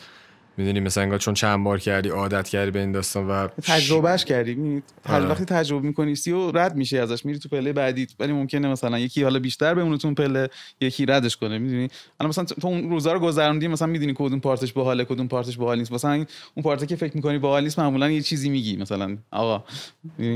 می‌دونی 0.57 0.79
مثلا 0.79 1.03
انگار 1.03 1.19
چون 1.19 1.33
چند 1.33 1.63
بار 1.63 1.79
کردی 1.79 2.09
عادت 2.09 2.47
کردی 2.47 2.71
به 2.71 2.79
این 2.79 2.91
داستان 2.91 3.27
و 3.27 3.47
تجربهش 3.47 4.25
کردی. 4.25 4.55
می‌بینی؟ 4.55 4.83
هر 5.05 5.15
آره. 5.15 5.25
وقتی 5.25 5.45
تجربه 5.45 5.87
می‌کنی 5.87 6.15
سی 6.15 6.31
و 6.31 6.51
رد 6.51 6.75
میشه 6.75 6.97
ازش 6.97 7.25
میری 7.25 7.39
تو 7.39 7.49
پله 7.49 7.73
بعدی 7.73 8.07
ولی 8.19 8.33
ممکنه 8.33 8.67
مثلا 8.67 8.99
یکی 8.99 9.23
حالا 9.23 9.39
بیشتر 9.39 9.73
بمونه 9.73 9.97
تو 9.97 10.13
پله 10.13 10.49
یکی 10.81 11.05
ردش 11.05 11.37
کنه 11.37 11.57
می‌دونی؟ 11.57 11.87
الان 12.19 12.29
مثلا 12.29 12.43
تو 12.43 12.67
اون 12.67 12.89
روزا 12.89 13.13
رو 13.13 13.19
گذروندی 13.19 13.67
مثلا 13.67 13.87
می‌دونی 13.87 14.13
کدوم 14.15 14.39
پارتش 14.39 14.73
باحاله 14.73 15.05
کدوم 15.05 15.27
پارتش 15.27 15.57
باحال 15.57 15.77
نیست. 15.77 15.91
مثلا 15.91 16.11
اون 16.11 16.63
پارتی 16.63 16.85
که 16.85 16.95
فکر 16.95 17.15
می‌کنی 17.15 17.37
باحال 17.37 17.63
نیست 17.63 17.79
معمولا 17.79 18.11
یه 18.11 18.21
چیزی 18.21 18.49
میگی 18.49 18.77
مثلا. 18.77 19.17
آقا؟ 19.31 19.63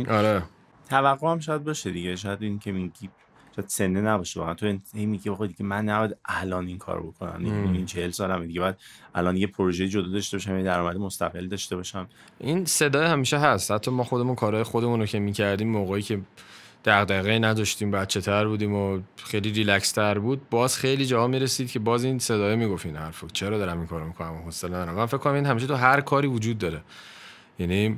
آره. 0.10 0.44
توقع 0.90 1.28
هم 1.28 1.40
شاید 1.40 1.64
باشه 1.64 1.92
دیگه. 1.92 2.16
شاید 2.16 2.44
این 2.44 2.60
که 2.60 2.72
میگی 2.72 3.10
شاید 3.56 3.68
سنه 3.68 4.02
نباشه 4.02 4.40
واقعا. 4.40 4.54
تو 4.54 4.78
هی 4.94 5.06
میگی 5.06 5.30
آقا 5.30 5.48
دیگه 5.48 5.66
من 5.66 5.86
نباید 5.86 6.18
الان 6.26 6.68
این 6.68 6.78
کار 6.78 7.02
بکنم. 7.02 7.46
این 7.74 7.86
40 7.86 8.12
سالمه. 8.12 8.46
دیگه 8.46 8.60
باید 8.60 8.76
الان 9.16 9.38
یه 9.38 9.48
پروژه 9.48 9.88
جدا 9.88 10.08
داشته 10.08 10.38
باشم 10.38 10.58
یه 10.58 10.64
درآمد 10.64 10.98
مستقل 10.98 11.48
داشته 11.48 11.76
باشم. 11.76 12.08
این 12.40 12.66
صدای 12.66 13.08
همیشه 13.08 13.38
هست. 13.38 13.72
حتی 13.72 13.92
ما 13.92 14.04
خودمون 14.04 14.36
کارهای 14.36 14.64
خودمون 14.64 15.00
رو 15.00 15.06
که 15.06 15.20
می‌کردیم 15.20 15.70
موقعی 15.70 16.02
که 16.02 16.22
دغدغه 16.86 17.40
نداشتیم 17.40 17.92
بچه 17.92 18.22
تر 18.22 18.48
بودیم 18.48 18.74
و 18.74 19.00
خیلی 19.16 19.52
ریلکس 19.52 19.92
تر 19.92 20.20
بود 20.20 20.50
باز 20.50 20.78
خیلی 20.78 21.06
جاها 21.06 21.28
می‌رسید 21.28 21.72
که 21.72 21.80
باز 21.80 22.04
این 22.04 22.20
صدای 22.20 22.56
می‌گفت 22.56 22.86
این 22.86 22.96
حرفو. 22.96 23.28
چرا 23.28 23.58
دارم 23.58 23.78
این 23.78 23.88
کارو 23.88 24.08
می‌کنم؟ 24.08 24.42
حوصله 24.46 24.70
ندارم. 24.70 24.96
من 24.96 25.06
فکر 25.06 25.18
کنم 25.18 25.34
این 25.34 25.46
همیشه 25.46 25.68
تو 25.68 25.76
هر 25.76 26.02
کاری 26.02 26.28
وجود 26.28 26.58
داره. 26.58 26.82
یعنی 27.60 27.98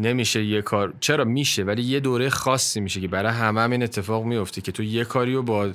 نمیشه 0.00 0.44
یه 0.44 0.62
کار 0.62 0.94
چرا 1.00 1.24
میشه؟ 1.24 1.64
ولی 1.64 1.82
یه 1.82 2.00
دوره 2.00 2.30
خاصی 2.30 2.80
میشه 2.80 3.00
که 3.00 3.08
برای 3.08 3.32
همه 3.32 3.60
هم 3.60 3.70
این 3.70 3.82
اتفاق 3.82 4.24
میفته 4.24 4.60
که 4.60 4.72
تو 4.72 4.82
یه 4.82 5.04
کاری 5.04 5.34
رو 5.34 5.42
با 5.42 5.72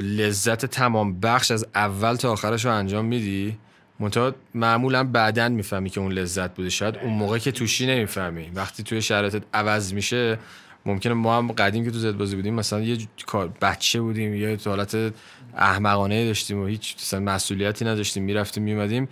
لذت 0.00 0.66
تمام 0.66 1.20
بخش 1.20 1.50
از 1.50 1.66
اول 1.74 2.14
تا 2.14 2.32
آخرش 2.32 2.64
رو 2.64 2.72
انجام 2.72 3.04
میدی 3.04 3.58
منتها 4.00 4.34
معمولا 4.54 5.04
بعدا 5.04 5.48
می‌فهمی 5.48 5.90
که 5.90 6.00
اون 6.00 6.12
لذت 6.12 6.54
بوده. 6.54 6.70
شاید 6.70 6.96
اون 6.96 7.12
موقع 7.12 7.38
که 7.38 7.52
توشی 7.52 7.86
نمی‌فهمی. 7.86 8.50
وقتی 8.54 8.82
توی 8.82 9.02
شرایطت 9.02 9.42
عوض 9.54 9.92
میشه 9.92 10.38
ممکنه 10.86 11.14
ما 11.14 11.38
هم 11.38 11.52
قدیم 11.52 11.84
که 11.84 11.90
تو 11.90 11.98
زد 11.98 12.16
بازی 12.16 12.36
بودیم 12.36 12.54
مثلا 12.54 12.80
یه 12.80 12.98
کار 13.26 13.52
بچه 13.62 14.00
بودیم 14.00 14.34
یه 14.34 14.58
حالت 14.64 15.12
احمقانه 15.56 16.26
داشتیم 16.26 16.62
و 16.62 16.66
هیچ 16.66 17.14
مسئولیتی 17.14 17.84
نداشتیم. 17.84 18.22
می‌رفتیم 18.22 18.62
میومدیم 18.62 19.08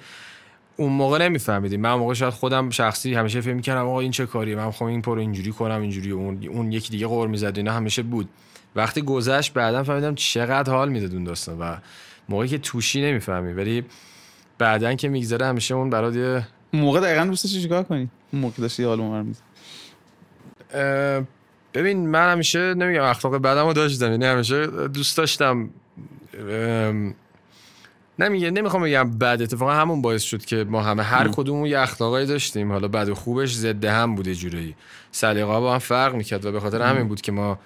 اون 0.76 0.92
موقع 0.92 1.18
نمیفهمیدیم. 1.18 1.80
من 1.80 1.94
موقع 1.94 2.14
شاید 2.14 2.32
خودم 2.32 2.70
شخصی 2.70 3.14
همیشه 3.14 3.40
فکر 3.40 3.54
می‌کردم 3.54 3.86
آقا 3.86 4.00
این 4.00 4.10
چه 4.10 4.26
کاریه؟ 4.26 4.56
من 4.56 4.66
می‌خوام 4.66 4.90
این 4.90 5.02
پرو 5.02 5.18
اینجوری 5.18 5.52
کنم 5.52 5.80
اینجوری 5.80 6.10
اون 6.10 6.48
اون 6.48 6.72
یکی 6.72 6.90
دیگه 6.90 7.06
قور 7.06 7.28
می‌زد 7.28 7.56
اینا 7.56 7.72
همیشه 7.72 8.02
بود. 8.02 8.28
وقتی 8.76 9.02
گذشت 9.02 9.52
بعدا 9.52 9.82
فهمیدم 9.82 10.14
چقدر 10.14 10.72
حال 10.72 10.88
می‌داد 10.88 11.12
اون 11.12 11.24
داستان 11.24 11.58
و 11.58 11.76
موقعی 12.28 12.48
که 12.48 12.58
توشی 12.58 13.02
نمی‌فهمی. 13.02 13.52
ولی 13.52 13.84
بعدا 14.58 14.94
که 14.94 15.08
میگذره 15.08 15.46
همیشه 15.46 15.74
اون 15.74 15.90
برات 15.90 16.14
یه 16.14 16.46
موقع 16.72 17.00
دقیقا 17.00 17.24
دوست 17.24 17.44
داشتی 17.44 17.60
چیکار 17.60 17.82
کنی؟ 17.82 18.08
اون 18.32 18.42
موقع 18.42 18.54
داشتی 18.58 18.84
حال. 18.84 19.00
اه، 19.00 19.24
ببین 21.74 22.08
من 22.08 22.32
همیشه 22.32 22.74
نمیگم 22.74 23.02
اخلاق 23.02 23.36
بدم 23.36 23.66
رو 23.66 23.72
داشتم. 23.72 24.10
یعنی 24.10 24.24
همیشه 24.24 24.66
دوست 24.66 25.16
داشتم 25.16 25.70
ام، 26.50 27.14
نمیگه 28.18 28.50
نمی‌خوام 28.50 28.82
بگم 28.82 29.10
بد. 29.10 29.38
اتفاقا 29.42 29.72
همون 29.72 30.02
باعث 30.02 30.22
شد 30.22 30.44
که 30.44 30.64
ما 30.64 30.82
همه 30.82 31.02
هر 31.02 31.28
کدوم 31.28 31.66
یه 31.66 31.78
اخلاقایی 31.78 32.26
داشتیم. 32.26 32.72
حالا 32.72 32.88
بد 32.88 33.08
و 33.08 33.14
خوبش 33.14 33.54
ضد 33.54 33.84
هم 33.84 34.14
بوده 34.14 34.34
جوری. 34.34 34.74
سلیقه 35.12 35.46
با 35.46 35.72
هم 35.72 35.78
فرق 35.78 36.14
می‌کرد 36.14 36.44
و 36.44 36.52
به 36.52 36.60
خاطر 36.60 36.82
همین 36.82 37.08
بود 37.08 37.20
که 37.20 37.32
ما 37.32 37.58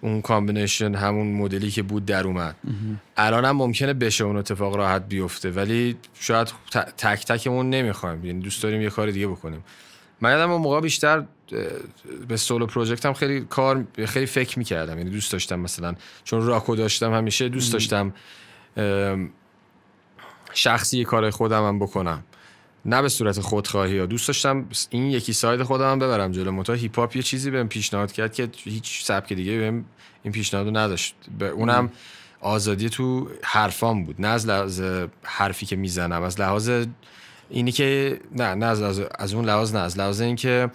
اون 0.00 0.20
combination 0.20 0.94
همون 0.94 1.32
مدلی 1.32 1.70
که 1.70 1.82
بود 1.82 2.06
در 2.06 2.24
اومد. 2.24 2.56
الان 3.16 3.44
هم 3.44 3.56
ممکنه 3.56 3.92
بشه 3.92 4.24
اون 4.24 4.36
اتفاق 4.36 4.76
راحت 4.76 5.08
بیفته 5.08 5.50
ولی 5.50 5.96
شاید 6.14 6.52
تک 6.98 7.24
تکمون 7.26 7.70
نمی‌خوایم. 7.70 8.24
یعنی 8.24 8.40
دوست 8.40 8.62
داریم 8.62 8.82
یه 8.82 8.90
کار 8.90 9.10
دیگه 9.10 9.26
بکنیم. 9.26 9.64
من 10.20 10.30
یادم 10.30 10.50
اون 10.50 10.62
موقع 10.62 10.80
بیشتر 10.80 11.24
به 12.28 12.36
solo 12.36 12.66
project 12.66 13.06
هم 13.06 13.12
خیلی 13.12 13.40
کار 13.40 13.84
خیلی 14.06 14.26
فکر 14.26 14.58
می‌کردم. 14.58 14.98
یعنی 14.98 15.10
دوست 15.10 15.32
داشتم 15.32 15.60
مثلا 15.60 15.94
چون 16.24 16.46
راکو 16.46 16.76
داشتم 16.76 17.14
همیشه 17.14 17.48
دوست 17.48 17.72
داشتم 17.72 18.14
شخصی 20.54 21.04
کار 21.04 21.30
خودم 21.30 21.68
هم 21.68 21.78
بکنم. 21.78 22.24
نه 22.84 23.02
به 23.02 23.08
صورت 23.08 23.40
خودخواهی 23.40 23.98
ها. 23.98 24.06
دوست 24.06 24.28
داشتم 24.28 24.64
این 24.90 25.06
یکی 25.06 25.32
side 25.32 25.62
خودم 25.62 25.92
هم 25.92 25.98
ببرم 25.98 26.32
جلو 26.32 26.52
منتها 26.52 26.72
هیپ 26.72 26.98
هاپ 26.98 27.16
یه 27.16 27.22
چیزی 27.22 27.50
بهم 27.50 27.68
پیشنهاد 27.68 28.12
کرد 28.12 28.34
که 28.34 28.48
هیچ 28.64 29.04
سبک 29.04 29.32
دیگه 29.32 29.58
بهم 29.58 29.84
این 30.22 30.32
پیشنهاد 30.32 30.66
رو 30.66 30.76
نداشت. 30.76 31.14
به 31.38 31.48
اونم 31.48 31.90
آزادی 32.40 32.88
تو 32.88 33.28
حرفام 33.42 34.04
بود. 34.04 34.16
نه 34.18 34.28
از 34.28 34.46
لحاظ 34.46 34.82
حرفی 35.22 35.66
که 35.66 35.76
می‌زنم 35.76 36.22
از 36.22 36.40
لحاظ 36.40 36.70
اینی 37.50 37.72
که 37.72 38.20
نه 38.32 38.54
نه 38.54 38.66
از, 38.66 39.00
از 39.18 39.34
اون 39.34 39.44
لحاظ 39.44 39.74
نه. 39.74 39.80
از 39.80 39.98
لحاظ 39.98 40.20
اینکه 40.20 40.70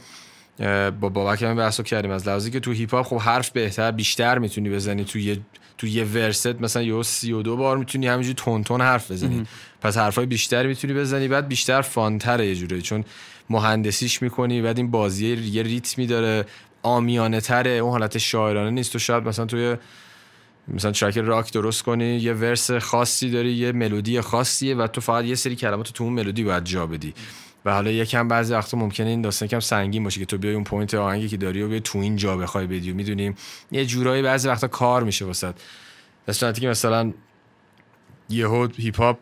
با 1.01 1.09
بابک 1.09 1.41
هم 1.43 1.55
بحثو 1.55 1.83
کردیم. 1.83 2.11
از 2.11 2.27
لحاظی 2.27 2.51
که 2.51 2.59
تو 2.59 2.71
هیپ 2.71 2.93
هاپ 2.93 3.05
خب 3.05 3.17
حرف 3.17 3.49
بهتر 3.49 3.91
بیشتر 3.91 4.37
می‌تونی 4.37 4.69
بزنی. 4.69 5.03
تو 5.03 5.19
یه 5.19 5.39
تو 5.77 5.87
یه 5.87 6.03
verse 6.03 6.51
ت 6.51 6.61
مثلا 6.61 6.83
یه 6.83 7.03
32 7.03 7.57
بار 7.57 7.77
می‌تونی 7.77 8.07
همینجوری 8.07 8.33
تون 8.33 8.63
تون 8.63 8.81
حرف 8.81 9.11
بزنی. 9.11 9.45
پس 9.81 9.97
حرفای 9.97 10.25
بیشتر 10.25 10.67
می‌تونی 10.67 10.93
بزنی 10.93 11.27
بعد 11.27 11.47
بیشتر 11.47 11.81
fun 11.81 12.14
تره 12.14 12.47
یه 12.47 12.55
جوری. 12.55 12.81
چون 12.81 13.03
مهندسیش 13.49 14.21
می‌کنی 14.21 14.61
بعد 14.61 14.77
این 14.77 14.91
بازی 14.91 15.27
یه 15.27 15.63
ریتمی 15.63 16.07
داره. 16.07 16.45
عامیانه 16.83 17.41
تره 17.41 17.69
اون 17.69 17.91
حالت 17.91 18.17
شاعرانه 18.17 18.69
نیست. 18.69 18.93
تو 18.93 18.99
شاید 18.99 19.23
مثلا 19.23 19.45
توی 19.45 19.75
مثلا 20.67 20.91
track 20.91 21.17
راک 21.17 21.53
درست 21.53 21.83
کنی 21.83 22.15
یه 22.15 22.33
verse 22.33 22.71
خاصی 22.71 23.31
داری 23.31 23.53
یه 23.53 23.71
ملودی 23.71 24.21
خاصیه 24.21 24.75
و 24.75 24.87
تو 24.87 25.01
فقط 25.01 25.25
یه 25.25 25.35
سری 25.35 25.55
کلمات 25.55 25.93
تو 25.93 26.03
اون 26.03 26.13
ملودی 26.13 26.43
باید 26.43 26.63
جا 26.63 26.87
بدی. 26.87 27.13
و 27.67 27.71
حالا 27.71 27.91
یکم 27.91 28.27
بعضی 28.27 28.53
وقتا 28.53 28.77
ممکنه 28.77 29.09
این 29.09 29.21
داستان 29.21 29.45
یکم 29.45 29.59
سنگین 29.59 30.03
باشه 30.03 30.19
که 30.19 30.25
تو 30.25 30.37
بیای 30.37 30.53
اون 30.53 30.63
point 30.63 30.93
آهنگی 30.93 31.27
که 31.27 31.37
داری 31.37 31.61
و 31.61 31.67
بیای 31.67 31.79
تو 31.79 31.99
این 31.99 32.15
جا 32.15 32.37
بخوای 32.37 32.67
بدی 32.67 32.91
می‌دونیم 32.91 33.35
یه 33.71 33.85
جورایی 33.85 34.21
بعضی 34.23 34.47
وقتا 34.47 34.67
کار 34.67 35.03
میشه 35.03 35.25
واست. 35.25 35.55
در 36.25 36.33
صورتی 36.33 36.61
که 36.61 36.67
مثلا 36.67 37.13
یهو 38.29 38.67
هیپ 38.77 38.97
هاپ 38.97 39.19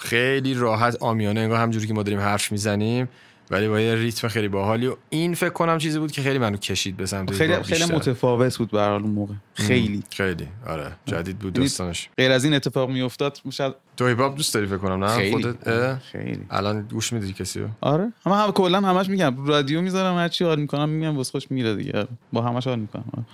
خیلی 0.00 0.54
راحت 0.54 0.96
آمیانه 1.02 1.40
انگار 1.40 1.60
همجوری 1.60 1.86
که 1.86 1.94
ما 1.94 2.02
داریم 2.02 2.20
حرف 2.20 2.52
می‌زنیم 2.52 3.08
ولی 3.50 3.68
با 3.68 3.80
یه 3.80 3.94
ریتم 3.94 4.28
خیلی 4.28 4.48
باحالی 4.48 4.86
و 4.86 4.96
این 5.10 5.34
فکر 5.34 5.50
کنم 5.50 5.78
چیزی 5.78 5.98
بود 5.98 6.12
که 6.12 6.22
خیلی 6.22 6.38
منو 6.38 6.56
کشید 6.56 6.96
به 6.96 7.06
سمت 7.06 7.32
خیلی 7.32 7.62
خیلی. 7.62 7.84
متفاوت 7.84 8.58
بود 8.58 8.70
به 8.70 8.80
هر 8.80 8.98
موقع. 8.98 9.34
خیلی. 9.54 10.02
خیلی. 10.10 10.48
آره. 10.66 10.92
جدید 11.06 11.38
بود 11.38 11.56
یعنی 11.56 11.68
داستانش. 11.68 12.08
غیر 12.16 12.32
از 12.32 12.44
این 12.44 12.54
اتفاق 12.54 12.90
میافتاد 12.90 13.40
شاید 13.50 13.74
تو 13.96 14.06
هیپ 14.06 14.36
دوست 14.36 14.54
داری 14.54 14.66
فکر 14.66 14.78
کنم 14.78 15.04
نه؟ 15.04 15.16
خیلی. 15.16 15.30
خودت؟ 15.42 15.98
خیلی. 15.98 16.46
الان 16.50 16.82
گوش 16.82 17.12
میدی 17.12 17.32
کسی 17.32 17.60
رو؟ 17.60 17.68
آره. 17.80 18.12
همه 18.26 18.36
هم 18.36 18.50
کلا 18.50 18.80
همش 18.80 19.08
میگم. 19.08 19.46
رادیو 19.46 19.80
می‌ذارم 19.80 20.16
هر 20.16 20.28
چی 20.28 20.44
حال 20.44 20.60
می‌کنم 20.60 20.88
میگم 20.88 21.16
واسه 21.16 21.30
خوش 21.30 21.50
میره 21.50 21.74
دیگه. 21.74 22.06
با 22.32 22.42
همش 22.42 22.66
حال 22.66 22.78
می‌کنم. 22.78 23.04
آره. 23.16 23.26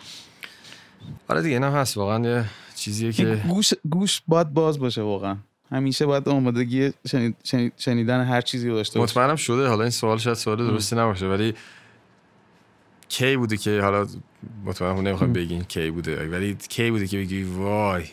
آره 1.29 1.43
دیگه 1.43 1.55
اینم 1.55 1.73
هست. 1.73 1.97
واقعا 1.97 2.29
یه 2.29 2.45
چیزیه 2.77 3.13
که 3.13 3.43
گوش 3.49 3.75
گوش 3.91 4.23
باید 4.29 4.55
باز 4.55 4.79
باشه 4.79 5.03
واقعا. 5.03 5.37
همیشه 5.73 6.07
باید 6.07 6.29
آمادگی 6.29 6.93
شنید- 7.09 7.37
شنید- 7.45 7.73
شنیدن 7.77 8.25
هر 8.25 8.41
چیزی 8.41 8.69
رو 8.69 8.75
داشته 8.75 8.99
باشه 8.99 9.11
مطمئنم 9.13 9.37
شده. 9.37 9.67
حالا 9.69 9.81
این 9.83 9.91
سوال 9.91 10.19
شاید 10.19 10.37
سوال 10.37 10.57
درستی 10.57 10.97
نباشه 10.97 11.27
ولی 11.27 11.55
کی 13.09 13.37
بوده 13.37 13.57
که 13.57 13.81
حالا 13.81 14.07
مطمئنم 14.65 15.01
نمی‌خوام 15.01 15.33
بگین 15.33 15.63
کی 15.65 15.91
بوده 15.91 16.29
ولی 16.29 16.55
کی 16.69 16.91
بوده 16.91 17.07
که 17.07 17.19
بگی 17.19 17.43
وای 17.43 18.05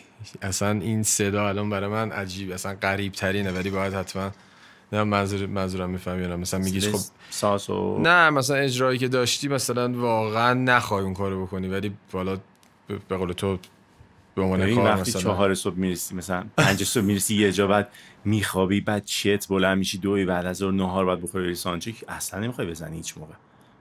اصلا 0.42 0.70
این 0.70 1.02
صدا 1.02 1.48
الان 1.48 1.70
برای 1.70 1.90
من 1.90 2.12
عجیب 2.12 2.52
اصلا 2.52 2.74
غریب 2.82 3.12
ترینه 3.12 3.50
ولی 3.52 3.70
باید 3.70 3.94
حتما 3.94 4.30
نه 4.92 5.04
منظور 5.04 5.46
منظورم 5.46 5.90
می‌فهمی 5.90 6.26
نه. 6.26 6.36
مثلا 6.36 6.60
میگیش 6.60 6.88
خب 6.88 6.98
ساس 7.30 7.70
و 7.70 7.98
نه 7.98 8.30
مثلا 8.30 8.56
اجرایی 8.56 8.98
که 8.98 9.08
داشتی 9.08 9.48
مثلا 9.48 9.92
واقعا 9.92 10.54
نخوای 10.54 11.04
اون 11.04 11.14
کارو 11.14 11.46
بکنی 11.46 11.68
ولی 11.68 11.92
بالا 12.12 12.38
به 13.08 13.16
قول 13.16 13.32
تو 13.32 13.58
به 14.38 14.44
عنوان 14.44 14.60
ببین 14.60 14.74
کار 14.74 14.84
وقتی 14.84 15.10
مثلا. 15.10 15.22
چهار 15.22 15.54
صبح 15.54 15.74
می‌رسی 15.74 16.14
مثلا 16.14 16.44
پنج 16.56 16.84
صبح 16.84 17.04
می‌رسی 17.04 17.34
یه 17.34 17.52
جا 17.52 17.66
بعد 17.66 17.88
میخوابی 18.24 18.80
بعد 18.80 19.04
چت 19.04 19.48
بلند 19.48 19.78
میشی 19.78 19.98
دوی 19.98 20.24
بعد 20.24 20.46
از 20.46 20.62
اون 20.62 20.76
نهار 20.76 21.06
بعد 21.06 21.22
بخوری 21.22 21.44
بری 21.44 21.54
سانچک 21.54 21.94
اصلا 22.08 22.40
نمی‌خوای 22.40 22.66
بزنی 22.66 22.96
هیچ 22.96 23.18
موقع. 23.18 23.34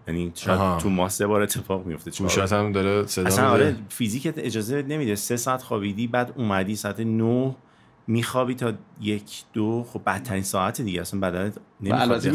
یعنی 0.08 0.32
شاید 0.36 0.60
آها. 0.60 0.80
تو 0.80 0.90
ما 0.90 1.10
سه 1.10 1.28
بار 1.28 1.42
اتفاق 1.42 1.86
میفته 1.86 2.12
گوشات 2.12 2.54
هم 2.54 2.72
داره 2.72 3.08
صدا 3.08 3.28
اصلا. 3.28 3.50
آره 3.50 3.76
فیزیکت 3.90 4.34
اجازه 4.38 4.82
نمیده. 4.82 5.16
سه 5.16 5.38
ساعت 5.38 5.62
خوابیدی 5.62 6.08
بعد 6.08 6.34
اومدی 6.36 6.76
ساعت 6.76 7.00
نه 7.00 7.56
میخوابی 8.08 8.56
تا 8.56 8.74
یک 9.02 9.44
دو 9.54 9.86
خب 9.90 10.02
بدترین 10.06 10.44
ساعت 10.44 10.82
دیگه 10.82 11.02
اصلا 11.02 11.20
بدنت 11.20 11.58
نمی‌خواد 11.82 12.28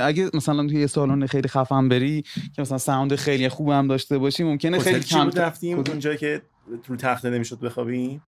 اگه 0.00 0.30
مثلا 0.34 0.66
توی 0.66 0.80
یه 0.80 0.86
سالن 0.86 1.26
خیلی 1.26 1.48
خفن 1.48 1.88
بری 1.88 2.22
که 2.56 2.62
مثلا 2.62 2.78
ساوند 2.78 3.14
خیلی 3.14 3.48
خوب 3.48 3.68
هم 3.68 3.86
داشته 3.86 4.18
باشی 4.18 4.44
ممکنه 4.44 4.78
خیلی 4.78 5.00
کم 5.00 5.30
رفتیم 5.30 5.78
اونجا 5.78 6.14
که 6.14 6.42
رو 6.86 6.96
تخته 6.96 7.30
نمی‌شد 7.30 7.60
بخوابیم؟ 7.60 8.22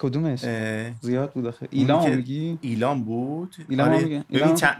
کدومش؟ 0.00 0.44
زیاد 1.00 1.32
بود 1.32 1.46
آخه. 1.46 1.68
ایلام 1.70 2.16
میگی؟ 2.16 2.58
ایلام 2.60 3.04
بود. 3.04 3.54
ایلام 3.68 3.88
آره. 3.88 4.02
میگه. 4.04 4.24
ت- 4.54 4.76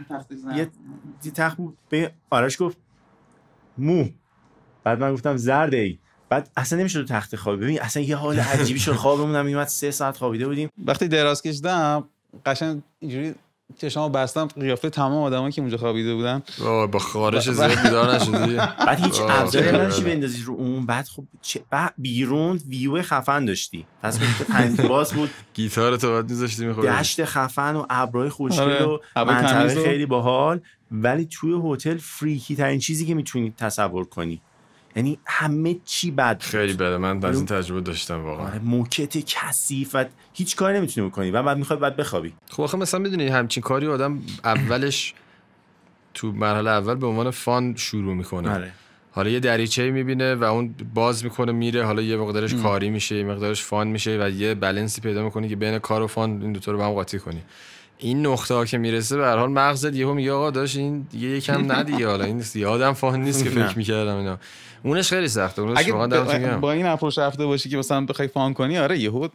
یه 1.25 1.31
تخت 1.31 1.57
بود. 1.57 1.77
به 1.89 2.11
آرش 2.29 2.61
گفت 2.61 2.77
مو. 3.77 4.05
بعد 4.83 4.99
من 4.99 5.13
گفتم 5.13 5.37
زرد 5.37 5.73
ای. 5.73 5.99
بعد 6.29 6.49
اصلا 6.57 6.79
نمی‌شد 6.79 7.07
تخت 7.07 7.35
خوابی 7.35 7.63
ببین 7.63 7.81
اصلا 7.81 8.03
یه 8.03 8.15
حال 8.15 8.39
عجیبی 8.39 8.79
شد. 8.79 8.91
خوابمون 9.03 9.35
هم 9.35 9.45
میومد 9.45 9.67
سه 9.67 9.91
ساعت 9.91 10.17
خوابیده 10.17 10.47
بودیم. 10.47 10.69
وقتی 10.85 11.07
دراز 11.07 11.41
کشیدم 11.41 12.03
قشنگ 12.45 12.81
اینجوری 12.99 13.35
چشمو 13.77 14.09
بستم 14.09 14.47
قیافه 14.47 14.89
تمام 14.89 15.23
آدمایی 15.23 15.51
که 15.51 15.61
اونجا 15.61 15.77
خوابیده 15.77 16.15
بودن. 16.15 16.43
با 16.91 16.99
خارش 16.99 17.49
زیاد 17.49 17.81
بیدار 17.83 18.15
نشدی؟ 18.15 18.55
بعد 18.87 19.05
هیچ 19.05 19.21
ابزاری 19.29 19.67
بده. 19.67 20.01
بندازی 20.01 20.43
رو 20.43 20.53
اون. 20.53 20.85
بعد 20.85 21.05
خب 21.07 21.23
چه 21.41 21.61
بعد 21.69 21.93
بیرون 21.97 22.59
ویو 22.67 23.01
خفن 23.01 23.45
داشتی. 23.45 23.85
پس 24.03 24.19
که 24.19 24.43
پنج 24.43 24.81
باز 24.81 25.13
بود. 25.13 25.29
گیتار 25.53 25.97
تو 25.97 26.09
باید 26.09 26.29
میذاشتی 26.29 26.65
می‌خوری. 26.65 26.87
دشت 26.87 27.25
خفن 27.25 27.75
و 27.75 27.85
ابرای 27.89 28.29
خوشگل 28.29 28.61
آره. 28.61 28.85
و 29.15 29.25
منطقه 29.25 29.83
خیلی 29.83 30.05
باحال. 30.05 30.61
ولی 30.91 31.25
توی 31.25 31.61
هتل 31.63 31.97
فریکی 31.97 32.55
ترین 32.55 32.79
چیزی 32.79 33.05
که 33.05 33.15
می‌تونی 33.15 33.53
تصور 33.57 34.05
کنی. 34.05 34.41
یعنی 34.95 35.17
همه 35.25 35.75
چی 35.85 36.11
بد. 36.11 36.41
خیلی 36.41 36.73
بده. 36.73 36.97
من 36.97 37.25
از 37.25 37.35
این 37.37 37.45
تجربه 37.45 37.81
داشتم 37.81 38.23
واقعا. 38.25 38.45
آره 38.45 38.59
موکت 38.59 39.17
کثیف 39.17 39.89
و 39.93 40.05
هیچ 40.33 40.55
کاری 40.55 40.77
نمی‌تونی 40.77 41.07
بکنی. 41.07 41.31
و 41.31 41.43
بعد 41.43 41.57
می‌خوای 41.57 41.79
بعد 41.79 41.95
بخوابی. 41.95 42.33
خب 42.49 42.63
آخه 42.63 42.77
مثلا 42.77 42.99
می‌دونی 42.99 43.27
همچین 43.27 43.63
کاری 43.63 43.87
آدم 43.87 44.19
اولش 44.43 45.13
تو 46.13 46.31
مرحله 46.31 46.69
اول 46.69 46.95
به 46.95 47.07
عنوان 47.07 47.31
فان 47.31 47.75
شروع 47.75 48.15
می‌کنه. 48.15 48.51
آره. 48.51 48.71
حالا 49.11 49.29
یه 49.29 49.39
دریچه 49.39 49.91
می‌بینه 49.91 50.35
و 50.35 50.43
اون 50.43 50.75
باز 50.93 51.23
می‌کنه 51.23 51.51
میره. 51.51 51.85
حالا 51.85 52.01
یه 52.01 52.17
مقدارش 52.17 52.53
کاری 52.53 52.89
میشه 52.89 53.15
یه 53.15 53.23
مقدارش 53.23 53.63
فان 53.63 53.87
میشه 53.87 54.17
و 54.21 54.29
یه 54.29 54.55
بلنسی 54.55 55.01
پیدا 55.01 55.23
می‌کنی 55.23 55.49
که 55.49 55.55
بین 55.55 55.79
کار 55.79 56.01
و 56.01 56.07
فان 56.07 56.41
این 56.41 56.53
دوتا 56.53 56.71
رو 56.71 56.77
به 56.77 56.83
هم 56.83 56.91
قاطی 56.91 57.19
کنی. 57.19 57.41
این 58.01 58.25
نقطه 58.25 58.53
ها 58.53 58.65
که 58.65 58.77
می‌رسه 58.77 59.17
به 59.17 59.25
هر 59.25 59.37
حال 59.37 59.49
مغزت 59.49 59.95
یهو 59.95 60.13
میگه 60.13 60.31
آقا 60.31 60.51
داشت 60.51 60.77
این 60.77 61.07
دیگه 61.11 61.27
یکم 61.27 61.71
ندیگه 61.71 62.07
حالا 62.07 62.25
این 62.25 62.43
یادم 62.55 62.93
فان 62.93 63.21
نیست 63.21 63.43
که. 63.43 63.49
فکر 63.59 63.77
می‌کردم 63.77 64.15
اینا 64.15 64.37
اونش 64.83 65.09
خیلی 65.09 65.27
سخته 65.27 65.61
اونش 65.61 65.77
اگه 65.77 65.93
با. 65.93 66.57
با 66.57 66.71
این 66.71 66.85
اپروچ 66.85 67.19
رفته 67.19 67.45
باشی 67.45 67.69
که 67.69 67.77
مثلا 67.77 68.05
بخوای 68.05 68.27
فان 68.27 68.53
کنی 68.53 68.77
آره 68.77 68.99
یهو 68.99 69.27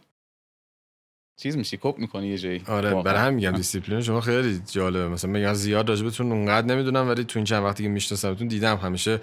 چیز 1.41 1.57
میشی 1.57 1.77
کپ 1.77 1.95
می‌کنی 1.97 2.27
یه 2.27 2.37
جایی 2.37 2.63
آره. 2.67 3.03
برای 3.03 3.19
هم 3.19 3.33
میگم 3.33 3.51
دیسیپلین 3.61 4.01
شما 4.01 4.21
خیلی 4.21 4.61
جالبه 4.71 5.07
مثلا 5.07 5.31
میگم 5.31 5.53
زیاد 5.53 5.89
راجبتون 5.89 6.31
اونقدر 6.31 6.67
نمی‌دونم 6.67 7.07
ولی 7.09 7.23
تو 7.23 7.39
این 7.39 7.45
چند 7.45 7.63
وقتی 7.63 7.83
که 7.83 7.89
میشناسمتون 7.89 8.47
دیدم 8.47 8.77
همیشه 8.77 9.19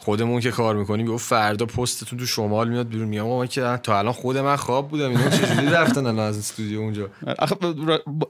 خودمون 0.00 0.40
که 0.40 0.50
کار 0.50 0.76
می‌کنیم 0.76 1.06
یهو 1.06 1.16
فردا 1.16 1.66
پستتون 1.66 2.18
تو 2.18 2.26
شمال 2.26 2.68
میاد 2.68 2.88
بیرون. 2.88 3.08
میگم 3.08 3.24
آقا 3.24 3.38
من 3.38 3.46
که 3.46 3.80
تا 3.82 3.98
الان 3.98 4.12
خود 4.12 4.38
من 4.38 4.56
خواب 4.56 4.88
بودم. 4.88 5.08
اینا 5.10 5.30
چجوری 5.30 5.66
رفتن 5.66 6.06
الان 6.06 6.18
از 6.18 6.38
استودیو 6.38 6.80
اونجا؟ 6.80 7.08
آخه 7.38 7.56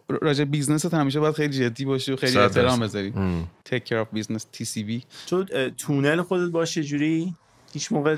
راجع 0.09 0.45
business 0.45 0.89
ت 0.89 0.95
همیشه 0.95 1.21
باید 1.21 1.35
خیلی 1.35 1.59
جدی 1.59 1.85
باشی 1.85 2.13
و 2.13 2.17
خیلی 2.17 2.39
احترام. 2.39 2.81
بذاری. 2.81 3.13
ام. 3.17 3.49
take 3.69 3.79
care 3.79 4.05
of 4.05 4.19
business 4.19 4.43
TCB 4.57 5.03
تو 5.27 5.45
اه، 5.53 5.71
تونل 5.71 6.23
خودت 6.23 6.51
باشه 6.51 6.85
جوری 6.85 7.35
هیچ 7.73 7.93
موقع 7.93 8.17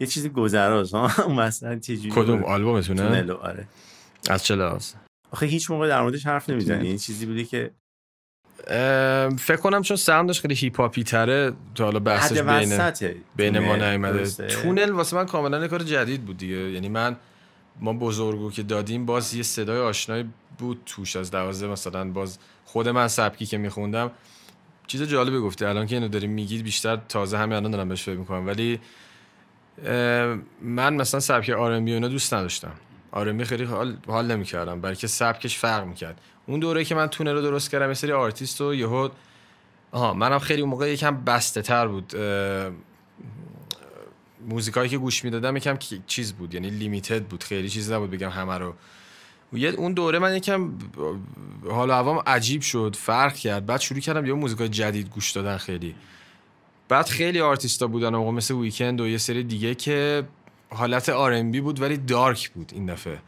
یه 0.00 0.06
چیزی 0.06 0.28
گذراست 0.28 0.94
ها؟ 0.94 1.28
مثلا 1.46 1.78
چه 1.78 1.96
جوری 1.96 2.10
کدوم 2.10 2.44
آلبومتونه؟ 2.44 3.02
تونل 3.02 3.30
آره. 3.30 3.68
از 4.30 4.44
چه 4.44 4.54
لحاظ؟ 4.56 4.92
آخه 5.30 5.46
هیچ 5.46 5.70
موقع 5.70 5.88
در 5.88 6.02
موردش 6.02 6.26
حرف 6.26 6.50
نمی‌زنی. 6.50 6.88
این 6.88 6.98
چیزی 6.98 7.26
بوده 7.26 7.44
که 7.44 7.70
فکر 9.38 9.56
کنم 9.56 9.82
چون 9.82 9.96
sound 9.96 10.27
ش 10.27 10.40
خیلی 10.40 10.54
هیپ 10.54 10.80
هاپی 10.80 11.02
تره 11.02 11.52
تا 11.74 11.84
حالا 11.84 11.98
بحثش 11.98 12.40
بین 12.40 12.92
بین 13.36 13.58
ما 13.58 13.76
نیومده؟ 13.76 14.26
تونل 14.46 14.90
واسه 14.90 15.16
من 15.16 15.26
کاملا 15.26 15.60
یه 15.60 15.68
کار 15.68 15.82
جدید 15.82 16.24
بود 16.24 16.36
دیگه. 16.36 16.56
یعنی 16.56 16.88
من 16.88 17.16
ما 17.80 17.92
بزرگو 17.92 18.50
که 18.50 18.62
دادیم 18.62 19.06
باز 19.06 19.34
یه 19.34 19.42
صدای 19.42 19.80
آشنایی 19.80 20.30
بود 20.58 20.82
توش 20.86 21.16
از 21.16 21.30
دوازه 21.30 21.66
مثلا 21.66 22.10
باز 22.10 22.38
خود 22.64 22.88
من 22.88 23.08
سبکی 23.08 23.46
که 23.46 23.58
میخوندم. 23.58 24.10
چیز 24.86 25.02
جالبی 25.02 25.38
گفتی. 25.38 25.64
الان 25.64 25.86
که 25.86 25.94
اینو 25.94 26.08
داریم 26.08 26.30
میگید 26.30 26.62
بیشتر 26.62 26.98
تازه 27.08 27.38
همین 27.38 27.52
الان 27.56 27.70
دارم 27.70 27.88
بهش 27.88 28.02
فکر 28.02 28.16
می‌کنم. 28.16 28.46
ولی 28.46 28.80
من 30.62 30.94
مثلا 30.94 31.20
سبک 31.20 31.50
R&B 31.50 31.92
اینا 31.92 32.08
دوست 32.08 32.34
نداشتم. 32.34 32.72
R&B 33.10 33.44
خیلی 33.44 33.64
حال, 33.64 33.96
حال 34.06 34.26
نمی‌کردم 34.26 34.80
بلکه 34.80 35.06
سبکش 35.06 35.58
فرق 35.58 35.84
می‌کرد. 35.84 36.20
اون 36.46 36.60
دوره 36.60 36.84
که 36.84 36.94
من 36.94 37.06
تونل 37.06 37.32
رو 37.32 37.40
درست 37.40 37.70
کردم 37.70 37.88
یه 37.88 37.94
سری 37.94 38.12
آرتیست 38.12 38.60
و 38.60 38.74
یهو 38.74 39.08
آها 39.92 40.14
منم 40.14 40.38
خیلی 40.38 40.62
اون 40.62 40.70
موقع 40.70 40.92
یکم 40.92 41.24
بسته 41.24 41.62
تر 41.62 41.88
بود 41.88 42.12
موزیکایی 44.48 44.88
که 44.90 44.98
گوش 44.98 45.24
می‌دادم 45.24 45.56
یکم 45.56 45.78
چیز 46.06 46.32
بود 46.32 46.54
یعنی 46.54 46.70
limited 46.70 47.22
بود. 47.22 47.44
خیلی 47.44 47.68
چیز 47.68 47.92
نبود 47.92 48.10
بگم 48.10 48.30
همه 48.30 48.58
رو. 48.58 48.74
اون 49.76 49.92
دوره 49.92 50.18
من 50.18 50.36
یکم 50.36 50.72
حالا 51.70 51.94
هوام 51.94 52.22
عجیب 52.26 52.62
شد 52.62 52.96
فرق 52.98 53.34
کرد. 53.34 53.66
بعد 53.66 53.80
شروع 53.80 54.00
کردم 54.00 54.26
یه 54.26 54.32
موزیکای 54.32 54.68
جدید 54.68 55.10
گوش 55.10 55.32
دادن 55.32 55.56
خیلی. 55.56 55.94
بعد 56.88 57.06
خیلی 57.06 57.40
آرتیستا 57.40 57.86
بودن 57.86 58.08
موقع 58.08 58.30
مثل 58.30 58.54
Weeknd 58.54 59.00
و 59.00 59.08
یه 59.08 59.18
سری 59.18 59.42
دیگه 59.42 59.74
که 59.74 60.24
حالت 60.76 61.08
R&B 61.08 61.42
بود 61.42 61.80
ولی 61.80 61.96
dark 61.96 62.50
بود 62.50 62.72
این 62.74 62.86
دفعه. 62.86 63.18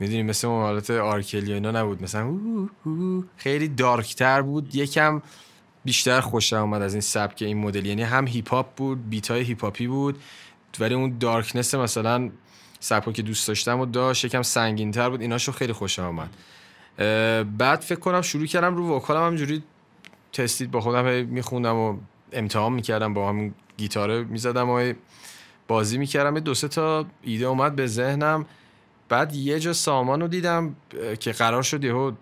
می‌دونی 0.00 0.22
مثل 0.22 0.46
اون 0.46 0.62
حالت 0.62 0.90
R. 0.90 1.08
Kelly 1.08 1.52
اینا 1.52 1.70
نبود. 1.70 2.02
مثلا 2.02 2.26
اوه 2.26 2.68
اوه 2.84 3.24
خیلی 3.36 3.68
dark 3.68 4.14
تر 4.14 4.42
بود. 4.42 4.74
یکم 4.74 5.22
بیشتر 5.84 6.20
خوشم 6.20 6.56
اومد 6.56 6.82
از 6.82 6.94
این 6.94 7.00
سبک 7.00 7.42
این 7.42 7.58
مدل. 7.58 7.86
یعنی 7.86 8.02
هم 8.02 8.26
هیپ 8.26 8.50
هاپ 8.50 8.74
بود 8.74 9.10
beat 9.10 9.30
های 9.30 9.42
هیپ 9.42 9.64
هاپی 9.64 9.86
بود 9.86 10.18
ولی 10.80 10.94
اون 10.94 11.18
darkness 11.18 11.74
مثلا 11.74 12.30
سبکو 12.80 13.12
که 13.12 13.22
دوست 13.22 13.48
داشتم 13.48 13.80
و 13.80 13.86
داشت 13.86 14.24
یکم 14.24 14.42
سنگین 14.42 14.92
تر 14.92 15.10
بود. 15.10 15.20
ایناشو 15.20 15.52
خیلی 15.52 15.72
خوشم 15.72 16.04
اومد. 16.04 16.30
بعد 17.58 17.80
فکر 17.80 18.00
کنم 18.00 18.22
شروع 18.22 18.46
کردم 18.46 18.76
رو 18.76 18.96
vocal 18.96 19.21
م 19.21 19.26
همینجوری 19.26 19.62
تستید 20.32 20.70
با 20.70 20.80
خودم 20.80 21.26
میخوندم 21.26 21.76
و 21.76 21.96
امتحان 22.32 22.72
می‌کردم 22.72 23.14
با 23.14 23.28
همون 23.28 23.54
گیتاره 23.76 24.24
می‌زدم 24.24 24.70
و 24.70 24.92
بازی 25.68 25.98
می‌کردم. 25.98 26.34
یه 26.34 26.40
دو 26.40 26.54
سه 26.54 26.68
تا 26.68 27.06
ایده 27.22 27.46
اومد 27.46 27.76
به 27.76 27.86
ذهنم. 27.86 28.46
بعد 29.08 29.34
یه 29.34 29.60
جا 29.60 29.72
سامان 29.72 30.20
رو 30.20 30.28
دیدم 30.28 30.76
که 31.20 31.32
قرار 31.32 31.62
شد 31.62 31.84
یهو 31.84 32.12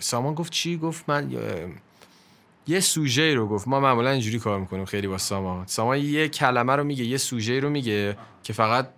سامان 0.00 0.34
گفت 0.34 0.52
چی؟ 0.52 0.76
گفت 0.76 1.04
من 1.08 1.30
یه 2.66 2.80
سوژه 2.80 3.34
رو 3.34 3.46
گفت. 3.48 3.68
ما 3.68 3.80
معمولا 3.80 4.10
اینجوری 4.10 4.38
کار 4.38 4.60
می‌کنیم 4.60 4.84
خیلی 4.84 5.06
با 5.06 5.18
سامان. 5.18 5.66
سامان 5.66 5.98
یه 5.98 6.28
کلمه 6.28 6.76
رو 6.76 6.84
میگه 6.84 7.04
یه 7.04 7.16
سوژه 7.16 7.60
رو 7.60 7.70
میگه 7.70 8.16
که 8.42 8.52
فقط 8.52 8.88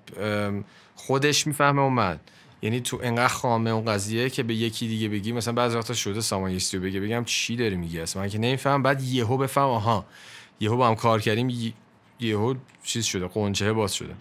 خودش 0.95 1.47
می‌فهمه 1.47 1.83
و 1.83 1.89
من. 1.89 2.21
یعنی 2.63 2.81
تو 2.81 3.01
انقدر 3.03 3.29
خامه 3.29 3.71
اون 3.71 3.85
قضیه 3.85 4.31
که 4.31 4.43
به 4.43 4.55
یکی 4.55 4.89
دیگه 4.89 5.09
بگی 5.09 5.33
مثلا 5.33 5.55
بعضی 5.55 5.77
وقتا 5.77 5.95
شده 5.95 6.21
سامان 6.21 6.51
یه 6.51 6.81
بگه 6.81 7.01
بگم 7.01 7.25
چی 7.25 7.57
داری 7.57 7.77
میگی 7.77 8.01
اصلا؟ 8.01 8.23
من 8.23 8.29
که 8.29 8.39
نمیفهم 8.39 8.83
بعد 8.83 9.03
یهو 9.03 9.37
بفهم 9.37 9.65
آها 9.65 10.05
یهو 10.61 10.77
با 10.77 10.89
هم 10.89 10.95
کار 10.95 11.21
کردیم 11.21 11.75
یهو 12.21 12.55
چیز 12.83 13.05
شده 13.05 13.27
قنچه 13.27 13.73
باز 13.73 13.95
شده. 13.95 14.15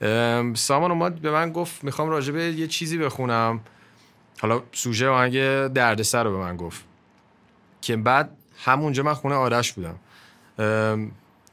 ام، 0.00 0.54
سامان 0.54 0.90
اومد 0.90 1.20
به 1.20 1.30
من 1.30 1.52
گفت 1.52 1.84
می‌خوام 1.84 2.08
راجع 2.08 2.32
به 2.32 2.44
یه 2.44 2.66
چیزی 2.66 2.98
بخونم. 2.98 3.60
حالا 4.40 4.62
سوژه 4.72 5.08
آهنگ 5.08 5.32
دردسر 5.66 6.24
رو 6.24 6.30
به 6.30 6.36
من 6.36 6.56
گفت. 6.56 6.84
که 7.80 7.96
بعد 7.96 8.36
همونجا 8.64 9.02
من 9.02 9.14
خونه 9.14 9.34
آرش 9.34 9.72
بودم. 9.72 9.98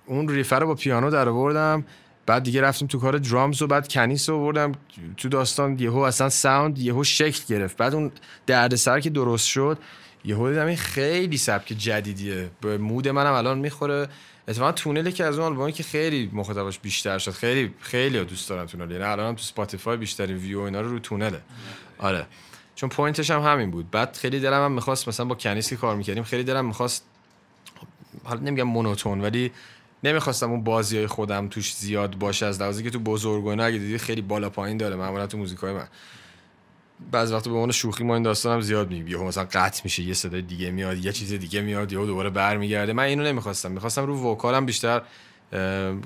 اون 0.06 0.30
ریفر 0.30 0.60
رو 0.60 0.68
با 0.68 0.76
پیانو 0.76 1.10
در 1.10 1.30
آوردم. 1.30 1.86
بعد 2.26 2.44
دیگه 2.44 2.62
رفتیم 2.62 2.88
تو 2.88 3.00
کار 3.00 3.18
درامز 3.18 3.62
و 3.62 3.68
بعد 3.68 3.88
کنیس 3.88 4.30
رو 4.30 4.36
آوردم. 4.36 4.72
تو 5.18 5.30
داستان 5.30 5.80
یهو 5.80 5.98
اصلا 5.98 6.30
ساوند 6.30 6.80
یهو 6.80 7.04
شکل 7.04 7.42
گرفت. 7.48 7.78
بعد 7.78 7.96
اون 7.96 8.12
دردسر 8.48 9.00
که 9.00 9.10
درست 9.10 9.48
شد 9.48 9.78
یهو 10.26 10.50
دیدم 10.50 10.66
این 10.66 10.78
خیلی 10.78 11.38
سبک 11.38 11.68
جدیدیه. 11.68 12.50
به 12.62 12.78
mood 12.78 13.08
منم 13.08 13.34
الان 13.34 13.60
می‌خوره. 13.60 14.08
اتفاقا 14.48 14.72
تونله 14.72 15.12
که 15.12 15.24
از 15.24 15.40
اون 15.40 15.48
آلبومی 15.48 15.72
که 15.72 15.84
خیلی 15.84 16.30
مخاطبش 16.34 16.80
بیشتر 16.80 17.18
شد 17.18 17.32
خیلی 17.32 17.74
خیلی 17.80 18.26
دوست 18.26 18.50
دارم 18.50 18.66
تونل 18.66 18.92
یعنی 18.92 19.04
الان 19.04 19.36
تو 19.36 19.42
Spotify 19.42 19.98
بیشترین 19.98 20.38
ویو 20.38 20.60
اینا 20.60 20.82
رو 20.82 20.90
رو 20.90 21.00
تونله. 21.00 21.42
آره. 21.98 22.28
چون 22.76 22.90
point 22.90 23.20
ش 23.20 23.32
هم 23.32 23.42
همین 23.42 23.72
بود. 23.72 23.92
بعد 23.92 24.16
خیلی 24.16 24.40
دلم 24.40 24.66
هم 24.66 24.72
می‌خواست 24.72 25.08
مثلا 25.08 25.26
با 25.26 25.36
کنیس 25.36 25.70
که 25.70 25.76
کار 25.76 25.96
می‌کردیم 25.96 26.24
خیلی 26.24 26.44
دلم 26.44 26.66
می‌خواست 26.66 27.04
حالا 28.24 28.40
نمیگم 28.42 28.64
monotone 28.64 29.22
ولی 29.22 29.52
نمی‌خواستم 30.04 30.52
اون 30.52 30.64
بازی 30.64 30.98
های 30.98 31.08
خودم 31.08 31.48
توش 31.48 31.76
زیاد 31.76 32.16
باشه 32.16 32.46
از 32.46 32.62
لحاظی 32.62 32.84
که 32.84 32.90
تو 32.90 33.00
بزرگ 33.00 33.44
و 33.44 33.48
اینا 33.48 33.64
اگه 33.64 33.78
دیدی 33.78 33.98
خیلی 33.98 34.22
بالا 34.22 34.50
پایین 34.50 34.78
داره 34.78 34.96
معمولا 34.96 35.28
تو 35.28 35.38
موزیک 35.38 35.60
های 35.60 35.74
من. 35.74 35.88
بعض 37.12 37.32
وقتا 37.32 37.50
به 37.50 37.56
عنوان 37.56 37.72
شوخی 37.72 38.04
ما 38.04 38.14
این 38.14 38.24
داستانم 38.24 38.62
زیاد 38.62 38.90
میگیم. 38.90 39.08
یهو 39.08 39.28
مثلا 39.28 39.48
قطع 39.52 39.82
میشه 39.84 40.04
یه 40.04 40.14
صدای 40.14 40.42
دیگه 40.42 40.72
میاد 40.72 41.06
یه 41.06 41.12
چیز 41.12 41.34
دیگه 41.34 41.62
میاد 41.62 41.92
یهو 41.92 42.06
دوباره 42.06 42.30
برمیگرده. 42.30 42.94
من 42.94 43.04
اینو 43.04 43.24
نمی‌خواستم. 43.24 43.72
می‌خواستم 43.72 44.06
رو 44.06 44.32
vocal 44.32 44.60
م 44.60 44.66
بیشتر 44.66 45.02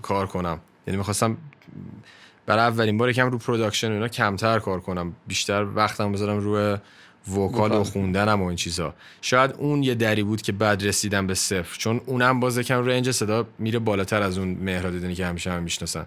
کار 0.01 0.27
کنم. 0.27 0.59
یعنی 0.87 0.97
می‌خواستم 0.97 1.37
برای 2.45 2.63
اولین 2.63 2.97
بار 2.97 3.09
یکم 3.09 3.29
رو 3.29 3.37
production 3.37 3.91
اینا 3.91 4.07
کمتر 4.07 4.59
کار 4.59 4.79
کنم. 4.79 5.13
بیشتر 5.27 5.65
وقتم 5.75 6.11
بذارم 6.11 6.37
روی 6.37 6.77
vocal 7.37 7.71
و 7.71 7.83
خوندنم 7.83 8.41
و 8.41 8.45
این 8.45 8.55
چیزا. 8.55 8.93
شاید 9.21 9.51
اون 9.51 9.83
یه 9.83 9.95
دری 9.95 10.23
بود 10.23 10.41
که 10.41 10.51
بعد 10.51 10.83
رسیدم 10.83 11.27
به 11.27 11.33
صفر. 11.33 11.77
چون 11.77 12.01
اونم 12.05 12.39
باز 12.39 12.57
یکم 12.57 12.85
range 12.85 13.11
صدا 13.11 13.47
میره 13.59 13.79
بالاتر 13.79 14.21
از 14.21 14.37
اون 14.37 14.47
مهراد 14.47 14.93
Hidden 14.93 15.12
ی 15.12 15.15
که 15.15 15.25
همیشه 15.25 15.51
هم 15.51 15.63
می‌شناسن. 15.63 16.05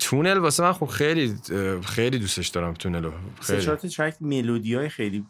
تونل 0.00 0.38
واسه 0.38 0.62
من 0.62 0.72
خب 0.72 0.86
خیلی 0.86 1.34
خیلی 1.84 2.18
دوستش 2.18 2.48
دارم 2.48 2.74
تونلو. 2.74 3.10
سه 3.40 3.60
خیلی. 3.60 3.66
تا 3.66 3.76
track 3.76 4.14
ملودی 4.20 4.74
های 4.74 4.88
خیلی 4.88 5.24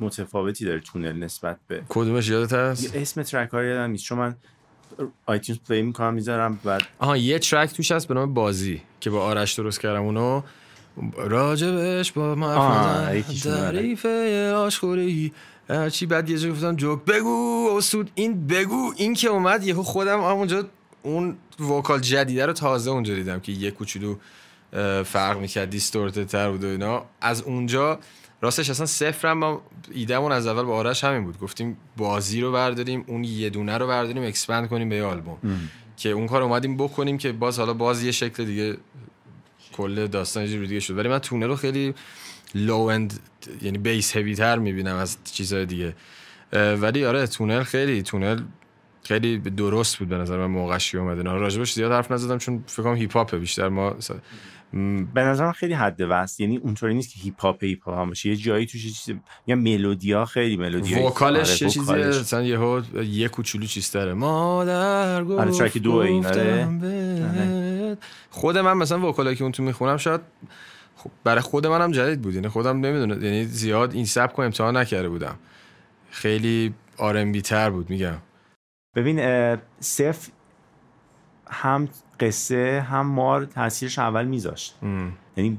متفاوتی 0.00 0.64
داره 0.64 0.80
تونل 0.80 1.16
نسبت 1.16 1.56
به 1.68 1.82
کدومش 1.88 2.28
یادت 2.28 2.52
هست؟ 2.52 2.96
اسم 2.96 3.22
track 3.22 3.50
ها 3.50 3.62
یادم 3.62 3.90
نیست 3.90 4.04
چون 4.04 4.18
من 4.18 4.36
iTunes 5.26 5.60
play 5.68 5.82
می‌کنم 5.82 6.14
می‌ذارم 6.14 6.60
بعد 6.64 6.82
آها 6.98 7.16
یه 7.16 7.38
track 7.38 7.72
توش 7.72 7.92
هست 7.92 8.08
به 8.08 8.14
نام 8.14 8.34
بازی 8.34 8.82
که 9.00 9.10
با 9.10 9.22
آرش 9.22 9.54
درست 9.54 9.80
کردم 9.80 10.02
اونو. 10.02 10.42
راجبش 11.16 12.12
با 12.12 12.34
ما. 12.34 12.54
تعریف 13.44 14.06
آشخوری 14.54 15.32
هرچی 15.68 16.06
بعد 16.06 16.30
یه 16.30 16.38
جا 16.38 16.50
گفتم 16.50 16.76
جوک 16.76 17.04
بگو 17.04 17.68
اسود 17.76 18.10
این 18.14 18.46
بگو 18.46 18.92
این 18.96 19.14
که 19.14 19.28
اومد 19.28 19.66
یهو 19.66 19.82
خودم 19.82 20.20
همونجا 20.20 20.64
اون 21.02 21.36
vocal 21.60 22.00
جدیده 22.00 22.46
رو 22.46 22.52
تازه 22.52 22.90
اونجا 22.90 23.14
دیدم 23.14 23.40
که 23.40 23.52
یه 23.52 23.70
کوچولو 23.70 24.16
فرق 25.04 25.38
می‌کرد 25.38 25.70
distorted 25.70 26.26
تر 26.26 26.50
بود 26.50 26.64
و 26.64 26.66
اینا. 26.66 27.04
از 27.20 27.42
اونجا 27.42 27.98
راستش 28.40 28.70
اصلا 28.70 28.86
صفرم 28.86 29.38
ما 29.38 29.62
ایدهمون 29.92 30.32
از 30.32 30.46
اول 30.46 30.62
با 30.62 30.76
آرش 30.76 31.04
همین 31.04 31.24
بود. 31.24 31.38
گفتیم 31.38 31.76
بازی 31.96 32.40
رو 32.40 32.52
برداریم 32.52 33.04
اون 33.06 33.24
یه 33.24 33.50
دونه 33.50 33.78
رو 33.78 33.86
برداریم 33.86 34.22
expand 34.22 34.68
کنیم 34.68 34.88
به 34.88 34.96
یه 34.96 35.04
آلبوم. 35.04 35.38
که 35.96 36.08
اون 36.08 36.26
کار 36.26 36.42
اومدیم 36.42 36.76
بکنیم 36.76 37.18
که 37.18 37.32
باز 37.32 37.58
حالا 37.58 37.72
باز 37.72 38.02
یه 38.02 38.12
شکل 38.12 38.44
دیگه 38.44 38.76
کل 39.72 40.06
داستان 40.06 40.42
یه 40.42 40.48
جور 40.48 40.66
دیگه 40.66 40.80
شد. 40.80 40.98
ولی 40.98 41.08
من 41.08 41.18
تونل 41.18 41.46
رو 41.46 41.56
خیلی 41.56 41.94
low 42.54 42.78
end 42.78 43.20
یعنی 43.62 43.78
bass 43.78 44.16
heavy 44.16 44.34
تر 44.34 44.58
می‌بینم 44.58 44.96
از 44.96 45.16
چیزهای 45.24 45.66
دیگه. 45.66 45.94
ولی 46.52 47.04
آره 47.04 47.26
تونل 47.26 47.62
خیلی 47.62 48.02
تونل 48.02 48.40
خیلی 49.04 49.38
درست 49.38 49.96
بود 49.96 50.08
به 50.08 50.16
نظر 50.16 50.38
من 50.38 50.46
موقعش 50.46 50.92
که 50.92 50.98
اومده 50.98 51.22
نه 51.22 51.32
راجبش 51.32 51.72
زیاد 51.72 51.92
حرف 51.92 52.10
نزدم 52.10 52.38
چون 52.38 52.64
فکر 52.66 52.82
کنم 52.82 52.94
هیپ 52.94 53.16
هاپه 53.16 53.38
بیشتر 53.38 53.68
ما 53.68 53.96
م، 54.72 55.04
به 55.04 55.20
نظرم 55.20 55.52
خیلی 55.52 55.74
حد 55.74 56.00
وسط 56.00 56.40
یعنی 56.40 56.56
اونطوری 56.56 56.94
نیست 56.94 57.14
که 57.14 57.20
هیپ 57.20 57.40
هاپ 57.40 57.64
هیپ 57.64 57.88
هاپ 57.88 58.08
باشه. 58.08 58.28
یه 58.28 58.36
جایی 58.36 58.66
توش 58.66 58.84
یه 58.84 58.90
چیز 58.90 59.14
یا 59.46 59.56
ملودیا 59.56 60.24
خیلی 60.24 60.56
ملودیا 60.56 61.02
vocal 61.02 61.45
ش 61.45 61.62
یه 61.62 61.68
چیزی 61.68 61.92
مثلا 61.94 62.42
یهو 62.42 62.82
یه 63.04 63.28
کوچولو 63.28 63.66
چیز 63.66 63.90
داره. 63.90 64.14
مادر 64.14 65.24
گفت 65.24 65.40
آره، 65.40 65.50
track 65.50 65.78
دو 65.78 65.92
این، 65.92 66.26
آره. 66.26 66.68
بهت. 66.80 67.98
خود 68.30 68.58
من 68.58 68.72
مثلا 68.72 69.08
vocal 69.08 69.28
ایی 69.28 69.36
که 69.36 69.42
اون 69.42 69.52
تو 69.52 69.62
می‌خونم 69.62 69.96
شاید 69.96 70.20
خب 70.96 71.10
برای 71.24 71.40
خود 71.40 71.66
منم 71.66 71.92
جدید 71.92 72.22
بود. 72.22 72.34
یعنی 72.34 72.48
خودم 72.48 72.80
نمی‌دونه 72.80 73.24
یعنی 73.24 73.44
زیاد 73.44 73.94
این 73.94 74.04
سبک 74.04 74.36
رو 74.36 74.44
امتحان 74.44 74.76
نکرده 74.76 75.08
بودم. 75.08 75.38
خیلی 76.10 76.74
آرنبی 76.96 77.42
تر 77.42 77.70
بود 77.70 77.90
میگم. 77.90 78.16
ببین 78.96 79.56
صف 79.80 80.28
هم 81.46 81.88
قصه 82.20 82.86
هم 82.90 83.06
مار 83.06 83.44
تاثیرش 83.44 83.98
اول 83.98 84.24
میذاشت. 84.24 84.78
یعنی 85.36 85.58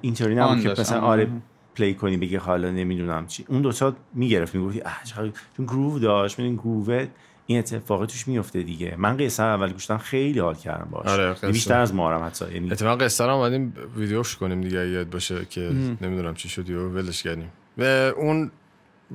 اینطوری 0.00 0.34
نبود 0.34 0.60
که 0.62 0.68
مثلا. 0.68 1.00
آره 1.00 1.28
پلی 1.74 1.94
کنی 1.94 2.16
بگی 2.16 2.36
حالا 2.36 2.70
نمی‌دونم 2.70 3.26
چی. 3.26 3.44
اون 3.48 3.62
دوتا 3.62 3.96
می‌گرفت 4.14 4.54
می‌گفتی 4.54 4.82
اه 4.84 5.00
چقدر 5.04 5.30
چون 5.56 5.66
گروو 5.66 5.98
داشت 5.98 6.38
می‌دونی 6.38 6.56
گروه 6.56 7.06
این 7.46 7.58
اتفاقی 7.58 8.06
توش 8.06 8.28
میفته 8.28 8.62
دیگه. 8.62 8.94
من 8.98 9.16
قصه 9.16 9.42
اول 9.42 9.72
گوشتم 9.72 9.98
خیلی 9.98 10.40
حال 10.40 10.54
کردم 10.54 10.88
باش. 10.90 11.06
آره، 11.06 11.36
یعنی. 11.42 11.52
بیشتر 11.52 11.80
از 11.80 11.94
مارم 11.94 12.26
حتی 12.26 12.44
یعنی 12.54 12.72
اتفاقا 12.72 13.04
قصه 13.04 13.24
رو 13.24 13.36
اومدیم 13.36 13.74
ویدیوش 13.96 14.36
کنیم 14.36 14.60
دیگه 14.60 14.88
یاد 14.88 15.10
باشه 15.10 15.44
که 15.44 15.60
نمی‌دونم 16.00 16.34
چی 16.34 16.48
شد 16.48 16.70
و 16.70 16.88
ولش 16.88 17.22
کردیم. 17.22 17.52
و 17.78 17.82
اون 18.16 18.50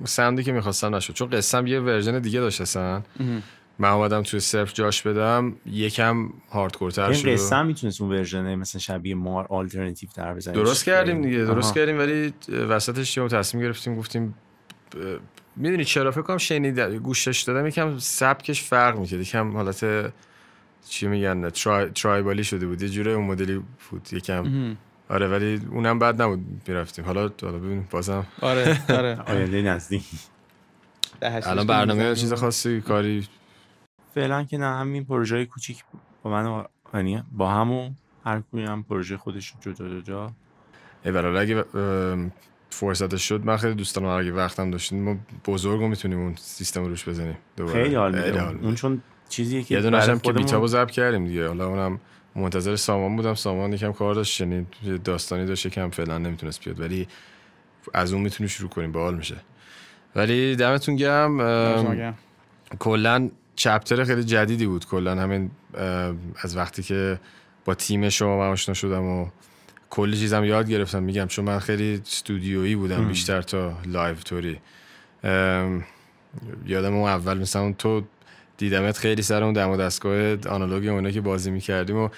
sound 0.03 0.37
ی 0.37 0.43
که 0.43 0.51
می‌خواستم 0.51 0.95
نشد. 0.95 1.13
چون 1.13 1.29
قصه 1.29 1.69
یه 1.69 1.79
version 1.79 2.19
دیگه 2.19 2.39
داشت 2.39 2.61
اصلا. 2.61 3.01
من 3.79 3.89
اومدم 3.89 4.23
توی 4.23 4.39
صرف 4.39 4.73
جاش 4.73 5.01
بدم 5.01 5.55
یکم 5.65 6.29
hardcore 6.51 7.01
تر 7.01 7.13
شد 7.13 7.27
این 7.27 7.35
قصه 7.35 7.63
می‌تونست 7.63 8.01
اون 8.01 8.11
version 8.11 8.55
مثلا 8.55 8.79
شبیه 8.79 9.15
مار 9.15 9.45
آلترناتیو 9.49 10.09
تر 10.09 10.33
بزنی 10.33 10.53
درست 10.53 10.85
کردیم 10.85 11.21
دیگه 11.21 11.37
درست 11.37 11.65
آها. 11.65 11.75
کردیم 11.75 11.99
ولی 11.99 12.33
وسطش 12.49 13.17
یه 13.17 13.27
تصمیم 13.27 13.63
گرفتیم 13.63 13.95
گفتیم 13.95 14.35
می‌دونی 15.55 15.85
چرا؟ 15.85 16.11
فکر 16.11 16.21
کنم 16.21 16.37
شنیده 16.37 16.99
گوشش 16.99 17.41
دادم 17.41 17.67
یکم 17.67 17.97
سبکش 17.99 18.63
فرق 18.63 18.99
می‌کرد 18.99 19.19
یکم 19.19 19.51
حالت 19.51 20.13
چی 20.89 21.07
میگن 21.07 21.49
tri، 21.49 21.89
tribal 21.89 22.36
ی 22.36 22.43
شده 22.43 22.67
بود 22.67 22.81
یه 22.81 22.89
جوره 22.89 23.11
اون 23.11 23.25
مدلی 23.25 23.61
بود 23.89 24.07
یکم 24.11 24.75
آره 25.09 25.27
ولی 25.27 25.61
اونم 25.71 25.99
بد 25.99 26.21
نبود 26.21 26.39
می‌رفتیم. 26.67 27.05
حالا 27.05 27.31
حالا 27.41 27.57
ببینیم. 27.57 27.87
بازم. 27.91 28.25
آره 28.41 28.81
آره. 28.89 29.19
آینده 29.31 29.61
نزدیک 29.61 30.03
الان 31.21 31.67
برنامه. 31.67 32.15
چیز 32.15 32.33
خاصی 32.33 32.81
کاری؟ 32.81 33.27
فعلا 34.15 34.43
که 34.43 34.57
نه 34.57 34.65
همین 34.65 35.05
پروژه 35.05 35.45
کوچیک 35.45 35.83
با 36.23 36.31
من 36.31 36.45
و- 36.45 36.63
یعنی 36.93 37.23
با 37.31 37.51
همون 37.51 37.95
هر 38.25 38.39
کوی 38.51 38.63
هم 38.65 38.83
پروژه 38.83 39.17
خودش 39.17 39.53
جدا 39.61 39.99
جدا. 39.99 40.31
ای 41.05 41.11
برای 41.11 41.37
اگه 41.37 41.77
ام، 41.79 42.31
فرصتش 42.69 43.27
شد 43.29 43.45
من 43.45 43.57
خیلی 43.57 43.73
دوست 43.75 43.95
دارم 43.95 44.07
اگه 44.07 44.31
وقتم 44.31 44.71
داشتیم 44.71 45.03
ما 45.03 45.17
بزرگ 45.45 45.79
رو 45.81 45.87
می‌تونیم 45.87 46.19
اون 46.19 46.35
سیستم 46.35 46.81
رو 46.81 46.87
روش 46.89 47.09
بزنیم. 47.09 47.37
دوباره. 47.57 47.83
خیلی 47.83 47.95
حال 47.95 48.15
اون 48.61 48.75
چون 48.75 49.01
چیزیه 49.29 49.63
که 49.63 49.75
یه 49.79 49.91
هم 49.91 50.19
که 50.19 50.33
بیتابو 50.33 50.67
ضبط 50.67 50.91
کردیم 50.91 51.27
دیگه. 51.27 51.47
حالا 51.47 51.67
اونم 51.67 51.99
منتظر 52.37 52.75
سامان 52.75 53.15
بودم. 53.15 53.33
سامان 53.33 53.73
یکم 53.73 53.91
کار 53.91 54.15
داشت 54.15 54.33
شنید 54.33 54.67
یه 54.83 54.97
داستانی 54.97 55.45
داشت 55.45 55.65
یکم 55.65 55.89
فعلا 55.89 56.17
نمی‌تونست 56.17 56.63
بیاد 56.63 56.79
ولی 56.79 57.07
از 57.93 58.13
اون 58.13 58.21
می‌تونیم 58.21 58.47
شروع 58.47 58.69
کنیم 58.69 58.91
باحال 58.91 59.15
میشه. 59.15 59.35
ولی 60.15 60.55
دمتون 60.55 60.95
گرم. 60.95 62.15
کلا 62.79 63.29
chapter 63.55 64.03
خیلی 64.03 64.23
جدیدی 64.23 64.65
بود. 64.65 64.85
کلا 64.85 65.15
همین 65.15 65.51
از 66.41 66.57
وقتی 66.57 66.83
که 66.83 67.19
با 67.65 67.73
تیم 67.73 68.09
شما 68.09 68.37
من 68.37 68.47
آشنا 68.47 68.73
شدم 68.73 69.03
و 69.03 69.27
کلی 69.89 70.17
چیزم 70.17 70.43
یاد 70.43 70.69
گرفتم. 70.69 71.03
میگم 71.03 71.27
چون 71.27 71.45
من 71.45 71.59
خیلی 71.59 72.01
استودیویی 72.05 72.75
بودم 72.75 73.07
بیشتر 73.07 73.41
تا 73.41 73.77
live 73.85 74.15
توری 74.15 74.59
یادم 76.65 76.95
اون 76.95 77.09
اول 77.09 77.37
مثلا 77.37 77.71
تو 77.71 78.01
دیدمت 78.57 78.97
خیلی 78.97 79.21
سر 79.21 79.43
اون 79.43 79.53
دم 79.53 79.69
و 79.69 79.77
دستگاه 79.77 80.35
آنالوگ 80.49 80.87
اونا 80.87 81.11
که 81.11 81.21
بازی 81.21 81.51
می‌کردیم 81.51 81.97
و 81.97 82.09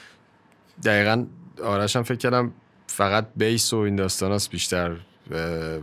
دقیقا 0.85 1.25
آرش 1.63 1.95
هم 1.95 2.03
فکر 2.03 2.17
کردم 2.17 2.51
فقط 2.87 3.27
بیس 3.35 3.73
و 3.73 3.77
این 3.77 3.95
داستان 3.95 4.39
بیشتر 4.51 4.91
اه، 5.31 5.79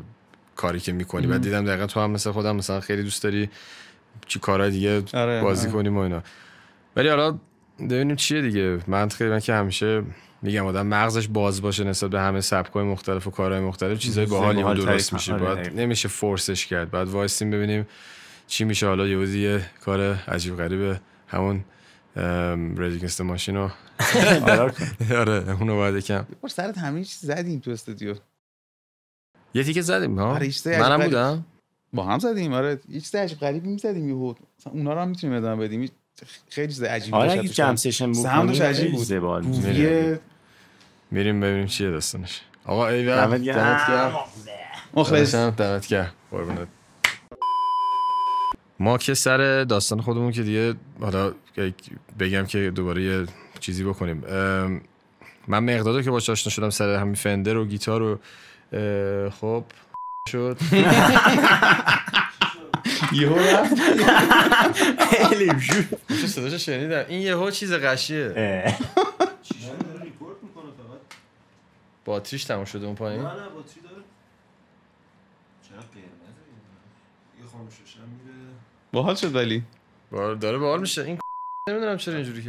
کاری 0.57 0.81
که 0.81 0.93
می‌کنی. 0.93 1.27
بعد 1.27 1.43
دیدم 1.43 1.65
دقیقا 1.65 1.87
تو 1.87 2.01
هم 2.01 2.11
مثل 2.11 2.31
خودم 2.31 2.57
مثلا 2.57 2.81
خیلی 2.81 3.03
دوست 3.03 3.23
داری 3.23 3.51
چی 4.27 4.39
کارهای 4.39 4.71
دیگه 4.71 5.03
آره، 5.15 5.43
بازی 5.43 5.67
آره. 5.67 5.77
کنیم 5.77 5.97
و 5.97 6.01
اینا. 6.01 6.23
ولی 6.97 7.09
حالا 7.09 7.39
ببینیم 7.79 8.17
چیه 8.17 8.43
دیگه. 8.43 8.79
من 8.87 9.09
خیلی 9.09 9.31
من 9.31 9.41
که 9.41 9.55
همیشه 9.55 10.03
میگم 10.43 10.67
آدم 10.67 10.87
مغزش 10.87 11.29
باز 11.29 11.63
باشه 11.63 11.85
نسبت 11.85 12.11
به 12.11 12.21
همه 12.21 12.41
سبکای 12.41 12.85
مختلف 12.85 13.27
و 13.27 13.31
کارهای 13.31 13.61
مختلف 13.61 13.99
چیزای 13.99 14.27
باحالی 14.27 14.63
درست 14.63 15.13
میشه. 15.13 15.33
آره، 15.33 15.55
باید. 15.55 15.81
نمیشه 15.81 16.09
فورسش 16.09 16.67
کرد. 16.67 16.91
بعد 16.91 17.09
وایسیم 17.09 17.51
ببینیم 17.51 17.87
چی 18.47 18.65
میشه 18.65 18.87
حالا؟ 18.87 19.07
یه 19.07 19.71
کار 19.81 20.01
عجیب 20.15 20.57
غریبه 20.57 21.01
همون 21.29 21.65
ردیگنست 22.77 23.21
ماشین 23.21 23.57
رو 23.57 23.71
آره 25.21 25.53
اونو 25.61 25.77
باید 25.77 25.95
یکم. 25.95 26.27
بار 26.41 26.49
سرت 26.51 26.79
همه 26.79 27.05
چیز 27.05 27.19
زدیم 27.21 27.61
تو 27.61 27.71
استودیو. 27.71 28.15
یه 29.55 29.65
تیکه 29.65 29.83
زدیم 29.83 30.19
ها؟ 30.19 30.35
آره، 30.35 30.51
منم 30.67 30.93
عجیب 30.93 31.05
بودم. 31.05 31.45
با 31.93 32.05
هم 32.05 32.19
زدیم 32.19 32.53
آره. 32.53 32.81
یه 32.89 33.01
چیز 33.01 33.15
عجیب 33.15 33.39
غریبی 33.39 33.69
می‌زدیم 33.69 34.09
یهو. 34.09 34.35
اونا 34.65 34.95
رو 34.95 35.01
هم 35.01 35.09
می‌تونیم 35.09 35.37
ادامه 35.37 35.65
بدیم. 35.65 35.91
خیلی 36.49 36.73
چیز 36.73 36.83
عجیبی 36.83 37.17
آره 37.17 37.33
اگه. 37.33 37.49
jam 37.49 37.77
session 37.77 38.07
بود 38.07 38.23
sound 38.23 38.50
ش 38.50 38.61
عجیب 38.61 38.97
خیلی 38.97 39.21
بود. 39.21 40.21
میریم 41.11 41.41
ببینیم 41.41 41.67
چیه 41.67 41.91
داستانش. 41.91 42.41
آقا 42.65 42.89
ایول 42.89 43.17
دمت 43.17 43.43
گرم. 43.43 44.15
مخلص. 44.95 45.35
دمت 45.35 45.57
دمت 45.57 45.87
گرم. 45.87 46.13
قربونت. 46.31 46.69
ما 48.79 48.99
که 48.99 49.15
سر 49.15 49.65
داستان 49.65 50.01
خودمون 50.01 50.33
که 50.33 50.43
دیگه 50.43 50.75
حالا 51.01 51.33
بگم 52.19 52.47
که 52.47 52.71
دوباره 52.71 53.03
یه 53.03 53.27
چیزی 53.61 53.85
بکنیم. 53.85 54.21
من 55.49 55.65
مقدادو 55.65 56.03
که 56.03 56.11
باش 56.11 56.31
آشنا 56.31 56.51
شدم 56.51 56.71
سر 56.71 56.95
همین 56.95 57.15
فندر 57.15 57.57
و 57.57 57.65
گیتار 57.65 58.03
و 58.03 58.19
خب 59.31 59.65
شد. 60.29 60.59
یهو 63.13 63.39
رفت. 63.39 63.75
چه 66.21 66.27
صداشو 66.27 66.59
شنیدم؟ 66.59 67.05
این 67.09 67.23
یهو 67.23 67.51
چیز 67.51 67.73
قشیه. 67.73 68.75
باتریش 72.05 72.45
تموم 72.45 72.65
شده 72.65 72.87
اون 72.87 72.95
پایین. 72.95 73.23
نه 73.23 73.29
نه 73.29 73.33
باتری 73.33 73.81
داره. 73.83 74.03
چرا 75.69 75.79
قرمزه؟ 75.79 76.43
یه 77.41 77.47
خاموشش 77.53 77.97
هم 77.97 78.09
میره 78.09 78.36
باحال 78.97 79.15
شد 79.15 79.35
ولی. 79.35 79.63
داره 80.41 80.59
باحال 80.59 80.81
میشه. 80.81 81.03
این 81.03 81.19
نمی‌دونم 81.69 81.97
چرا 81.97 82.15
اینجوری 82.15 82.43